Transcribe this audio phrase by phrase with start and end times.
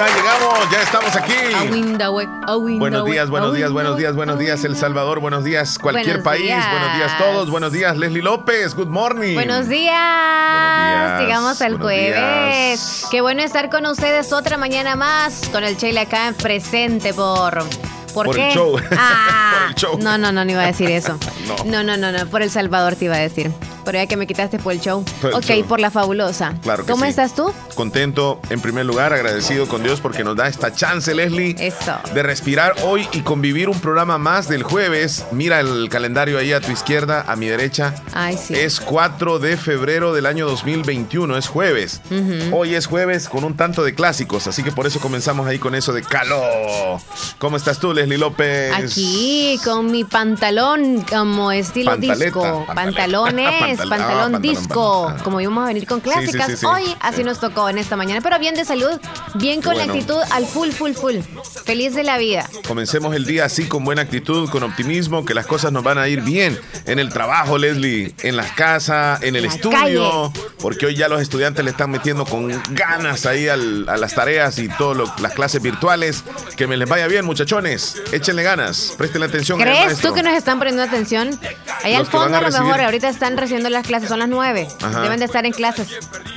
[0.00, 1.34] Ya llegamos, ya estamos aquí.
[2.78, 6.96] Buenos días, buenos días, buenos días, buenos días, El Salvador, buenos días, cualquier país, buenos
[6.96, 9.34] días todos, buenos días, Leslie López, good morning.
[9.34, 11.20] Buenos días.
[11.20, 13.04] Llegamos al jueves.
[13.10, 17.62] Qué bueno estar con ustedes otra mañana más con el Sheila acá en presente por
[18.14, 18.48] ¿Por, qué?
[18.48, 18.76] El show.
[18.96, 19.98] Ah, por el show.
[20.00, 21.18] No, no, no, no iba a decir eso.
[21.66, 21.82] no.
[21.82, 23.52] no, no, no, por El Salvador te iba a decir.
[23.84, 25.04] Por ya que me quitaste por el show.
[25.32, 26.54] ok, por la fabulosa.
[26.62, 27.52] Claro ¿Cómo estás tú?
[27.74, 31.96] Contento, en primer lugar, agradecido con Dios porque nos da esta chance, Leslie, Eso.
[32.14, 35.26] de respirar hoy y convivir un programa más del jueves.
[35.32, 37.94] Mira el calendario ahí a tu izquierda, a mi derecha.
[38.12, 38.54] Ay, sí.
[38.54, 42.00] Es 4 de febrero del año 2021, es jueves.
[42.52, 45.74] Hoy es jueves con un tanto de clásicos, así que por eso comenzamos ahí con
[45.74, 47.00] eso de calor.
[47.38, 48.72] ¿Cómo estás tú, Leslie López?
[48.74, 52.66] Aquí con mi pantalón como estilo disco.
[52.74, 56.62] Pantalones pantalón, disco, como íbamos a venir con clásicas.
[56.64, 59.00] Hoy así nos tocó en esta mañana, pero bien de salud,
[59.34, 61.16] bien con la actitud al full, full, full.
[61.64, 62.48] Feliz de la vida.
[62.66, 66.08] Comencemos el día así con buena actitud, con optimismo, que las cosas nos van a
[66.08, 71.08] ir bien en el trabajo, Leslie, en las casas, en el estudio, porque hoy ya
[71.08, 75.62] los estudiantes le están metiendo con ganas ahí a las tareas y todas las clases
[75.62, 76.24] virtuales.
[76.56, 78.00] Que me les vaya bien, muchachones.
[78.12, 79.58] Échenle ganas, presten atención.
[79.58, 81.38] ¿Crees tú que nos están poniendo atención?
[81.82, 84.68] Ahí al fondo a, lo mejor ahorita están recibiendo las clases, son las nueve.
[85.02, 85.88] Deben de estar en clases.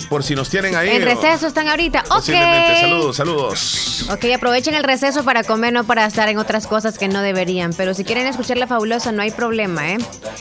[0.10, 0.90] Por si nos tienen ahí.
[0.90, 2.04] En receso están ahorita.
[2.10, 2.26] Ok.
[2.82, 4.06] Saludos, saludos.
[4.10, 7.74] Ok, aprovechen el receso para comer, no para estar en otras cosas que no deberían.
[7.74, 9.98] Pero si quieren escuchar la fabulosa, no hay problema, ¿eh?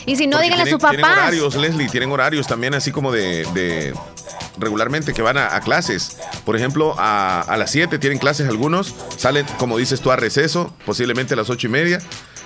[0.06, 0.90] Y si no, díganle a su papá.
[0.90, 3.94] Tienen horarios, Leslie, tienen horarios también así como de,
[4.58, 6.18] regularmente que van a, clases.
[6.44, 10.74] Por ejemplo, a, a las 7 tienen clases algunos, salen, como dices tú, a receso,
[10.84, 12.00] posiblemente a las ocho y media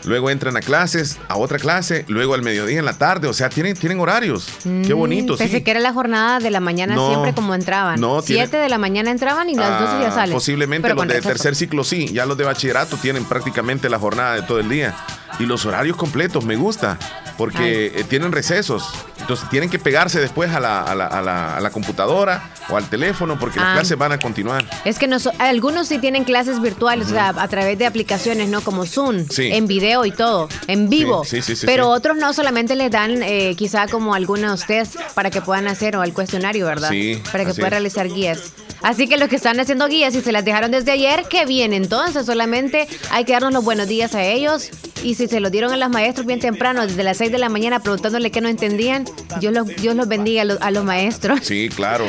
[0.04, 3.48] luego entran a clases, a otra clase, luego al mediodía en la tarde, o sea,
[3.48, 4.48] tienen, tienen horarios.
[4.62, 8.00] Qué mm, bonito, Pensé que era la jornada de la mañana siempre como entraban.
[8.00, 10.34] No, Siete de la mañana entraban y las dos ya ah, salen.
[10.34, 14.42] Posiblemente los de tercer ciclo sí, ya los de bachillerato tienen prácticamente la jornada de
[14.42, 14.94] todo el día.
[15.38, 16.98] Y los horarios completos, me gusta,
[17.36, 18.88] porque eh, tienen recesos.
[19.26, 23.36] Entonces tienen que pegarse después a la, a la, a la, computadora o al teléfono
[23.40, 23.74] porque las ah.
[23.74, 24.64] clases van a continuar.
[24.84, 25.10] Es que
[25.40, 28.60] algunos sí tienen clases virtuales, o sea, a través de aplicaciones, ¿no?
[28.60, 31.24] Como Zoom, en video y todo, en vivo.
[31.24, 35.28] Sí, sí, sí, pero otros no solamente les dan eh, quizá como algunos test para
[35.32, 36.90] que puedan hacer o el cuestionario, ¿verdad?
[36.90, 37.20] Sí.
[37.32, 38.52] Para que puedan realizar guías.
[38.82, 41.72] Así que los que están haciendo guías y se las dejaron desde ayer, qué bien.
[41.72, 44.70] Entonces solamente hay que darnos los buenos días a ellos.
[45.02, 47.48] Y si se lo dieron a los maestros bien temprano, desde las 6 de la
[47.48, 49.04] mañana, preguntándole qué no entendían,
[49.40, 51.40] yo los, Dios los bendiga a los maestros.
[51.42, 52.04] Sí, claro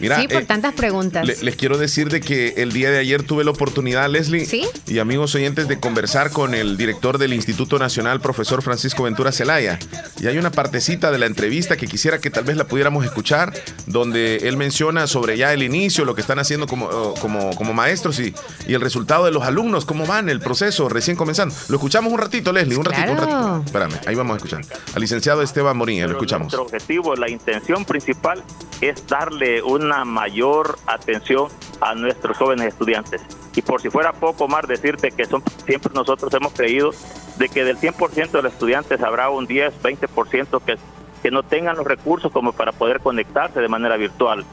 [0.00, 1.42] sí, por eh, tantas preguntas.
[1.42, 4.48] les quiero decir de que el día de ayer tuve la oportunidad, Leslie,
[4.86, 9.78] y amigos oyentes, de conversar con el director del Instituto Nacional, profesor Francisco Ventura Celaya.
[10.20, 13.52] Y hay una partecita de la entrevista que quisiera que tal vez la pudiéramos escuchar,
[13.86, 17.72] donde él menciona sobre ya el inicio, lo que están haciendo como, oh, como, como
[17.74, 18.34] maestros y,
[18.66, 21.54] y el resultado de los alumnos, cómo van el proceso recién comenzando.
[21.68, 23.62] Lo escuchamos un ratito, Leslie, un ratito, un ratito.
[23.66, 24.62] Espérame, ahí vamos a escuchar.
[24.94, 26.52] Al licenciado Esteban Morín, lo escuchamos.
[26.52, 28.42] Nuestro objetivo, la intención principal
[28.80, 31.48] es darle un una mayor atención
[31.80, 33.22] a nuestros jóvenes estudiantes.
[33.56, 36.90] Y por si fuera poco más decirte que son, siempre nosotros hemos creído
[37.38, 40.76] de que del 100% de los estudiantes habrá un 10, 20% que,
[41.22, 44.44] que no tengan los recursos como para poder conectarse de manera virtual.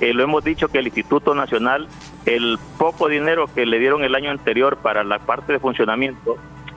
[0.00, 1.88] Eh, lo hemos dicho que el Instituto Nacional,
[2.24, 6.36] el poco dinero que le dieron el año anterior para la parte de funcionamiento,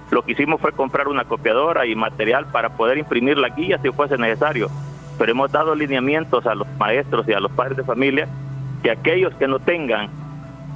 [0.09, 3.91] lo que hicimos fue comprar una copiadora y material para poder imprimir la guía si
[3.91, 4.69] fuese necesario
[5.21, 8.27] pero hemos dado lineamientos a los maestros y a los padres de familia
[8.81, 10.09] que aquellos que no tengan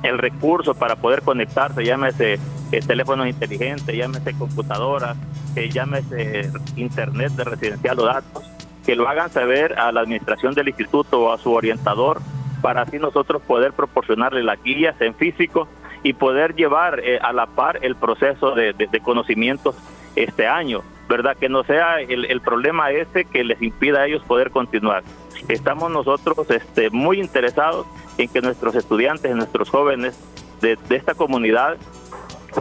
[0.03, 2.37] el recurso para poder conectarse, llámese
[2.71, 5.17] eh, teléfonos inteligentes, llámese computadoras,
[5.55, 8.43] eh, llámese internet de residencial o datos,
[8.85, 12.21] que lo hagan saber a la administración del instituto o a su orientador
[12.61, 15.67] para así nosotros poder proporcionarle las guías en físico
[16.03, 19.75] y poder llevar eh, a la par el proceso de, de conocimientos
[20.15, 20.83] este año.
[21.07, 21.37] ¿Verdad?
[21.37, 25.03] Que no sea el, problema ese que les impida a ellos poder continuar.
[25.47, 27.85] Estamos nosotros este, muy interesados
[28.17, 30.17] en que nuestros estudiantes, nuestros jóvenes
[30.61, 31.77] de, de esta comunidad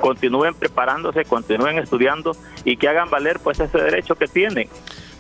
[0.01, 4.69] continúen preparándose, continúen estudiando y que hagan valer pues ese derecho que tienen.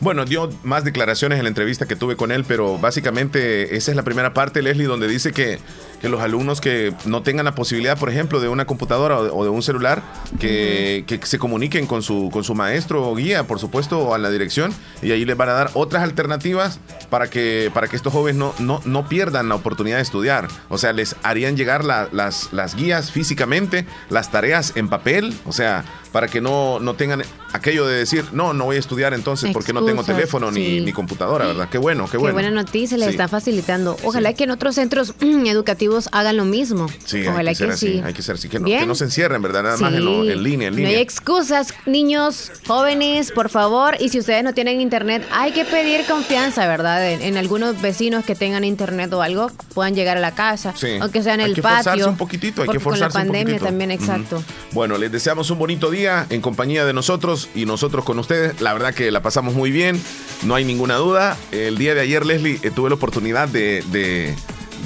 [0.00, 3.96] Bueno, dio más declaraciones en la entrevista que tuve con él, pero básicamente esa es
[3.96, 5.58] la primera parte, Leslie, donde dice que,
[6.04, 9.48] que los alumnos que no tengan la posibilidad, por ejemplo, de una computadora o de,
[9.48, 10.02] un celular,
[10.38, 14.28] que, se comuniquen con su, con su maestro o guía, por supuesto, o a la
[14.28, 16.78] dirección, y ahí les van a dar otras alternativas
[17.08, 20.48] para que, para que estos jóvenes no, no, no pierdan la oportunidad de estudiar.
[20.68, 25.86] O sea, les harían llegar las, las guías físicamente, las tareas en papel, o sea,
[26.12, 27.22] para que no, no tengan
[27.54, 30.92] aquello de decir, no, no voy a estudiar entonces porque no tengo teléfono ni, ni,
[30.92, 31.68] computadora, ¿verdad?
[31.70, 32.36] Qué bueno, qué bueno.
[32.36, 33.96] Qué buena noticia, les está facilitando.
[34.02, 36.86] Ojalá que en otros centros educativos hagan lo mismo.
[37.04, 38.02] Sí, Ojalá hay que, que sí.
[38.04, 39.62] Hay que ser así, que no, que no, se encierren, ¿verdad?
[39.62, 40.70] Nada más en, línea, en línea.
[40.70, 43.96] No hay excusas, niños, jóvenes, por favor.
[44.00, 47.12] Y si ustedes no tienen internet, hay que pedir confianza, ¿verdad?
[47.12, 51.34] En, algunos vecinos que tengan internet o algo, puedan llegar a la casa, aunque sea
[51.34, 51.92] en el patio.
[51.92, 54.42] Hay que un poquito, hay que forzarse Con la pandemia también, exacto.
[54.72, 58.60] Bueno, les deseamos un bonito día en compañía de nosotros y nosotros con ustedes.
[58.60, 60.00] La verdad que la pasamos muy bien,
[60.44, 61.36] no hay ninguna duda.
[61.52, 64.34] El día de ayer, Leslie, eh, tuve la oportunidad de,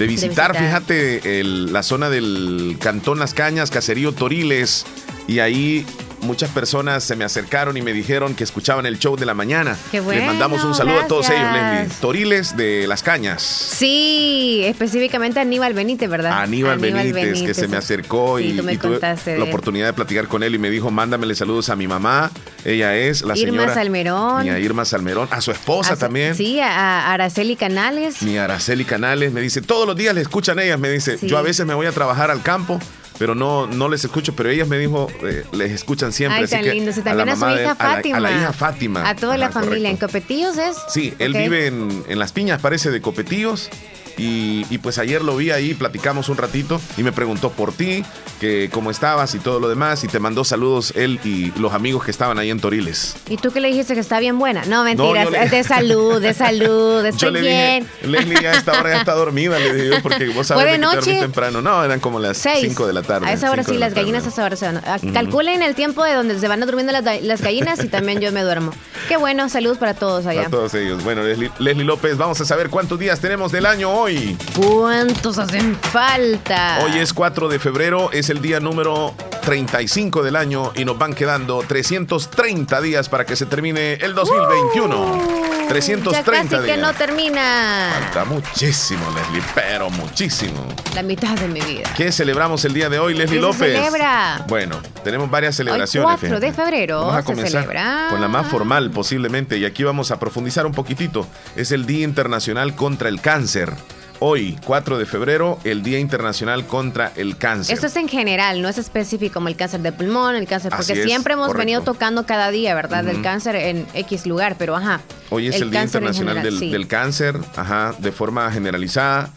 [0.06, 4.86] visitar, fíjate, la zona del Cantón Las Cañas, Caserío Toriles,
[5.26, 5.84] y ahí
[6.20, 9.76] muchas personas se me acercaron y me dijeron que escuchaban el show de la mañana.
[9.90, 11.96] Qué bueno, Les mandamos un saludo a todos ellos, Leslie.
[12.00, 13.42] Toriles de Las Cañas.
[13.42, 16.40] Sí, específicamente a Aníbal Benítez, ¿verdad?
[16.40, 20.58] Aníbal, Benítez, que se me acercó y, tuve la oportunidad de platicar con él y
[20.58, 22.30] me dijo, mándamele saludos a mi mamá.
[22.64, 23.74] Ella es la Irma señora...
[23.74, 24.44] Salmerón.
[24.44, 25.28] Mi Irma Salmerón.
[25.30, 26.34] A su esposa también.
[26.34, 28.22] Sí, a Araceli Canales.
[28.22, 29.32] Mi Araceli Canales.
[29.32, 30.78] Me dice, todos los días le escuchan ellas.
[30.78, 32.80] Me dice, yo a veces me voy a trabajar al campo
[33.18, 36.40] pero no, no les escucho, pero ellas me dijo, eh, les escuchan siempre.
[36.40, 36.92] Ay, tan lindo.
[36.92, 38.16] también a, su hija Fátima.
[38.16, 39.08] A la, hija Fátima.
[39.08, 39.90] A toda la familia.
[39.90, 40.76] ¿En Copetillos es?
[40.88, 43.70] Sí, él vive en, en, Las Piñas, parece, de Copetillos.
[44.18, 48.04] Y, pues ayer lo vi ahí, platicamos un ratito y me preguntó por ti,
[48.40, 52.04] que cómo estabas y todo lo demás, y te mandó saludos él y los amigos
[52.04, 53.16] que estaban ahí en Toriles.
[53.28, 54.64] ¿Y tú qué le dijiste que está bien buena?
[54.66, 57.88] No, mentiras, es de salud, de salud, estoy yo le bien.
[58.02, 60.78] Dije, Leslie a esta hora ya está dormida, le dije yo, porque vos sabes que
[60.78, 61.20] noche?
[61.20, 61.62] temprano.
[61.62, 63.26] No, eran como las 5 de la tarde.
[63.26, 64.78] A esa hora sí, las gallinas a esa hora se van.
[64.78, 68.32] Ah, calculen el tiempo de donde se van durmiendo las, las gallinas y también yo
[68.32, 68.72] me duermo.
[69.08, 70.42] Qué bueno, saludos para todos allá.
[70.44, 71.02] Para todos ellos.
[71.04, 74.07] Bueno, Leslie, Leslie López, vamos a saber cuántos días tenemos del año hoy.
[74.56, 76.78] ¿Cuántos hacen falta?
[76.82, 81.12] Hoy es 4 de febrero, es el día número 35 del año y nos van
[81.12, 85.48] quedando 330 días para que se termine el 2021.
[85.68, 87.90] 330 ya casi que no termina.
[88.00, 90.66] Falta muchísimo, Leslie, pero muchísimo.
[90.94, 91.92] La mitad de mi vida.
[91.94, 93.76] ¿Qué celebramos el día de hoy, Leslie López?
[93.76, 94.42] celebra?
[94.48, 96.08] Bueno, tenemos varias celebraciones.
[96.10, 97.66] Hoy 4 de febrero vamos a comenzar
[98.08, 101.26] con la más formal posiblemente y aquí vamos a profundizar un poquitito.
[101.56, 103.74] Es el Día Internacional contra el Cáncer.
[104.20, 107.74] Hoy, 4 de febrero, el Día Internacional contra el Cáncer.
[107.74, 111.04] Esto es en general, no es específico como el cáncer de pulmón, el cáncer, porque
[111.04, 113.04] siempre hemos venido tocando cada día, ¿verdad?
[113.04, 115.00] Del cáncer en X lugar, pero ajá.
[115.30, 119.30] Hoy es el, Día Internacional del, Cáncer, ajá, de forma generalizada.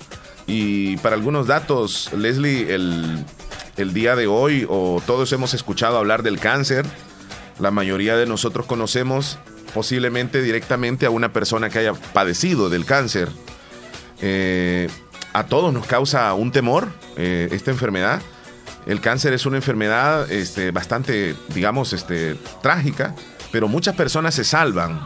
[0.47, 3.23] Y para algunos datos, Leslie, el,
[3.77, 6.85] el día de hoy, o todos hemos escuchado hablar del cáncer,
[7.59, 9.37] la mayoría de nosotros conocemos
[9.75, 13.29] posiblemente directamente a una persona que haya padecido del cáncer.
[14.21, 14.87] Eh,
[15.33, 18.21] a todos nos causa un temor eh, esta enfermedad.
[18.85, 23.15] El cáncer es una enfermedad este, bastante, digamos, este, trágica,
[23.51, 25.05] pero muchas personas se salvan.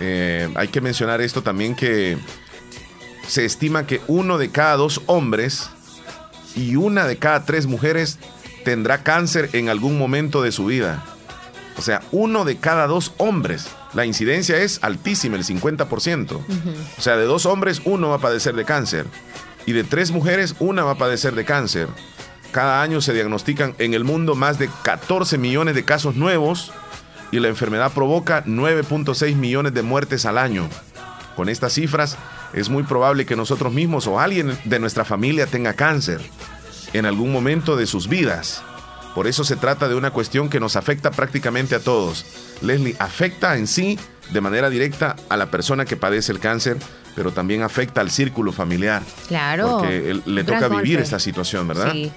[0.00, 2.18] Eh, hay que mencionar esto también que
[3.26, 5.70] se estima que uno de cada dos hombres
[6.54, 8.18] y una de cada tres mujeres
[8.64, 11.04] tendrá cáncer en algún momento de su vida.
[11.76, 16.38] O sea, uno de cada dos hombres la incidencia es altísima, el 50%.
[16.98, 19.06] O sea, de dos hombres, uno va a padecer de cáncer.
[19.64, 21.88] Y de tres mujeres, una va a padecer de cáncer.
[22.52, 26.72] Cada año se diagnostican en el mundo más de 14 millones de casos nuevos
[27.32, 30.68] y la enfermedad provoca 9.6 millones de muertes al año.
[31.34, 32.18] Con estas cifras,
[32.52, 36.20] es muy probable que nosotros mismos o alguien de nuestra familia tenga cáncer
[36.92, 38.62] en algún momento de sus vidas.
[39.16, 42.26] Por eso se trata de una cuestión que nos afecta prácticamente a todos.
[42.60, 43.98] Leslie, afecta en sí
[44.30, 46.76] de manera directa a la persona que padece el cáncer,
[47.14, 49.02] pero también afecta al círculo familiar.
[49.26, 49.78] Claro.
[49.78, 51.92] Porque le toca vivir esta situación, ¿verdad?
[51.92, 52.12] Sí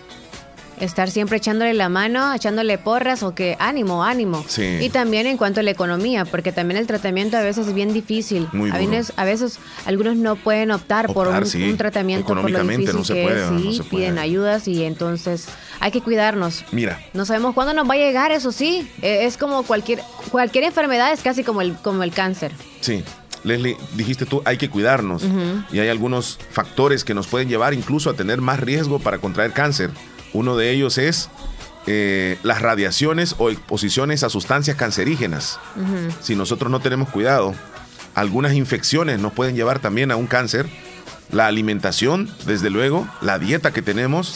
[0.80, 4.46] estar siempre echándole la mano, echándole porras o que ánimo, ánimo.
[4.58, 7.94] Y también en cuanto a la economía, porque también el tratamiento a veces es bien
[7.94, 8.48] difícil.
[8.52, 13.14] Muy a, veces, a veces algunos no pueden optar, por un, tratamiento difícil no se
[13.14, 15.48] que puede, sí, piden ayudas y entonces
[15.80, 16.66] hay que cuidarnos.
[16.72, 17.00] Mira.
[17.14, 18.90] No sabemos cuándo nos va a llegar, eso sí.
[19.02, 22.52] E, es como cualquier cualquier enfermedad es casi como el como el cáncer.
[22.82, 23.04] Sí.
[23.44, 25.24] Leslie, dijiste tú, hay que cuidarnos
[25.72, 29.54] y hay algunos factores que nos pueden llevar incluso a tener más riesgo para contraer
[29.54, 29.92] cáncer.
[30.34, 31.30] Uno de ellos es
[31.88, 35.60] eh, las radiaciones o exposiciones a sustancias cancerígenas.
[36.22, 37.56] Si nosotros no tenemos cuidado,
[38.16, 40.68] algunas infecciones nos pueden llevar también a un cáncer
[41.32, 44.28] la alimentación, desde luego, la dieta que tenemos.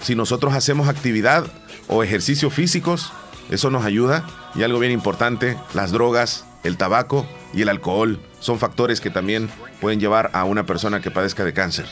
[0.00, 1.46] Si nosotros hacemos actividad
[1.88, 3.12] o ejercicios físicos,
[3.50, 4.26] eso nos ayuda.
[4.54, 9.50] Y algo bien importante, las drogas, el tabaco y el alcohol son factores que también
[9.80, 11.86] pueden llevar a una persona que padezca de cáncer.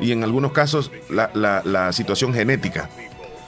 [0.00, 1.30] Y en algunos casos la,
[1.64, 2.88] la situación genética.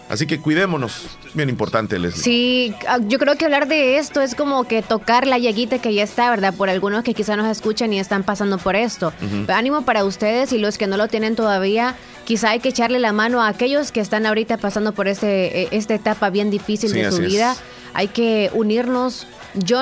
[0.09, 2.23] Así que cuidémonos, bien importante, Leslie.
[2.23, 5.93] Sí, ah, yo creo que hablar de esto es como que tocar la llaguita que
[5.93, 6.55] ya está, ¿verdad?
[6.55, 9.13] Por algunos que quizá nos escuchan y están pasando por esto.
[9.49, 13.13] Ánimo para ustedes y los que no lo tienen todavía, quizá hay que echarle la
[13.13, 17.11] mano a aquellos que están ahorita pasando por este, eh, esta etapa bien difícil de
[17.11, 17.57] su vida.
[17.93, 19.27] Hay que unirnos.
[19.55, 19.81] Yo,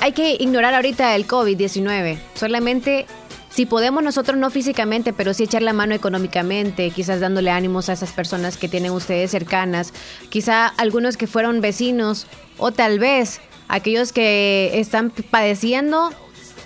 [0.00, 2.18] hay que ignorar ahorita el COVID-19.
[2.34, 3.06] Solamente
[3.50, 7.92] si podemos nosotros no físicamente, pero sí echar la mano económicamente, quizás dándole ánimos a
[7.92, 9.92] esas personas que tienen ustedes cercanas,
[10.28, 12.26] quizá algunos que fueron vecinos
[12.58, 16.10] o tal vez aquellos que están padeciendo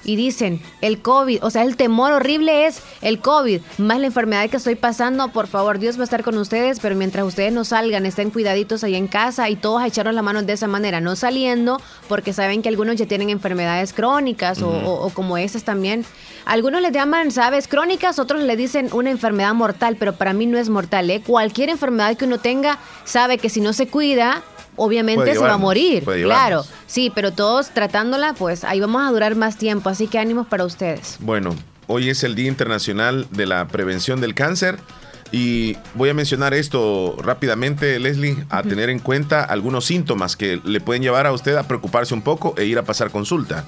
[0.04, 4.48] y dicen, el COVID, o sea, el temor horrible es el COVID, más la enfermedad
[4.48, 7.64] que estoy pasando, por favor, Dios va a estar con ustedes, pero mientras ustedes no
[7.64, 11.00] salgan, estén cuidaditos ahí en casa y todos a echarnos la mano de esa manera,
[11.00, 16.04] no saliendo, porque saben que algunos ya tienen enfermedades crónicas o, como esas también.
[16.44, 17.68] Algunos les llaman, ¿sabes?
[17.68, 21.22] Crónicas, otros le dicen una enfermedad mortal, pero para mí no es mortal, ¿eh?
[21.26, 24.42] Cualquier enfermedad que uno tenga, sabe que si no se cuida,
[24.76, 26.04] obviamente se va a morir.
[26.04, 29.88] Claro, sí, pero todos tratándola, pues ahí vamos a durar más tiempo.
[29.88, 31.16] Así que ánimos para ustedes.
[31.20, 31.54] Bueno,
[31.86, 34.78] hoy es el Día Internacional de la Prevención del Cáncer.
[35.32, 40.80] Y voy a mencionar esto rápidamente, Leslie, a tener en cuenta algunos síntomas que le
[40.80, 43.64] pueden llevar a usted a preocuparse un poco e ir a pasar consulta.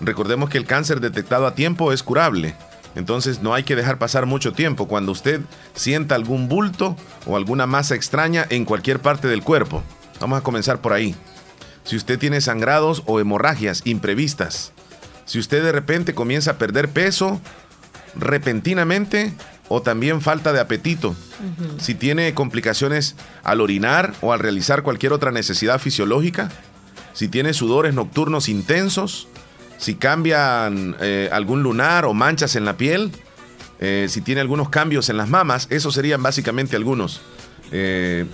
[0.00, 2.54] Recordemos que el cáncer detectado a tiempo es curable.
[2.94, 5.40] Entonces no hay que dejar pasar mucho tiempo cuando usted
[5.74, 9.82] sienta algún bulto o alguna masa extraña en cualquier parte del cuerpo.
[10.20, 11.14] Vamos a comenzar por ahí.
[11.84, 14.72] Si usted tiene sangrados o hemorragias imprevistas,
[15.24, 17.40] si usted de repente comienza a perder peso
[18.14, 19.32] repentinamente
[19.68, 21.14] o también falta de apetito,
[21.78, 26.50] si tiene complicaciones al orinar o al realizar cualquier otra necesidad fisiológica,
[27.12, 29.28] si tiene sudores nocturnos intensos,
[29.78, 33.12] si cambian eh, algún lunar o manchas en la piel,
[33.78, 37.22] eh, si tiene algunos cambios en las mamas, esos serían básicamente algunos.
[37.72, 38.26] Eh,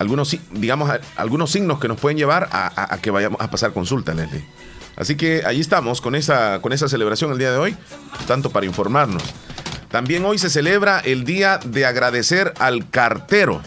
[0.00, 4.42] algunos, digamos, algunos signos que nos pueden llevar a, que vayamos a pasar consulta, Leslie.
[4.96, 7.76] Así que ahí estamos con esa, con esa celebración el día de hoy,
[8.26, 9.22] tanto para informarnos.
[9.90, 13.60] También hoy se celebra el Día de Agradecer al Cartero.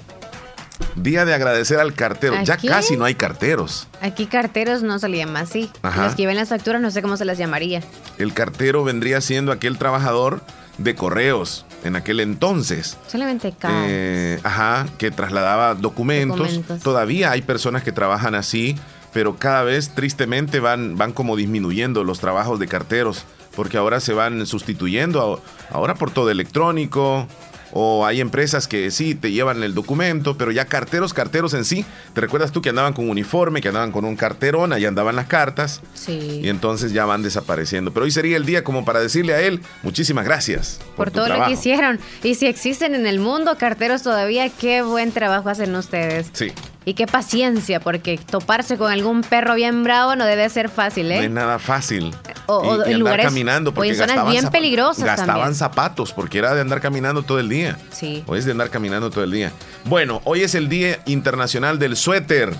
[0.95, 2.35] Día de agradecer al cartero.
[2.43, 3.87] Ya casi no hay carteros.
[4.01, 5.71] Aquí carteros no se le llama así.
[5.83, 7.81] Los que ven las facturas no sé cómo se las llamaría.
[8.19, 10.41] El cartero vendría siendo aquel trabajador
[10.77, 12.97] de correos en aquel entonces.
[13.07, 16.61] Solamente eh, ajá, que trasladaba documentos.
[16.83, 18.75] Todavía hay personas que trabajan así,
[19.11, 23.25] pero cada vez tristemente van, van como disminuyendo los trabajos de carteros,
[23.55, 27.27] porque ahora se van sustituyendo, ahora por todo electrónico,
[27.73, 31.85] o hay empresas que sí te llevan el documento, pero ya carteros, carteros en sí.
[32.13, 35.25] ¿Te recuerdas tú que andaban con uniforme, que andaban con un carterón, ahí andaban las
[35.25, 35.81] cartas?
[35.95, 36.41] Sí.
[36.43, 37.91] Y entonces ya van desapareciendo.
[37.91, 40.79] Pero hoy sería el día como para decirle a él, muchísimas gracias.
[40.95, 41.99] Por, todo lo que hicieron.
[42.21, 46.27] Y si existen en el mundo carteros todavía, qué buen trabajo hacen ustedes.
[46.33, 46.51] Sí.
[46.85, 51.17] Y qué paciencia, porque toparse con algún perro bien bravo no debe ser fácil, ¿eh?
[51.17, 52.13] No es nada fácil.
[52.45, 56.61] O, en lugares caminando porque o en zonas bien peligrosas Gastaban zapatos porque era de
[56.61, 57.77] andar caminando todo el día.
[57.91, 58.23] Sí.
[58.27, 59.51] Hoy es de andar caminando todo el día.
[59.85, 62.53] Bueno, hoy es el Día Internacional del Suéter.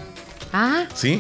[0.54, 0.86] Ah.
[0.94, 1.20] ¿Sí?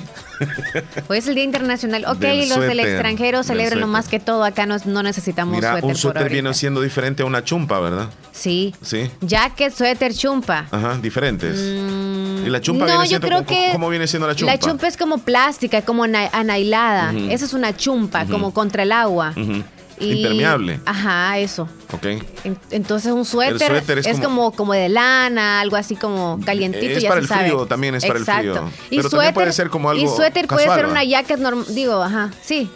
[1.07, 2.05] Hoy es el Día Internacional.
[2.05, 4.43] Ok, los del extranjero celebran más que todo.
[4.43, 8.09] Acá no, no necesitamos Mira, Un suéter viene siendo diferente a una chumpa, ¿verdad?
[8.31, 8.75] Sí.
[8.81, 9.09] Sí.
[9.21, 10.67] Jacket, suéter, chumpa.
[10.69, 11.57] Ajá, diferentes.
[11.57, 14.53] Mm, ¿Y la chumpa viene siendo, yo creo ¿cómo, viene siendo la chumpa?
[14.53, 17.11] La chumpa es como plástica, como anailada.
[17.29, 19.33] Esa es una chumpa, como contra el agua.
[20.11, 20.79] Impermeable.
[20.85, 21.67] Ajá, eso.
[21.91, 22.05] Ok.
[22.71, 26.97] entonces un suéter, es, como, como, de lana, algo así como calientito.
[26.97, 28.69] Es para el frío también, es para el frío.
[28.89, 32.31] Y suéter, puede ser como algo Y suéter puede ser una jacket normal, digo, ajá,
[32.41, 32.69] sí.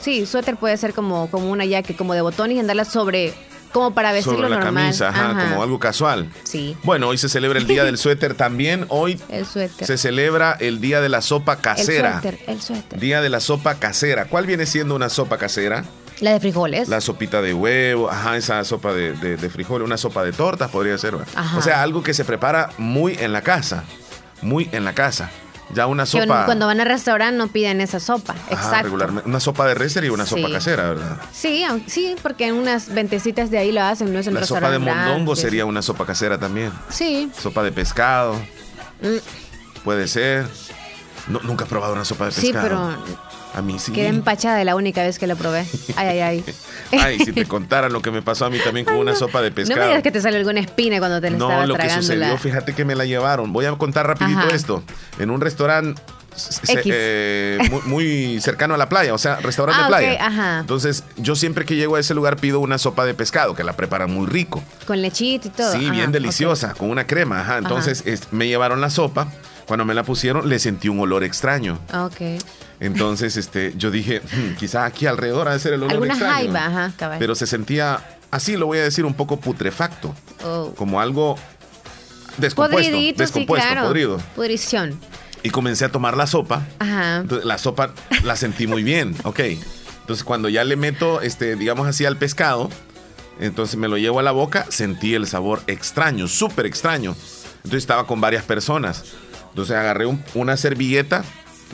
[0.00, 3.34] Sí, suéter puede ser como, como una jacket, como de botones y andarla sobre
[3.72, 6.30] como para vestirlo Sobre la camisa, ajá, como algo casual.
[6.44, 6.76] Sí.
[6.82, 8.84] Bueno, hoy se celebra el Día del Suéter también.
[8.88, 9.86] Hoy el suéter.
[9.86, 12.16] se celebra el Día de la Sopa Casera.
[12.16, 13.00] El suéter, el suéter.
[13.00, 14.26] Día de la Sopa Casera.
[14.26, 15.84] ¿Cuál viene siendo una sopa casera?
[16.22, 16.88] La de frijoles.
[16.88, 20.96] La sopita de huevo, ajá, esa sopa de, de, frijoles, una sopa de tortas podría
[20.96, 21.16] ser.
[21.16, 23.82] O sea, algo que se prepara muy en la casa,
[24.40, 25.30] muy en la casa.
[25.74, 26.44] Ya una sopa.
[26.44, 28.36] cuando van al restaurante no piden esa sopa.
[28.50, 28.84] Exacto.
[28.84, 29.28] Regularmente.
[29.28, 31.16] Una sopa de res y una sopa casera, ¿verdad?
[31.32, 34.70] Sí, sí, porque en unas ventecitas de ahí lo hacen, no es en La sopa
[34.70, 36.70] de mondongo sería una sopa casera también.
[36.88, 37.32] Sí.
[37.36, 38.34] Sopa de pescado.
[39.00, 39.82] Mm.
[39.82, 40.46] Puede ser.
[41.26, 42.52] nunca he probado una sopa de pescado.
[42.52, 43.92] Sí, pero A mí sí.
[43.92, 45.66] Quedé empachada la única vez que lo probé.
[45.96, 46.44] Ay, ay, ay.
[46.92, 49.50] Ay, si te contaran lo que me pasó a mí también con una sopa de
[49.50, 49.80] pescado.
[49.80, 51.88] No me digas que te sale alguna espina cuando te la no, estabas lo que
[51.88, 53.52] sucedió, fíjate que me la llevaron.
[53.52, 54.82] Voy a contar rapidito esto.
[55.18, 56.02] En un restaurante
[56.68, 60.26] eh, muy, cercano a la playa, o sea, restaurante ah, de playa.
[60.26, 60.58] ajá.
[60.60, 63.74] Entonces, yo siempre que llego a ese lugar pido una sopa de pescado, que la
[63.74, 64.62] preparan muy rico.
[64.86, 65.72] Con lechito y todo.
[65.72, 67.58] Sí, bien deliciosa, con una crema, ajá.
[67.58, 69.28] Entonces, me llevaron la sopa.
[69.66, 71.78] Cuando me la pusieron, le sentí un olor extraño.
[71.94, 72.20] Ok.
[72.82, 76.34] Entonces, este, yo dije, hmm, quizá aquí alrededor ha de ser el olor Alguna extraño.
[76.34, 80.12] jaiba, ajá, Pero se sentía, así lo voy a decir, un poco putrefacto.
[80.44, 80.72] Oh.
[80.76, 81.36] Como algo
[82.38, 82.96] descompuesto.
[83.16, 84.18] descompuesto, sí, podrido.
[84.34, 84.98] Pudrición.
[85.44, 86.66] Y comencé a tomar la sopa.
[86.80, 87.18] Ajá.
[87.18, 89.40] Entonces, la sopa la sentí muy bien, ok.
[90.00, 92.68] Entonces, cuando ya le meto, este, digamos así, al pescado,
[93.38, 97.14] entonces me lo llevo a la boca, sentí el sabor extraño, súper extraño.
[97.58, 99.04] Entonces estaba con varias personas.
[99.50, 101.24] Entonces agarré una servilleta,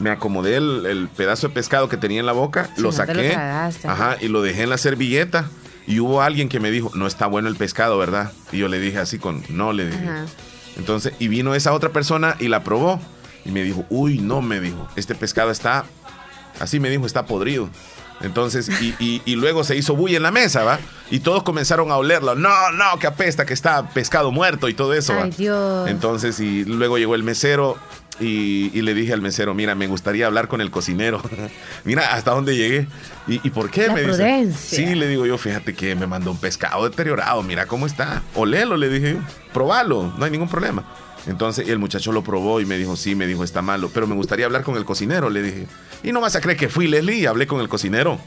[0.00, 4.28] me acomodé el, pedazo de pescado que tenía en la boca, lo saqué, ajá, y
[4.28, 5.48] lo dejé en la servilleta.
[5.86, 8.32] Y hubo alguien que me dijo, no está bueno el pescado, ¿verdad?
[8.52, 10.06] Y yo le dije así con, no, le dije.
[10.76, 13.00] Entonces, y vino esa otra persona y la probó.
[13.46, 15.86] Y me dijo, uy, no, me dijo, este pescado está,
[16.60, 17.70] así me dijo, está podrido.
[18.20, 20.80] Entonces, y, y, luego se hizo bulla en la mesa, ¿va?
[21.10, 22.34] Y todos comenzaron a olerlo.
[22.34, 25.22] No, no, que apesta, que está pescado muerto y todo eso, ¿va?
[25.22, 25.88] Ay, Dios.
[25.88, 27.78] Entonces, y luego llegó el mesero
[28.20, 31.22] y, le dije al mesero, mira, me gustaría hablar con el cocinero.
[31.84, 32.86] mira, hasta dónde llegué.
[33.26, 33.90] ¿Y, por qué?
[33.90, 34.52] me dice.
[34.54, 38.22] Sí, le digo yo, fíjate que me mandó un pescado deteriorado, mira cómo está.
[38.34, 39.18] Olelo, le dije yo.
[39.52, 40.84] Probalo, no hay ningún problema.
[41.26, 44.14] Entonces el muchacho lo probó y me dijo, sí, me dijo, está malo, pero me
[44.14, 45.66] gustaría hablar con el cocinero, le dije.
[46.02, 48.18] Y no vas a creer que fui Leslie y hablé con el cocinero.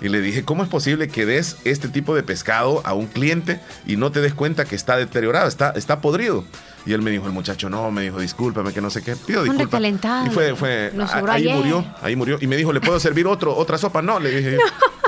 [0.00, 3.60] Y le dije, ¿cómo es posible que des este tipo de pescado a un cliente
[3.86, 6.44] y no te des cuenta que está deteriorado, está, está podrido?
[6.86, 9.16] Y él me dijo, el muchacho, no, me dijo, discúlpame, que no sé qué.
[9.16, 9.82] Pido disculpas.
[10.26, 10.92] Y fue, fue,
[11.28, 12.38] ahí murió, ahí murió.
[12.40, 14.02] Y me dijo, ¿le puedo servir otro, otra sopa?
[14.02, 14.58] No, le dije,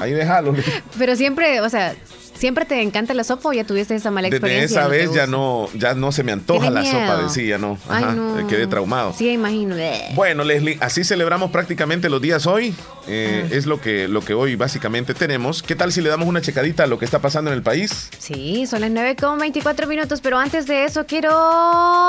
[0.01, 0.55] ahí déjalo.
[0.99, 1.95] Pero siempre, o sea,
[2.37, 4.83] ¿Siempre te encanta la sopa o ya tuviste esa mala experiencia?
[4.89, 7.59] Desde esa vez ya no, ya no se me antoja la sopa de sí, ya
[7.59, 7.79] no.
[7.89, 8.15] Ajá,
[8.49, 9.15] Quedé traumado.
[9.17, 9.75] Sí, imagino.
[10.15, 12.75] Bueno, Leslie, así celebramos prácticamente los días hoy.
[13.09, 15.63] Eh, es lo que, lo que hoy básicamente tenemos.
[15.63, 18.11] ¿Qué tal si le damos una checadita a lo que está pasando en el país?
[18.19, 21.66] Sí, son las 9.24 minutos, pero antes de eso quiero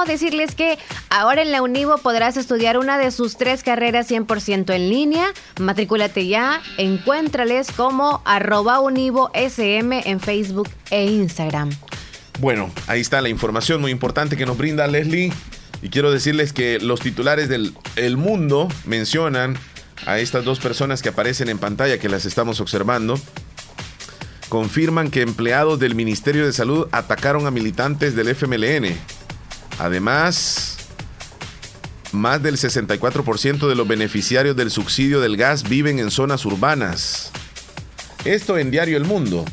[0.07, 0.77] decirles que
[1.09, 5.33] ahora en la Univo podrás estudiar una de sus tres carreras 100% en línea.
[5.59, 8.79] Matrículate ya, encuéntrales como arroba
[9.33, 11.69] en Facebook e Instagram.
[12.39, 15.33] Bueno, ahí está la información muy importante que nos brinda Leslie.
[15.81, 19.57] Y quiero decirles que los titulares del El Mundo mencionan
[20.05, 23.19] a estas dos personas que aparecen en pantalla, que las estamos observando.
[24.49, 28.95] Confirman que empleados del Ministerio de Salud atacaron a militantes del FMLN.
[29.79, 30.77] Además,
[32.11, 37.31] más del 64% de los beneficiarios del subsidio del gas viven en zonas urbanas.
[38.25, 39.45] Esto en Diario El Mundo.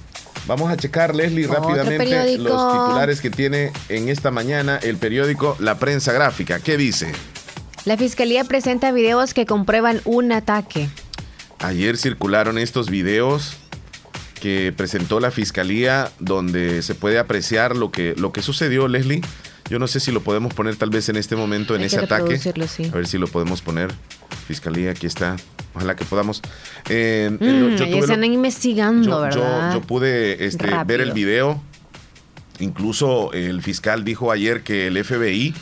[0.47, 5.79] Vamos a checar, Leslie, rápidamente los titulares que tiene en esta mañana el periódico La
[5.79, 6.61] Prensa Gráfica.
[6.61, 7.13] ¿Qué dice?
[7.85, 10.89] La fiscalía presenta videos que comprueban un ataque.
[11.61, 13.57] Ayer circularon estos videos
[14.41, 19.23] que presentó la fiscalía donde se puede apreciar lo que, lo que sucedió, Leslie.
[19.70, 22.38] Yo no sé si lo podemos poner tal vez en este momento en ese ataque.
[22.92, 23.92] A ver si lo podemos poner.
[24.46, 25.37] Fiscalía, aquí está.
[25.74, 26.42] Ojalá que podamos.
[26.88, 29.72] Eh, mm, yo están investigando, ¿verdad?
[29.74, 31.62] Yo, pude este, ver el video.
[32.61, 35.55] Incluso el fiscal dijo ayer que el FBI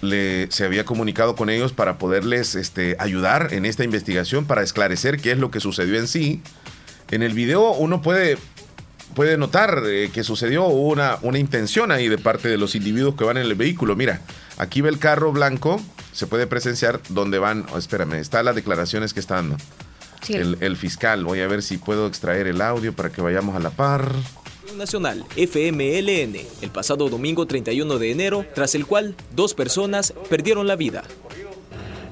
[0.00, 5.20] le, se había comunicado con ellos para poderles este, ayudar en esta investigación, para esclarecer
[5.20, 6.40] qué es lo que sucedió en sí.
[7.10, 8.38] En el video uno puede,
[9.14, 13.24] puede notar eh, que sucedió una, una intención ahí de parte de los individuos que
[13.24, 13.96] van en el vehículo.
[13.96, 14.20] Mira,
[14.56, 15.80] aquí ve el carro blanco
[16.14, 19.56] se puede presenciar donde van, oh, espérame, están las declaraciones que está dando
[20.28, 21.24] el, fiscal.
[21.24, 24.12] Voy a ver si puedo extraer el audio para que vayamos a la par.
[24.76, 30.76] Nacional FMLN el pasado domingo 31 de enero, tras el cual dos personas perdieron la
[30.76, 31.02] vida.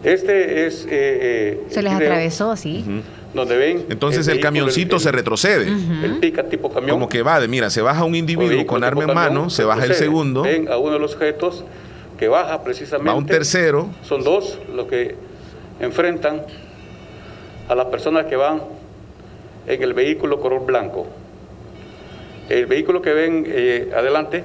[0.02, 0.84] Este es...
[0.84, 2.84] Eh, eh, se les atravesó, sí.
[3.34, 5.68] Donde ven Entonces el, camioncito se retrocede.
[5.68, 6.90] El pica tipo camión.
[6.90, 9.84] Como que va de, mira, se baja un individuo con arma en mano, se baja
[9.84, 10.42] el segundo.
[10.42, 11.64] Ven a uno de los objetos
[12.18, 13.10] que baja precisamente.
[13.10, 13.88] Va un tercero.
[14.02, 15.16] Son dos los que
[15.80, 16.42] enfrentan
[17.68, 18.62] a las personas que van
[19.66, 21.06] en el vehículo color blanco.
[22.48, 24.44] El vehículo que ven eh, adelante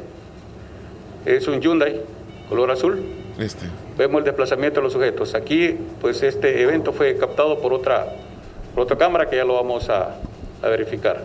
[1.26, 2.02] es un Hyundai
[2.50, 3.00] color azul.
[3.40, 3.66] Este.
[3.98, 5.36] Vemos el desplazamiento de los sujetos.
[5.36, 8.08] Aquí, pues este evento fue captado por otra,
[8.78, 10.18] por otra cámara que ya lo vamos a,
[10.62, 11.24] a verificar.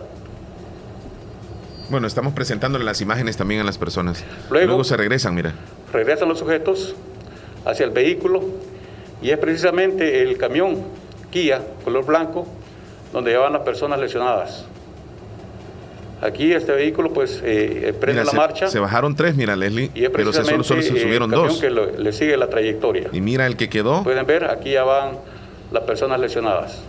[1.87, 4.25] Bueno, estamos presentándole las imágenes también a las personas.
[4.49, 5.53] Luego, se regresan, mira.
[5.91, 6.95] Regresan los sujetos
[7.63, 8.41] hacia el vehículo
[9.21, 10.81] y es precisamente el camión
[11.29, 12.47] Kia color blanco
[13.11, 14.65] donde llevaban las personas lesionadas.
[16.23, 18.65] Aquí este vehículo pues eh, prende la marcha.
[18.65, 21.59] Se bajaron tres, mira Leslie, pero solo, se subieron dos.
[21.61, 23.09] que le sigue la trayectoria.
[23.11, 24.01] Y mira el que quedó.
[24.01, 25.19] Pueden ver, aquí ya van
[25.71, 26.81] las personas lesionadas.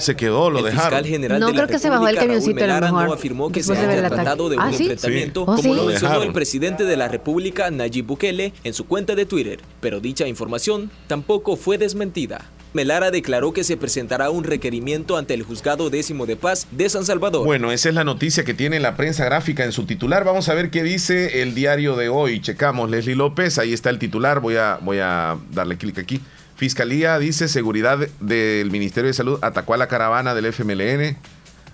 [0.00, 1.04] Se quedó, lo dejaron.
[1.04, 4.08] General no creo que se bajó el camioncito a lo No afirmó que se haya
[4.08, 8.06] tratado de un ¿Ah, enfrentamiento, ¿Oh, como lo mencionó el presidente de la República, Nayib
[8.06, 9.60] Bukele, en su cuenta de Twitter.
[9.80, 12.50] Pero dicha información tampoco fue desmentida.
[12.72, 17.04] Melara declaró que se presentará un requerimiento ante el Juzgado Décimo de Paz de San
[17.04, 17.44] Salvador.
[17.44, 20.24] Bueno, esa es la noticia que tiene la prensa gráfica en su titular.
[20.24, 22.40] Vamos a ver qué dice el diario de hoy.
[22.40, 24.38] Checamos, Leslie López, ahí está el titular.
[24.38, 26.20] Voy a, voy a darle clic aquí.
[26.60, 31.16] Fiscalía dice seguridad del Ministerio de Salud atacó a la caravana del FMLN.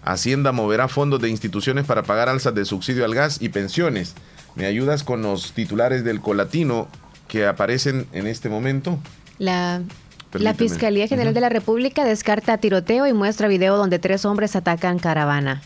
[0.04, 4.14] Hacienda moverá fondos de instituciones para pagar alzas de subsidio al gas y pensiones.
[4.54, 6.86] ¿Me ayudas con los titulares del colatino
[7.26, 9.00] que aparecen en este momento?
[9.38, 9.82] La
[10.32, 15.00] la Fiscalía General de la República descarta tiroteo y muestra video donde tres hombres atacan
[15.00, 15.62] caravana.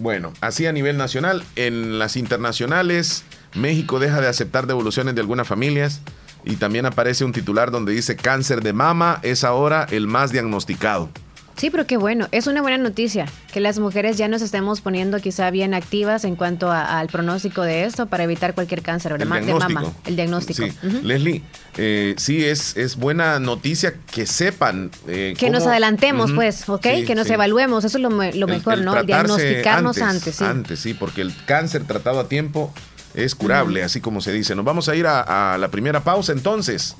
[0.00, 1.44] Bueno, así a nivel nacional.
[1.54, 3.22] En las internacionales,
[3.54, 6.00] México deja de aceptar devoluciones de algunas familias
[6.44, 11.08] y también aparece un titular donde dice cáncer de mama es ahora el más diagnosticado.
[11.56, 12.26] Sí, pero qué bueno.
[12.32, 16.34] Es una buena noticia que las mujeres ya nos estemos poniendo quizá bien activas en
[16.34, 19.84] cuanto al pronóstico de esto para evitar cualquier cáncer de mama.
[20.04, 20.64] El diagnóstico.
[21.02, 21.42] Leslie,
[21.76, 24.90] eh, sí, es, es buena noticia que sepan.
[25.06, 26.86] Eh, que nos adelantemos, pues, ¿ok?
[27.06, 27.84] que nos evaluemos.
[27.84, 29.02] Eso es lo, mejor, ¿no?
[29.04, 30.34] Diagnosticarnos antes.
[30.34, 30.44] sí.
[30.44, 32.74] Antes, sí, porque el cáncer tratado a tiempo
[33.14, 34.54] es curable, así como se dice.
[34.54, 36.96] Nos vamos a ir a, la primera pausa entonces.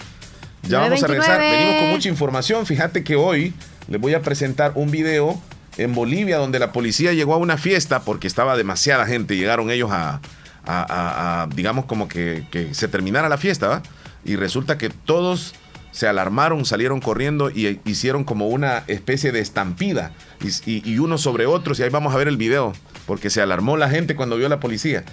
[0.62, 1.40] Ya vamos a regresar.
[1.40, 2.64] Venimos con mucha información.
[2.66, 3.52] Fíjate que hoy
[3.88, 5.40] les voy a presentar un video
[5.76, 9.36] en Bolivia donde la policía llegó a una fiesta porque estaba demasiada gente.
[9.36, 13.82] Llegaron ellos a, digamos, como que, se terminara la fiesta, ¿va?
[14.24, 15.54] Y resulta que todos
[15.94, 20.10] se alarmaron, salieron corriendo y hicieron como una especie de estampida
[20.66, 21.78] y, y, unos sobre otros.
[21.78, 22.72] Y ahí vamos a ver el video,
[23.06, 25.04] porque se alarmó la gente cuando vio a la policía.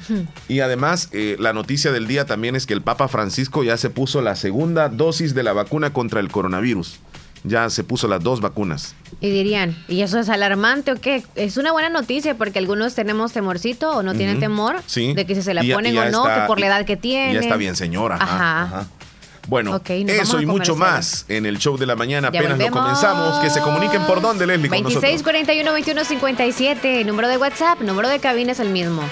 [0.47, 3.91] Y además, eh, la noticia del día también es que el Papa Francisco ya se
[3.91, 6.99] puso la segunda dosis de la vacuna contra el coronavirus
[7.43, 8.93] ya se puso las dos vacunas.
[9.19, 11.23] Y dirían, ¿y eso es alarmante o qué?
[11.33, 15.41] Es una buena noticia porque algunos tenemos temorcito o no tienen temor de que si
[15.41, 17.33] se la ponen o no, que por la edad que tiene.
[17.33, 18.17] Ya está bien, señora.
[18.19, 18.87] Ajá.
[19.47, 22.29] Bueno, eso y mucho más en el show de la mañana.
[22.29, 23.39] apenas lo comenzamos.
[23.39, 24.69] Que se comuniquen por dónde, Leslie.
[24.69, 27.03] 26 41 21 57.
[27.05, 29.03] Número de WhatsApp, número de cabina es el mismo.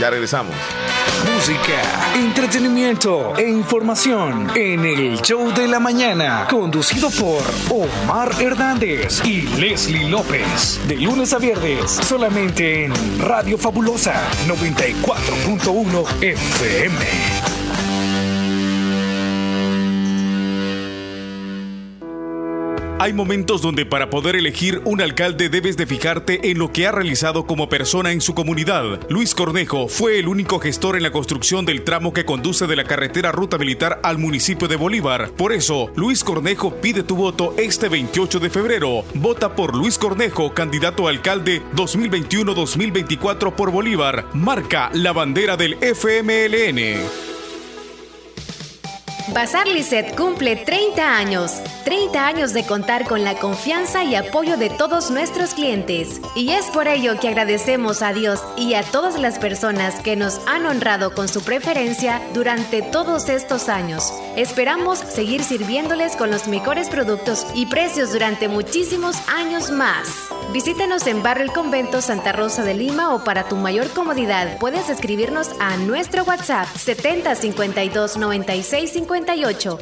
[0.00, 0.54] Ya regresamos.
[1.34, 9.42] Música, entretenimiento e información en el show de la mañana, conducido por Omar Hernández y
[9.60, 10.80] Leslie López.
[10.88, 14.14] De lunes a viernes, solamente en Radio Fabulosa
[14.48, 17.71] 94.1 FM.
[23.02, 26.92] Hay momentos donde para poder elegir un alcalde debes de fijarte en lo que ha
[26.92, 29.00] realizado como persona en su comunidad.
[29.08, 32.84] Luis Cornejo fue el único gestor en la construcción del tramo que conduce de la
[32.84, 35.32] carretera Ruta Militar al municipio de Bolívar.
[35.32, 39.02] Por eso, Luis Cornejo pide tu voto este 28 de febrero.
[39.14, 44.26] Vota por Luis Cornejo, candidato a alcalde 2021-2024 por Bolívar.
[44.32, 47.31] Marca la bandera del FMLN.
[49.28, 51.60] Bazar Lisset cumple 30 años.
[51.84, 56.20] 30 años de contar con la confianza y apoyo de todos nuestros clientes.
[56.34, 60.40] Y es por ello que agradecemos a Dios y a todas las personas que nos
[60.46, 64.12] han honrado con su preferencia durante todos estos años.
[64.36, 70.08] Esperamos seguir sirviéndoles con los mejores productos y precios durante muchísimos años más.
[70.52, 74.90] Visítenos en Barrio El Convento Santa Rosa de Lima o para tu mayor comodidad puedes
[74.90, 78.96] escribirnos a nuestro WhatsApp 70 52 96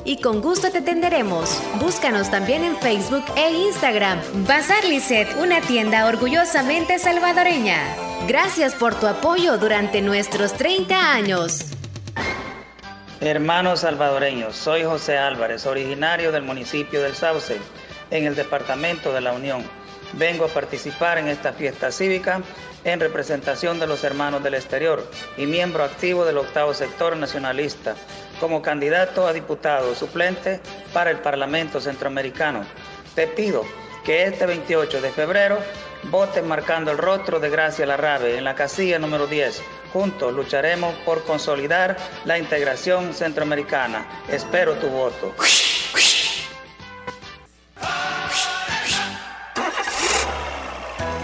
[0.05, 1.63] y con gusto te atenderemos.
[1.79, 4.19] Búscanos también en Facebook e Instagram.
[4.45, 7.95] Bazar Lisset, una tienda orgullosamente salvadoreña.
[8.27, 11.61] Gracias por tu apoyo durante nuestros 30 años.
[13.21, 17.57] Hermanos salvadoreños, soy José Álvarez, originario del municipio del Sauce,
[18.11, 19.63] en el departamento de la Unión.
[20.15, 22.43] Vengo a participar en esta fiesta cívica
[22.83, 27.95] en representación de los hermanos del exterior y miembro activo del octavo sector nacionalista
[28.41, 30.61] como candidato a diputado suplente
[30.93, 32.65] para el Parlamento Centroamericano.
[33.15, 33.65] Te pido
[34.05, 35.59] que este 28 de febrero
[36.05, 39.63] voten marcando el rostro de Gracia Larrabe en la casilla número 10.
[39.93, 44.07] Juntos lucharemos por consolidar la integración centroamericana.
[44.29, 45.35] Espero tu voto.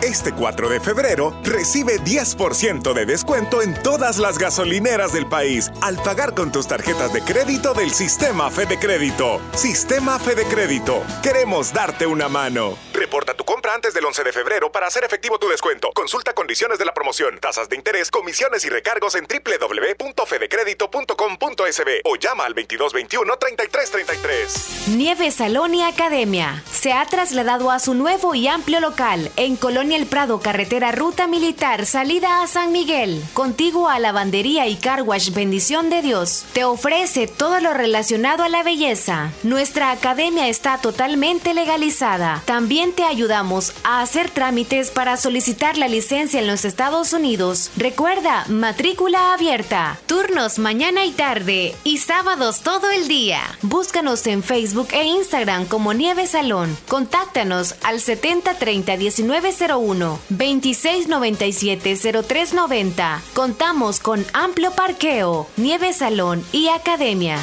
[0.07, 6.01] Este 4 de febrero recibe 10% de descuento en todas las gasolineras del país al
[6.01, 9.41] pagar con tus tarjetas de crédito del Sistema Fede Crédito.
[9.57, 11.03] Sistema Fede Crédito.
[11.25, 12.79] Queremos darte una mano.
[12.93, 15.91] Reporta tu compra antes del 11 de febrero para hacer efectivo tu descuento.
[15.93, 22.45] Consulta condiciones de la promoción, tasas de interés, comisiones y recargos en www.fedecredito.com.sb o llama
[22.45, 24.89] al 2221 3333.
[24.97, 29.96] Nieve Salón y Academia se ha trasladado a su nuevo y amplio local en Colonia
[29.97, 35.89] El Prado, carretera Ruta Militar, salida a San Miguel, contigo a Lavandería y Carwash Bendición
[35.89, 36.45] de Dios.
[36.53, 39.33] Te ofrece todo lo relacionado a la belleza.
[39.43, 42.43] Nuestra academia está totalmente legalizada.
[42.45, 47.71] También te ayudamos a hacer trámites para solicitar la licencia en los Estados Unidos.
[47.79, 49.99] Recuerda, matrícula abierta.
[50.05, 53.41] Turnos mañana y tarde y sábados todo el día.
[53.63, 56.77] Búscanos en Facebook e Instagram como Nieve Salón.
[56.87, 63.23] Contáctanos al 7030 1901 2697 0390.
[63.35, 67.39] Contamos con amplio parqueo, Nieve Salón y Academia.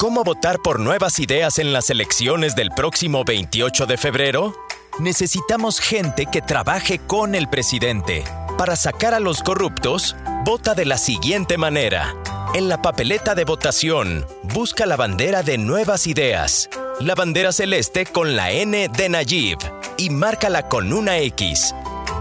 [0.00, 4.54] ¿Cómo votar por nuevas ideas en las elecciones del próximo 28 de febrero?
[4.98, 8.24] Necesitamos gente que trabaje con el presidente.
[8.56, 12.14] Para sacar a los corruptos, vota de la siguiente manera.
[12.52, 18.34] En la papeleta de votación, busca la bandera de nuevas ideas, la bandera celeste con
[18.34, 19.58] la N de Nayib
[19.96, 21.72] y márcala con una X.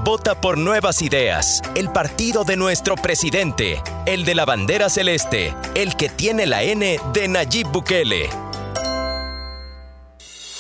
[0.04, 5.96] Vota por Nuevas Ideas, el partido de nuestro presidente, el de la bandera celeste, el
[5.96, 8.30] que tiene la N de Nayib Bukele.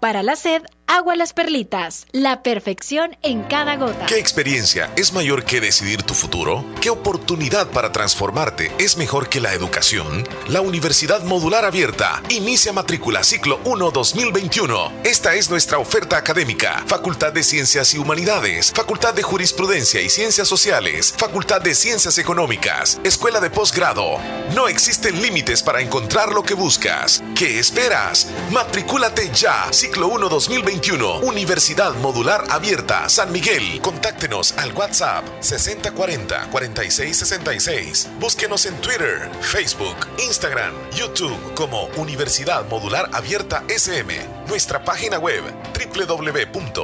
[0.00, 0.62] Para la sed,
[0.94, 4.04] Agua Las Perlitas, la perfección en cada gota.
[4.04, 6.66] ¿Qué experiencia es mayor que decidir tu futuro?
[6.82, 10.28] ¿Qué oportunidad para transformarte es mejor que la educación?
[10.48, 14.92] La Universidad Modular Abierta inicia matrícula ciclo 1 2021.
[15.02, 16.84] Esta es nuestra oferta académica.
[16.86, 23.00] Facultad de Ciencias y Humanidades, Facultad de Jurisprudencia y Ciencias Sociales, Facultad de Ciencias Económicas,
[23.02, 24.18] Escuela de Posgrado.
[24.54, 27.24] No existen límites para encontrar lo que buscas.
[27.34, 28.26] ¿Qué esperas?
[28.50, 29.72] Matricúlate ya.
[29.72, 30.81] Ciclo 1 2021
[31.22, 33.80] Universidad Modular Abierta, San Miguel.
[33.80, 38.08] Contáctenos al WhatsApp 6040-4666.
[38.18, 44.12] Búsquenos en Twitter, Facebook, Instagram, YouTube como Universidad Modular Abierta SM.
[44.48, 46.78] Nuestra página web www.uma.edu.sb.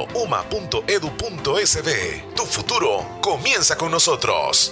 [2.35, 4.71] Tu futuro comienza con nosotros.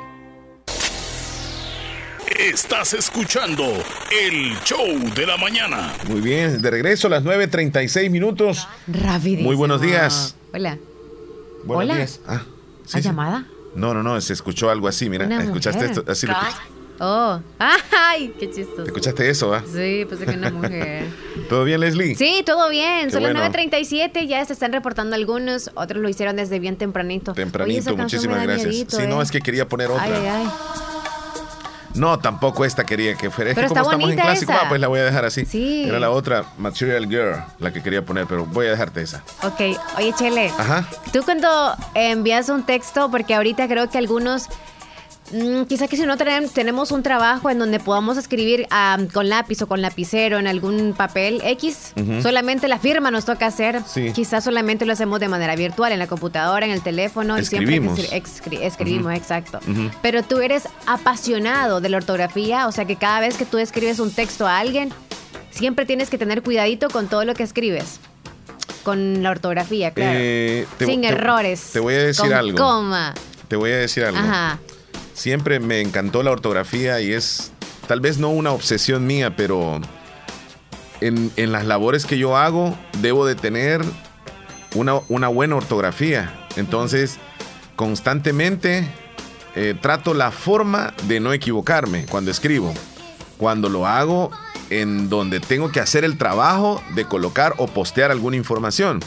[2.39, 3.63] Estás escuchando
[4.09, 5.93] el show de la mañana.
[6.07, 8.67] Muy bien, de regreso a las 9.36 minutos.
[8.87, 9.49] Rapidísimo.
[9.49, 10.35] Muy buenos días.
[10.53, 10.77] Hola.
[11.65, 11.95] Buenos Hola.
[11.95, 12.21] días.
[12.25, 12.43] Ah,
[12.85, 13.09] sí, ¿Hay sí.
[13.09, 13.47] llamada?
[13.75, 15.25] No, no, no, se escuchó algo así, mira.
[15.25, 15.97] Una ¿Escuchaste mujer.
[15.99, 16.11] esto?
[16.11, 16.33] Así lo.
[16.99, 17.41] Oh.
[17.59, 18.85] Ay, qué chistoso.
[18.85, 19.63] ¿Escuchaste eso, ah?
[19.65, 21.05] Sí, pensé que una mujer.
[21.49, 22.15] ¿Todo bien, Leslie?
[22.15, 23.05] Sí, todo bien.
[23.05, 23.39] Qué Son bueno.
[23.39, 27.33] las 9.37, ya se están reportando algunos, otros lo hicieron desde bien tempranito.
[27.33, 28.73] Tempranito, muchísimas gracias.
[28.87, 29.23] Sí, no, eh.
[29.23, 30.03] es que quería poner otra.
[30.03, 30.47] Ay, ay, ay.
[31.93, 33.51] No, tampoco esta quería que fuera.
[33.51, 35.45] Es Pero que como estamos en clásico, ah, pues la voy a dejar así.
[35.45, 35.83] Sí.
[35.87, 39.23] Era la otra, Material Girl, la que quería poner, pero voy a dejarte esa.
[39.43, 40.51] Ok, oye, Chele.
[40.57, 40.85] Ajá.
[41.11, 44.47] Tú cuando envías un texto, porque ahorita creo que algunos
[45.33, 48.67] Mm, quizá que si no tenemos un trabajo en donde podamos escribir
[49.13, 53.81] con lápiz o con lapicero en algún papel X, solamente la firma nos toca hacer.
[54.13, 57.37] Quizás solamente lo hacemos de manera virtual, en la computadora, en el teléfono.
[57.37, 57.97] Escribimos.
[57.99, 59.59] Y siempre escribimos, exacto.
[60.01, 63.99] Pero tú eres apasionado de la ortografía, o sea que cada vez que tú escribes
[63.99, 64.89] un texto a alguien,
[65.51, 67.99] siempre tienes que tener cuidadito con todo lo que escribes.
[68.83, 70.17] Con la ortografía, claro.
[70.19, 71.69] Eh, Sin errores.
[71.71, 72.57] Te voy a decir con algo.
[72.57, 73.13] Coma.
[73.47, 74.17] Te voy a decir algo.
[74.17, 74.59] Ajá.
[75.21, 77.51] Siempre me encantó la ortografía y es
[77.87, 79.79] tal vez no una obsesión mía, pero
[80.99, 83.83] en, las labores que yo hago debo de tener
[84.73, 86.47] una, una buena ortografía.
[86.55, 87.19] Entonces,
[87.75, 88.87] constantemente
[89.55, 92.73] eh, trato la forma de no equivocarme cuando escribo.
[93.37, 94.31] Cuando lo hago
[94.71, 99.01] en donde tengo que hacer el trabajo de colocar o postear alguna información.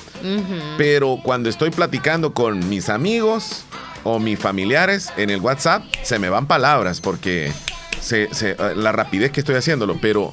[0.79, 3.65] Pero cuando estoy platicando con mis amigos
[4.05, 7.53] o mis familiares en el WhatsApp, se me van palabras porque
[8.01, 8.29] se,
[8.77, 9.97] la rapidez que estoy haciéndolo.
[10.01, 10.33] Pero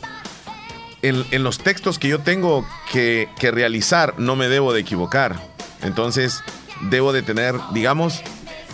[1.01, 5.35] en, los textos que yo tengo que, que realizar no me debo de equivocar.
[5.81, 6.43] Entonces
[6.89, 8.21] debo de tener, digamos,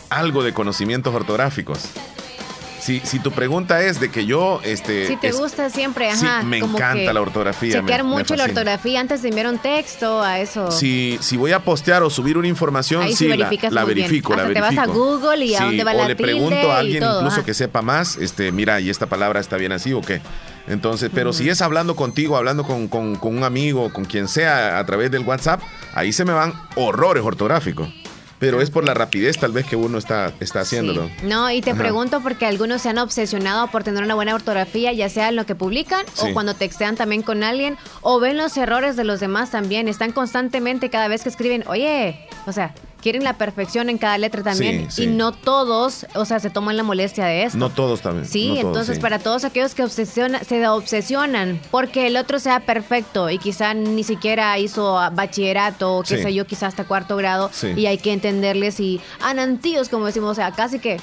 [0.09, 1.89] algo de conocimientos ortográficos.
[2.87, 4.61] Si, si tu pregunta es de que yo...
[4.63, 6.39] Este, si te gusta siempre, ajá.
[6.39, 7.81] Sí, me encanta la ortografía.
[7.81, 10.71] Chequear mucho la ortografía antes de enviar un texto, a eso.
[10.71, 14.53] Si, si voy a postear o subir una información, sí, la, la verifico, la verifico.
[14.53, 17.43] te vas a Google y a dónde va la O le pregunto a alguien incluso
[17.43, 20.21] que sepa más, este, mira, ¿y esta palabra está bien así o qué?
[20.69, 24.79] Entonces, pero si es hablando contigo, hablando con, con, con, un amigo, con quien sea
[24.79, 25.59] a través del WhatsApp,
[25.93, 27.89] ahí se me van horrores ortográficos
[28.39, 31.09] pero es por la rapidez tal vez que uno está, está haciéndolo.
[31.23, 35.09] No, y te pregunto porque algunos se han obsesionado por tener una buena ortografía, ya
[35.09, 38.95] sea en lo que publican o cuando textean también con alguien o ven los errores
[38.95, 39.87] de los demás también.
[39.87, 44.43] Están constantemente cada vez que escriben, oye, o sea, quieren la perfección en cada letra
[44.43, 44.87] también.
[44.97, 47.57] Y no todos, o sea, se toman la molestia de esto.
[47.57, 48.25] No todos también.
[48.25, 53.37] Sí, entonces para todos aquellos que obsesiona, se obsesionan porque el otro sea perfecto y
[53.37, 58.11] quizá ni siquiera hizo bachillerato, qué sé yo, quizá hasta cuarto grado, y hay que
[58.27, 60.97] entenderles y anantíos, como decimos, o sea, casi que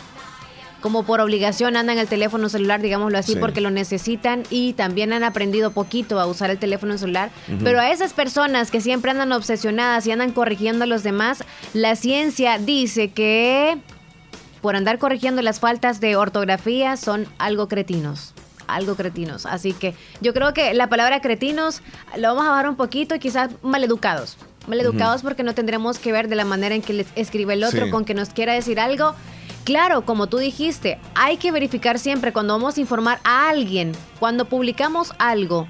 [0.80, 5.24] como por obligación andan el teléfono celular, digámoslo así, porque lo necesitan y también han
[5.24, 7.30] aprendido poquito a usar el teléfono celular.
[7.62, 11.96] Pero a esas personas que siempre andan obsesionadas y andan corrigiendo a los demás, la
[11.96, 13.78] ciencia dice que
[14.60, 18.34] por andar corrigiendo las faltas de ortografía son algo cretinos
[18.66, 19.46] algo cretinos.
[19.46, 21.82] Así que yo creo que la palabra cretinos
[22.16, 24.36] lo vamos a bajar un poquito y quizás maleducados.
[24.66, 27.90] Maleducados porque no tendremos que ver de la manera en que les escribe el otro,
[27.90, 29.14] con que nos quiera decir algo.
[29.64, 34.44] Claro, como tú dijiste, hay que verificar siempre cuando vamos a informar a alguien, cuando
[34.44, 35.66] publicamos algo,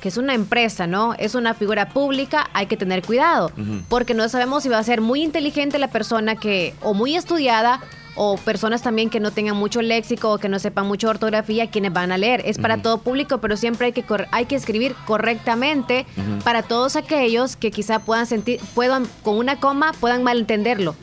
[0.00, 1.14] que es una empresa, ¿no?
[1.18, 3.50] Es una figura pública, hay que tener cuidado,
[3.88, 7.80] porque no sabemos si va a ser muy inteligente la persona que, o muy estudiada,
[8.16, 11.92] o personas también que no tengan mucho léxico o que no sepan mucho ortografía, quienes
[11.92, 12.42] van a leer.
[12.44, 16.06] Es para todo público, pero siempre hay que, hay que escribir correctamente
[16.42, 20.96] para todos aquellos que quizá puedan sentir, puedan, con una coma, puedan malentenderlo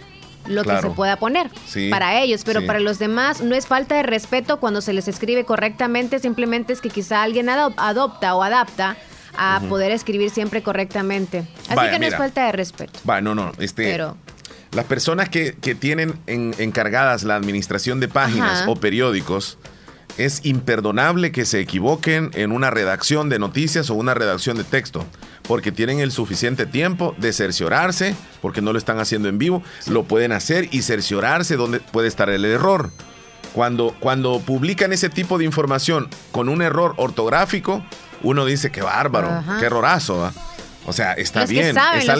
[0.47, 1.49] lo que se pueda poner
[1.89, 5.45] para ellos, pero para los demás no es falta de respeto cuando se les escribe
[5.45, 8.97] correctamente, simplemente es que quizá alguien adopta o adapta
[9.35, 11.43] a poder escribir siempre correctamente.
[11.69, 12.99] Así que no es falta de respeto.
[13.09, 14.17] Va, no, no, este, pero,
[14.75, 19.57] las personas que, que tienen encargadas la administración de páginas o periódicos,
[20.17, 25.05] es imperdonable que se equivoquen en una redacción de noticias o una redacción de texto
[25.47, 30.03] porque tienen el suficiente tiempo de cerciorarse, porque no lo están haciendo en vivo, lo
[30.03, 32.91] pueden hacer y cerciorarse dónde puede estar el error.
[33.53, 37.83] Cuando, cuando publican ese tipo de información con un error ortográfico,
[38.23, 40.31] uno dice que bárbaro, qué errorazo.
[40.85, 41.75] O sea, está bien,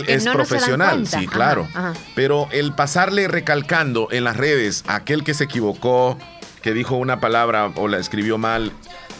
[0.08, 1.68] es, profesional, sí, claro.
[2.16, 6.18] Pero el pasarle recalcando en las redes a aquel que se equivocó,
[6.62, 8.72] que dijo una palabra o la escribió mal,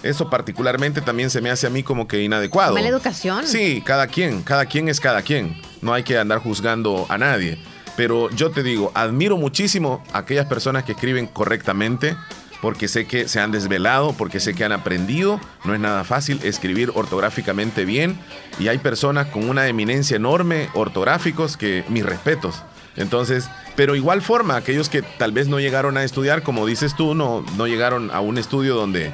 [0.02, 2.74] eso particularmente también se me hace a mí como que inadecuado.
[2.74, 3.48] Mala educación.
[3.48, 5.62] Sí, cada quien, cada quien es cada quien.
[5.82, 7.58] No hay que andar juzgando a nadie.
[7.96, 12.16] Pero yo te digo, admiro muchísimo a aquellas personas que escriben correctamente,
[12.64, 15.38] porque sé que se han desvelado, porque sé que han aprendido.
[15.66, 18.18] No es nada fácil escribir ortográficamente bien.
[18.58, 22.64] Y hay personas con una eminencia enorme ortográficos que mis respetos.
[22.96, 27.16] Entonces, pero igual forma, aquellos que tal vez no llegaron a estudiar, como dices tú,
[27.16, 29.14] no, no llegaron a un estudio donde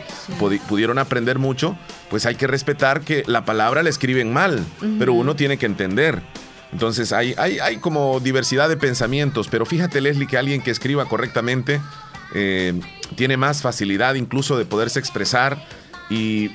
[0.67, 1.75] pudieron aprender mucho,
[2.11, 4.63] pues hay que respetar que la palabra la escriben mal,
[4.99, 6.21] pero uno tiene que entender.
[6.71, 11.05] Entonces hay, hay, hay, como diversidad de pensamientos, pero fíjate Leslie que alguien que escriba
[11.05, 11.81] correctamente
[12.35, 12.79] eh,
[13.15, 15.65] tiene más facilidad incluso de poderse expresar
[16.09, 16.49] y,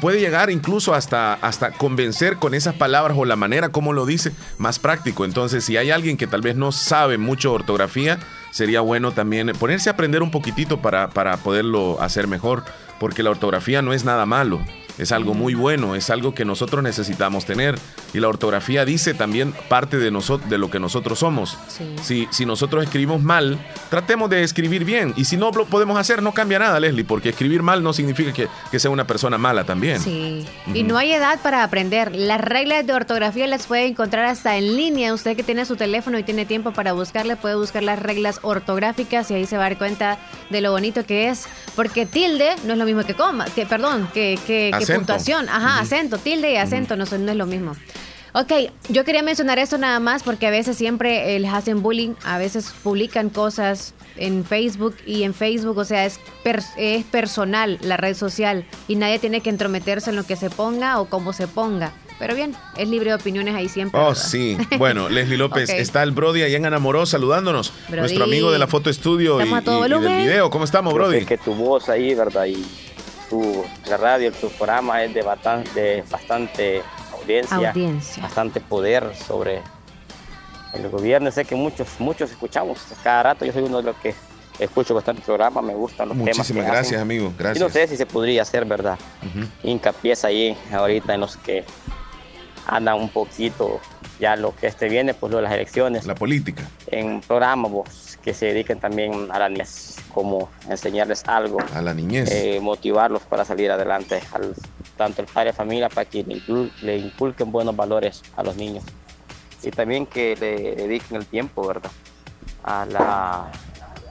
[0.00, 4.32] puede llegar incluso hasta, hasta convencer con esas palabras o la manera como lo dice
[4.56, 5.24] más práctico.
[5.24, 8.20] Entonces, si hay alguien que tal vez no sabe mucho ortografía,
[8.52, 12.64] sería bueno también ponerse a aprender un poquitito para, para poderlo hacer mejor,
[13.00, 14.60] porque la ortografía no es nada malo
[14.98, 17.78] es algo muy bueno, es algo que nosotros necesitamos tener.
[18.12, 21.56] Y la ortografía dice también parte de, nosotros, de lo que nosotros somos.
[22.02, 23.58] Si, si nosotros escribimos mal,
[23.90, 25.14] tratemos de escribir bien.
[25.16, 28.32] Y si no lo podemos hacer, no cambia nada, Leslie, porque escribir mal no significa
[28.32, 30.00] que, sea una persona mala también.
[30.00, 30.46] Sí.
[30.72, 32.14] Y no hay edad para aprender.
[32.14, 35.12] Las reglas de ortografía las puede encontrar hasta en línea.
[35.12, 39.30] Usted que tiene su teléfono y tiene tiempo para buscarle, puede buscar las reglas ortográficas
[39.30, 40.18] y ahí se va a dar cuenta
[40.50, 41.46] de lo bonito que es.
[41.74, 46.18] Porque tilde no es lo mismo que coma, que perdón, que, que puntuación, ajá, acento,
[46.18, 47.74] tilde y acento, no, no es lo mismo.
[48.34, 48.52] Ok,
[48.90, 52.38] yo quería mencionar eso nada más porque a veces siempre eh, les hacen bullying, a
[52.38, 56.20] veces publican cosas en Facebook y en Facebook, o sea, es,
[56.76, 61.00] es personal la red social y nadie tiene que entrometerse en lo que se ponga
[61.00, 61.92] o cómo se ponga.
[62.18, 64.00] Pero bien, es libre de opiniones ahí siempre.
[64.00, 64.58] Oh, sí.
[64.76, 67.72] Bueno, Leslie López, está el Brody ahí en Anamoró saludándonos.
[67.88, 70.50] Nuestro amigo de la foto estudio y, del video.
[70.50, 71.24] ¿Cómo estamos, Brody?
[71.24, 72.46] que tu voz ahí, ¿verdad?
[72.46, 72.64] Y
[73.28, 77.74] tu, la radio, tu programa es de bastante, bastante audiencia,
[78.20, 79.62] bastante poder sobre
[80.74, 81.30] el gobierno.
[81.30, 83.44] Sé que muchos, muchos escuchamos cada rato.
[83.44, 84.14] Yo soy uno de los que
[84.58, 86.66] escucho bastante el programa, me gustan los Muchísimas temas.
[86.66, 87.32] gracias, amigo.
[87.38, 87.58] Gracias.
[87.58, 88.98] Y no sé si se podría hacer, ¿verdad?
[89.62, 91.64] Hincapié ahí ahorita en los que
[92.66, 93.80] andan un poquito
[94.18, 96.06] ya lo que este viene, pues lo de las elecciones.
[96.06, 96.64] La política.
[96.88, 101.58] En programas que se dediquen también a la niñez, como enseñarles algo.
[101.74, 102.30] A la niñez.
[102.30, 104.54] Eh, motivarlos para salir adelante, al,
[104.96, 106.24] tanto el padre de familia, para que
[106.82, 108.84] le, inculquen buenos valores a los niños.
[109.62, 111.90] Y también que le dediquen el tiempo, ¿verdad?
[112.64, 113.50] A, la,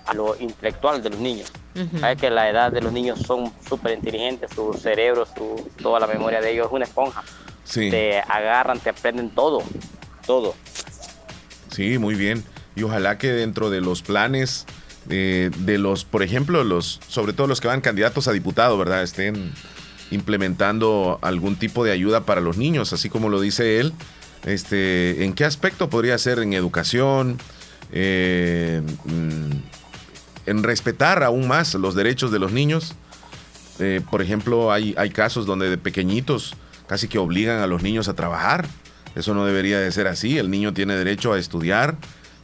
[0.05, 1.51] a lo intelectual de los niños.
[1.99, 6.07] Sabes que la edad de los niños son súper inteligentes, su cerebro, su, toda la
[6.07, 7.23] memoria de ellos es una esponja.
[7.63, 7.91] Sí.
[7.91, 9.61] Te agarran, te aprenden todo
[10.27, 10.53] todo.
[11.71, 12.43] Sí, muy bien.
[12.75, 14.67] Y ojalá que dentro de los planes
[15.05, 19.01] de, de los, por ejemplo, los, sobre todo los que van candidatos a diputado, ¿verdad?
[19.01, 19.53] Estén
[20.11, 23.93] implementando algún tipo de ayuda para los niños, así como lo dice él.
[24.45, 26.39] Este, ¿En qué aspecto podría ser?
[26.39, 27.39] ¿En educación?
[27.91, 29.51] Eh, mm,
[30.45, 32.93] ¿En respetar aún más los derechos de los niños?
[33.79, 36.55] Eh, por ejemplo, hay, hay casos donde de pequeñitos
[36.87, 38.67] casi que obligan a los niños a trabajar
[39.17, 40.37] eso no debería de ser así.
[40.37, 41.95] El niño tiene derecho a estudiar,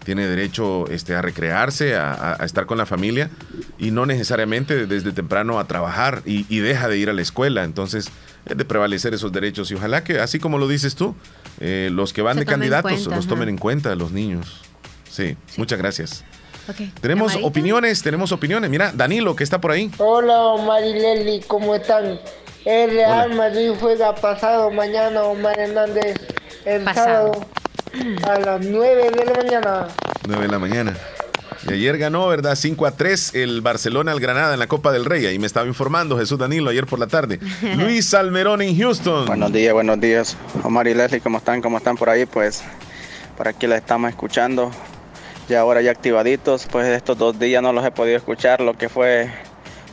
[0.04, 3.30] tiene derecho este, a recrearse, a, estar con la familia
[3.78, 7.64] y no necesariamente desde temprano a trabajar y, deja de ir a la escuela.
[7.64, 8.10] Entonces,
[8.46, 11.16] es de prevalecer esos derechos y ojalá que, así como lo dices tú,
[11.60, 14.62] eh, los que van de candidatos los tomen en cuenta, los niños.
[15.10, 16.24] Sí, muchas gracias.
[17.02, 18.70] Tenemos opiniones, tenemos opiniones.
[18.70, 19.92] Mira, Danilo, que está por ahí.
[19.98, 22.20] Hola, Marileli, ¿cómo están?
[22.66, 26.16] El Real Madrid juega pasado mañana, Omar Hernández
[26.64, 27.46] el sábado
[28.26, 29.88] a las 9 de la mañana.
[30.26, 30.98] 9 de la mañana.
[31.68, 32.56] Y ayer ganó, ¿verdad?
[32.56, 35.26] 5 a 3 el Barcelona al Granada en la Copa del Rey.
[35.26, 37.40] Ahí me estaba informando Jesús Danilo ayer por la tarde.
[37.78, 39.26] Luis Almerón en Houston.
[39.26, 40.38] Buenos días, buenos días.
[40.64, 41.62] Omar y Leslie, ¿cómo están?
[41.62, 42.26] ¿Cómo están por ahí?
[42.26, 42.64] Pues
[43.36, 44.72] por aquí la estamos escuchando.
[45.50, 46.68] Ya ahora ya activaditos.
[46.72, 48.62] Pues estos dos días no los he podido escuchar.
[48.62, 49.30] Lo que fue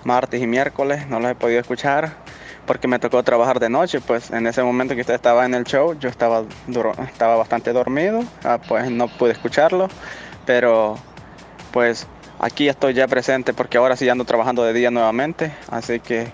[0.05, 2.30] martes y miércoles no los he podido escuchar
[2.67, 5.65] porque me tocó trabajar de noche, pues en ese momento que usted estaba en el
[5.65, 6.45] show, yo estaba,
[7.07, 9.89] estaba bastante dormido, ah, pues no pude escucharlo,
[10.47, 10.97] pero
[11.73, 12.07] pues
[12.39, 16.29] aquí estoy ya presente porque ahora sí ando trabajando de día nuevamente, así que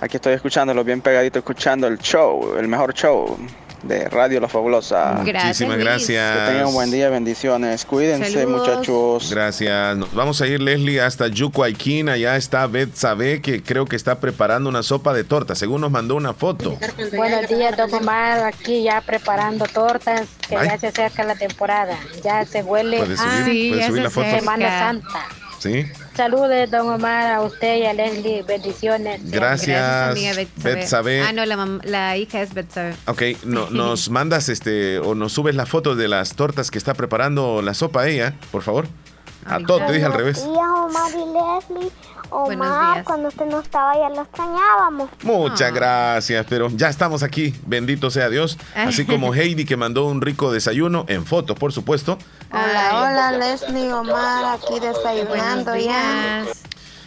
[0.00, 3.36] aquí estoy escuchándolo bien pegadito, escuchando el show, el mejor show
[3.82, 5.22] de Radio La Fabulosa.
[5.24, 6.38] Muchísimas gracias.
[6.38, 7.84] Que tengan un buen día, bendiciones.
[7.84, 9.30] Cuídense, muchachos.
[9.30, 9.96] Gracias.
[9.96, 12.08] Nos vamos a ir, Leslie, hasta Yucuayquín.
[12.08, 15.90] Allá está Beth Sabe, que creo que está preparando una sopa de torta, según nos
[15.90, 16.76] mandó una foto.
[17.16, 18.44] Buenos días, don Omar.
[18.44, 21.98] Aquí ya preparando tortas, que ya se acerca la temporada.
[22.22, 23.00] Ya se huele.
[23.00, 24.30] a subir, la foto?
[24.30, 25.26] Semana Santa.
[25.58, 25.86] Sí.
[26.20, 28.42] Saludos, don Omar, a usted y a Leslie.
[28.42, 29.22] Bendiciones.
[29.30, 30.14] Gracias,
[30.62, 31.22] Betsabe.
[31.22, 32.94] Ah, no, la, hija es Betsabe.
[33.06, 36.92] Ok, no, nos mandas este o nos subes la foto de las tortas que está
[36.92, 38.86] preparando la sopa ella, por favor.
[39.46, 40.44] A todo, te dije al revés.
[40.46, 41.90] Omar y Leslie.
[42.30, 45.10] Omar, cuando usted no estaba ya lo extrañábamos.
[45.22, 45.74] Muchas ah.
[45.74, 48.58] gracias, pero ya estamos aquí, bendito sea Dios.
[48.74, 52.18] Así como Heidi que mandó un rico desayuno en foto, por supuesto.
[52.52, 56.44] Hola, hola Leslie, Omar, aquí desayunando ya.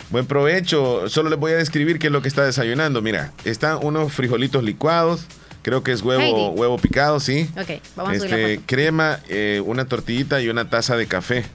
[0.10, 1.10] Buen provecho.
[1.10, 3.02] Solo les voy a describir qué es lo que está desayunando.
[3.02, 5.26] Mira, están unos frijolitos licuados.
[5.64, 7.50] Creo que es huevo, huevo picado, sí.
[7.58, 11.46] Ok, vamos este, a Crema, eh, una tortillita y una taza de café.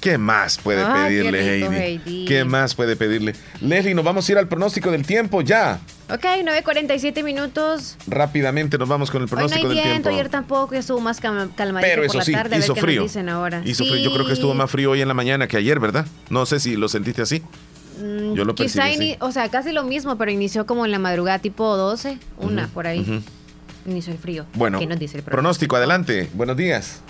[0.00, 1.40] ¿Qué más puede pedirle,
[1.76, 2.24] Heidi?
[2.24, 3.34] ¿Qué más puede pedirle?
[3.60, 5.78] Leslie, nos vamos a ir al pronóstico del tiempo ya.
[6.08, 7.96] Ok, 9.47 minutos.
[8.06, 11.80] Rápidamente nos vamos con el pronóstico Hoy no hay viento, Ayer tampoco, estuvo más calmadito
[11.82, 12.58] Pero eso la sí, tarde.
[12.58, 13.06] hizo frío.
[13.30, 13.62] ahora.
[13.64, 13.96] Hizo frío.
[13.98, 16.06] Yo creo que estuvo más frío hoy en la mañana que ayer, ¿verdad?
[16.30, 17.42] No sé si lo sentiste así.
[18.00, 19.16] Mm, Yo lo Quizá, así.
[19.20, 22.86] o sea, casi lo mismo, pero inició como en la madrugada, tipo 12, una por
[22.86, 23.22] ahí.
[23.86, 24.46] Inició el frío.
[24.54, 25.76] Bueno, ¿Qué nos dice el pronóstico?
[25.76, 26.28] Adelante.
[26.34, 27.00] Buenos días.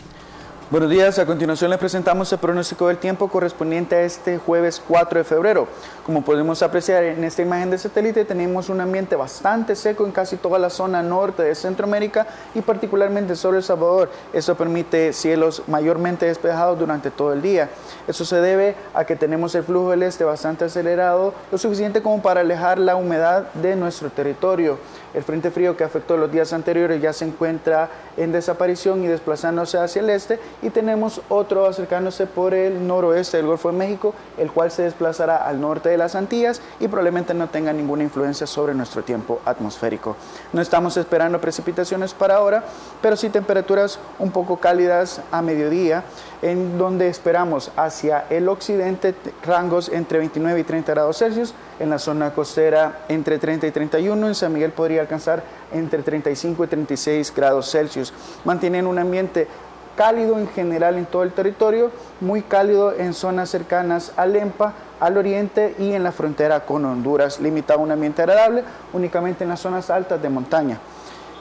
[0.71, 5.19] Buenos días, a continuación les presentamos el pronóstico del tiempo correspondiente a este jueves 4
[5.19, 5.67] de febrero.
[6.07, 10.37] Como podemos apreciar en esta imagen de satélite, tenemos un ambiente bastante seco en casi
[10.37, 14.13] toda la zona norte de Centroamérica y particularmente sobre El Salvador.
[14.33, 17.69] Eso permite cielos mayormente despejados durante todo el día.
[18.07, 22.23] Eso se debe a que tenemos el flujo del este bastante acelerado, lo suficiente como
[22.23, 24.79] para alejar la humedad de nuestro territorio.
[25.13, 29.79] El frente frío que afectó los días anteriores ya se encuentra en desaparición y desplazándose
[29.79, 34.53] hacia el este y tenemos otro acercándose por el noroeste del Golfo de México, el
[34.53, 38.75] cual se desplazará al norte de las Antillas y probablemente no tenga ninguna influencia sobre
[38.75, 40.17] nuestro tiempo atmosférico.
[40.53, 42.65] No estamos esperando precipitaciones para ahora,
[43.03, 46.05] pero sí temperaturas un poco cálidas a mediodía,
[46.43, 49.15] en donde esperamos hacia el occidente
[49.45, 54.29] rangos entre 29 y 30 grados Celsius, en la zona costera entre 30 y 31,
[54.29, 58.13] en San Miguel podría alcanzar entre 35 y 36 grados Celsius.
[58.45, 59.49] Mantienen un ambiente
[59.97, 65.17] cálido en general en todo el territorio, muy cálido en zonas cercanas al EMPA, al
[65.17, 69.61] oriente y en la frontera con Honduras, limitado a un ambiente agradable únicamente en las
[69.61, 70.79] zonas altas de montaña.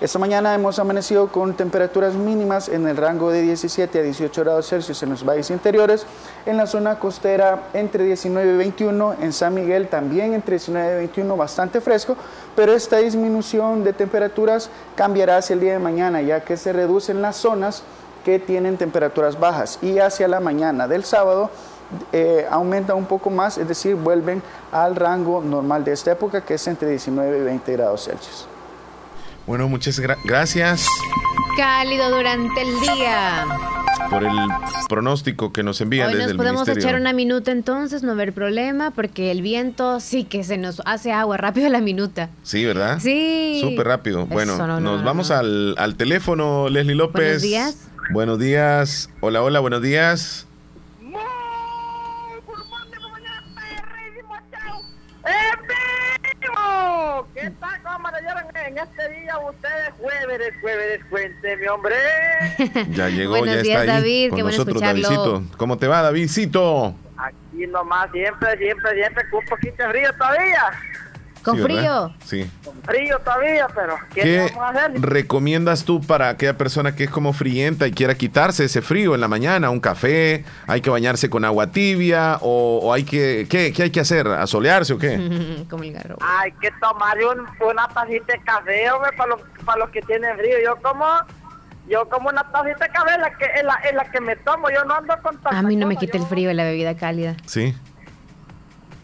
[0.01, 4.69] Esta mañana hemos amanecido con temperaturas mínimas en el rango de 17 a 18 grados
[4.69, 6.05] Celsius en los valles interiores,
[6.45, 10.95] en la zona costera entre 19 y 21, en San Miguel también entre 19 y
[10.99, 12.15] 21, bastante fresco,
[12.55, 17.21] pero esta disminución de temperaturas cambiará hacia el día de mañana, ya que se reducen
[17.21, 17.83] las zonas
[18.23, 21.49] que tienen temperaturas bajas y hacia la mañana del sábado
[22.13, 24.41] eh, aumenta un poco más, es decir, vuelven
[24.71, 28.48] al rango normal de esta época, que es entre 19 y 20 grados Celsius.
[29.49, 30.85] Bueno, muchas gracias.
[31.57, 33.47] Cálido durante el día.
[34.11, 34.37] Por el
[34.87, 38.91] pronóstico que nos envían Hoy desde nos podemos echar una minuta entonces, no haber problema,
[38.91, 42.29] porque el viento sí que se nos hace agua rápido a la minuta.
[42.43, 42.99] Sí, ¿verdad?
[42.99, 43.57] Sí.
[43.59, 44.27] Súper rápido.
[44.27, 47.23] Bueno, nos vamos al, al teléfono, Leslie López.
[47.23, 47.89] Buenos días.
[48.11, 49.09] Buenos días.
[49.19, 50.45] Hola, hola, buenos días.
[57.33, 57.78] ¿Qué tal?
[58.69, 59.93] ¿Cómo amanecerán en este día ustedes?
[59.99, 61.95] Jueves, jueves, cuénteme, hombre.
[62.91, 65.43] ya llegó, ya está ahí David, con nosotros, Davidcito.
[65.57, 66.95] ¿Cómo te va, Davidcito?
[67.17, 70.63] Aquí nomás, siempre, siempre, siempre, con un poquito de frío todavía.
[71.51, 72.13] ¿Con frío?
[72.25, 72.49] Sí.
[72.63, 75.01] Con frío todavía, pero ¿qué, vamos a hacer?
[75.01, 79.21] recomiendas tú para aquella persona que es como frienta y quiera quitarse ese frío en
[79.21, 79.69] la mañana?
[79.69, 80.45] ¿Un café?
[80.67, 82.37] ¿Hay que bañarse con agua tibia?
[82.41, 84.27] ¿O, hay que, ¿qué, hay que hacer?
[84.27, 85.65] ¿Asolearse o qué?
[85.69, 86.17] como el garro.
[86.21, 87.17] Hay que tomar
[87.59, 90.57] una tacita de café, hombre, para los, para los que tienen frío.
[90.63, 91.05] Yo como...
[91.87, 94.69] Yo como una tacita de café la que, es la, es la que me tomo,
[94.69, 97.35] yo no ando con A mí no me quita el frío la bebida cálida.
[97.47, 97.75] Sí.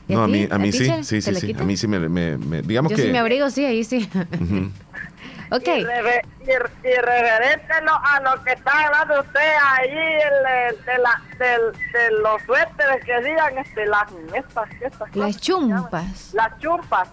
[0.07, 1.55] No, a mí, a mí sí, sí, sí, sí.
[1.57, 3.03] A mí sí me, me, me digamos Yo que...
[3.03, 4.07] sí me abrigo, sí, ahí sí.
[5.51, 5.67] ok.
[5.67, 13.03] Y, referente a lo que está hablando usted ahí, el, de, la, de los suéteres
[13.03, 16.33] que digan, este, las, estas, estas Las chumpas.
[16.33, 17.09] Las chumpas.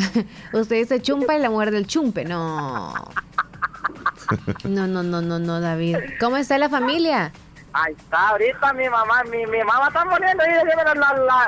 [0.52, 2.24] usted dice chumpa y la muerde el chumpe.
[2.24, 2.94] No.
[4.64, 5.96] No, no, no, no, no, David.
[6.20, 7.32] ¿Cómo está la familia?
[7.72, 10.52] Ahí está, ahorita mi mamá, mi, mi mamá está poniendo ahí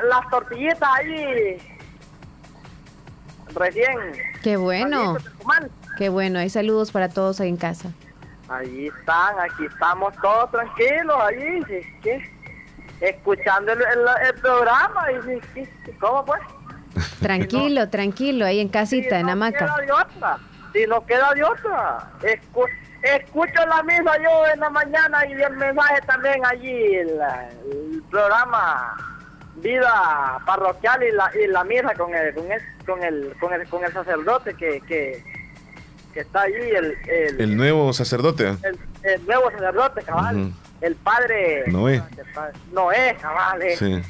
[0.08, 1.58] las tortillitas ahí.
[3.54, 3.98] Recién.
[4.42, 5.16] Qué bueno.
[5.98, 7.90] Qué bueno, hay saludos para todos ahí en casa.
[8.48, 11.60] Ahí están, aquí estamos todos tranquilos, ahí,
[13.00, 15.06] escuchando el, programa.
[15.12, 16.40] Y, ¿Cómo pues?
[17.20, 19.74] Tranquilo, tranquilo, ahí en casita, en hamaca.
[20.72, 25.56] Si no queda de otra, escucha escucho la misma yo en la mañana y el
[25.56, 27.20] mensaje también allí, el,
[28.10, 28.96] programa
[29.56, 33.68] Vida Parroquial y la, y la misa con el, con el, con el, con el,
[33.68, 35.22] con el sacerdote que, que,
[36.14, 36.54] que está allí.
[36.54, 36.96] El,
[37.38, 38.56] el, nuevo sacerdote.
[39.02, 40.52] El, nuevo sacerdote, cabal.
[40.80, 42.02] El padre Noé.
[42.72, 43.62] Noé, cabal.
[43.62, 43.76] Eh.
[43.76, 44.02] Sí.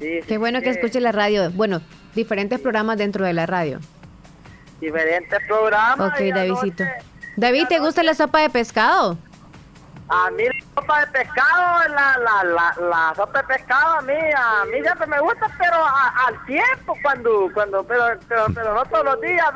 [0.00, 1.50] sí, Qué bueno que escuche la radio.
[1.50, 1.80] Bueno,
[2.14, 3.80] diferentes programas dentro de la radio.
[4.80, 6.12] Diferentes programas.
[6.12, 6.84] Ok, Davidito.
[7.36, 9.16] David, ¿te gusta la sopa de pescado?
[10.08, 14.12] A mí la sopa de pescado, la, la, la, la sopa de pescado a mí,
[14.12, 15.76] a mí siempre me gusta, pero
[16.26, 19.46] al tiempo, cuando, cuando, pero, pero, pero no todos los días,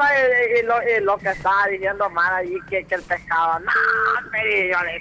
[0.60, 3.72] y, lo, lo, que estaba diciendo mal allí, que, que el pescado, no,
[4.30, 5.00] pero yo le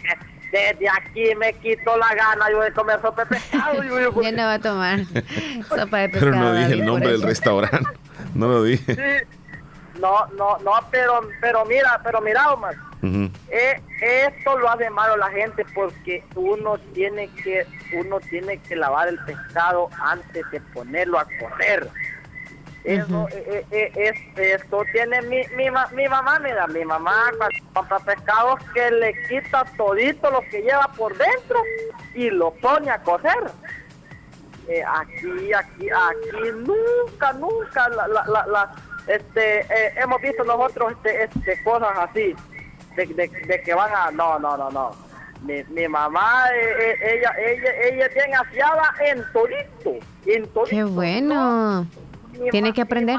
[0.53, 3.83] desde aquí me quito la gana yo de comer sopa de pescado.
[4.21, 4.99] Ya no va a tomar
[5.69, 6.31] sopa de pescado.
[6.31, 7.89] Pero no dije el nombre del restaurante.
[8.35, 8.95] No lo dije.
[8.95, 9.42] Sí.
[10.03, 12.75] No, no, no, pero, pero mira, pero mira, Omar.
[13.49, 19.07] Eh, esto lo hace malo la gente porque uno tiene que uno tiene que lavar
[19.07, 21.87] el pescado antes de ponerlo a correr.
[22.83, 27.31] Eso, eh, eh, esto tiene mi, mi, mi mamá, mira, mi mamá
[27.73, 31.61] compra pescados que le quita todito lo que lleva por dentro
[32.13, 33.51] y lo pone a cocer.
[34.85, 38.75] aquí, aquí, aquí nunca, nunca la, la, la,
[39.07, 39.65] este,
[40.01, 42.35] hemos visto nosotros este, este, cosas así
[42.95, 44.11] de, que van a...
[44.11, 44.91] No, no, no, no.
[45.41, 50.05] Mi, mi mamá, eh, eh, ella, ella, ella es bien afiada en todito.
[50.25, 51.85] En todito Qué bueno.
[52.51, 53.17] Tiene que aprender.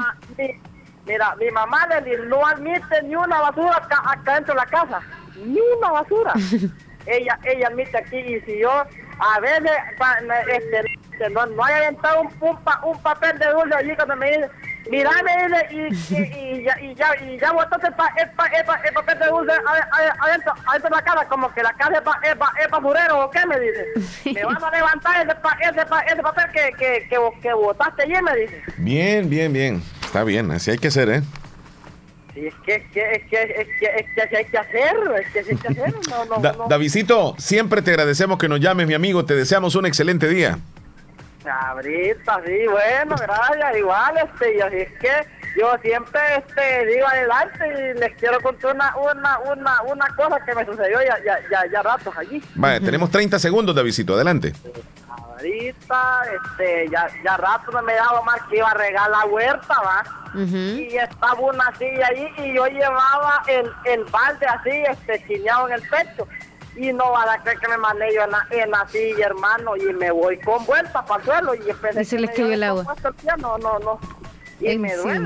[1.05, 1.87] mira, mi mamá
[2.27, 5.01] no admite ni una basura acá, dentro de la casa.
[5.45, 6.33] Ni una basura.
[7.05, 9.71] ella ella admite aquí y si yo a veces
[10.51, 14.49] este, no, no haya aventado un, un, un papel de dulce allí cuando me dice
[14.89, 15.31] Mírame
[15.71, 19.53] y, y, y, ya, y ya, y ya botaste el, el, papel de dulce
[20.21, 22.31] adentro, adentro de la cara, como que la cara es,
[22.63, 23.85] es, basurero o qué me dice.
[24.33, 28.35] Me van a levantar ese, ese, ese papel que, que, que, que botaste ayer, me
[28.35, 28.63] dice.
[28.77, 29.81] Bien, bien, bien.
[30.03, 31.21] Está bien, así hay que ser, ¿eh?
[32.33, 34.95] Sí, es que, es que, es que, es que, es que así hay que hacer,
[35.21, 35.93] es que así hay que hacer.
[36.09, 36.67] No, no, no.
[36.67, 39.25] Davidito, siempre te agradecemos que nos llames, mi amigo.
[39.25, 40.59] Te deseamos un excelente día.
[41.45, 45.11] Cabrita, sí, bueno, gracias, igual, este, y así es que
[45.59, 50.53] yo siempre este, digo adelante y les quiero contar una, una, una, una cosa que
[50.55, 52.43] me sucedió ya, ya, ya, ya ratos allí.
[52.55, 54.53] Vale, tenemos 30 segundos, Davidito, adelante.
[55.07, 59.75] Cabrita, este, ya, ya rato me he dado más que iba a regar la huerta,
[59.81, 60.03] va.
[60.37, 65.75] Y estaba una silla ahí y yo llevaba el, el balde así, este, chineado en
[65.75, 66.27] el pecho
[66.75, 69.75] y no van a creer que me mandé yo en la, en la silla, hermano,
[69.77, 72.63] y me voy con vuelta para el suelo y empecé y se le cayó el
[72.63, 72.95] agua.
[73.37, 73.99] No, no, no.
[74.59, 75.19] Y me duele,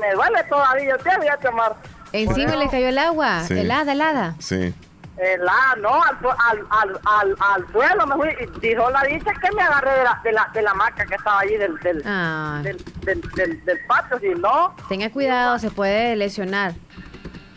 [0.00, 1.76] me duele todavía, te voy a tomar.
[2.12, 4.34] Encima le cayó el agua, helada, helada.
[4.38, 4.74] Sí.
[5.18, 8.28] Helada, no, al, al, al, al, al suelo me fui.
[8.38, 11.14] Y dijo la dicha que me agarré de la, de la, de la maca que
[11.14, 12.60] estaba ahí del, del, ah.
[12.62, 14.76] del, del, del, del, patio, si no.
[14.90, 16.74] Tenga cuidado, se puede lesionar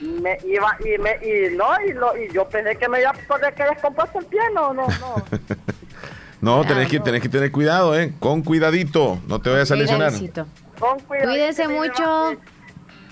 [0.02, 3.14] me iba y me y no y, lo, y yo pensé que me iba a
[3.14, 4.88] poder que descompuesto el pie no no.
[4.88, 5.24] No
[6.62, 10.14] no tenés que tenés que tener cuidado eh con cuidadito no te vayas a lesionar
[10.80, 12.38] con cuidado cuídense mucho.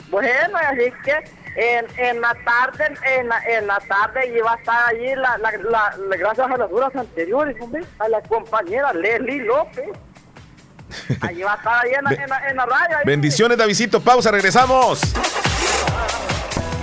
[0.10, 1.16] bueno así que
[1.58, 5.52] en, en la tarde en la, en la tarde iba a estar allí la, la,
[5.70, 9.90] la, gracias a las horas anteriores hombre, a la compañera Leslie López.
[11.20, 13.00] Allí va a estar ahí en la, en la, en la raya.
[13.06, 14.00] Bendiciones, Davidito.
[14.00, 15.02] Pausa, regresamos.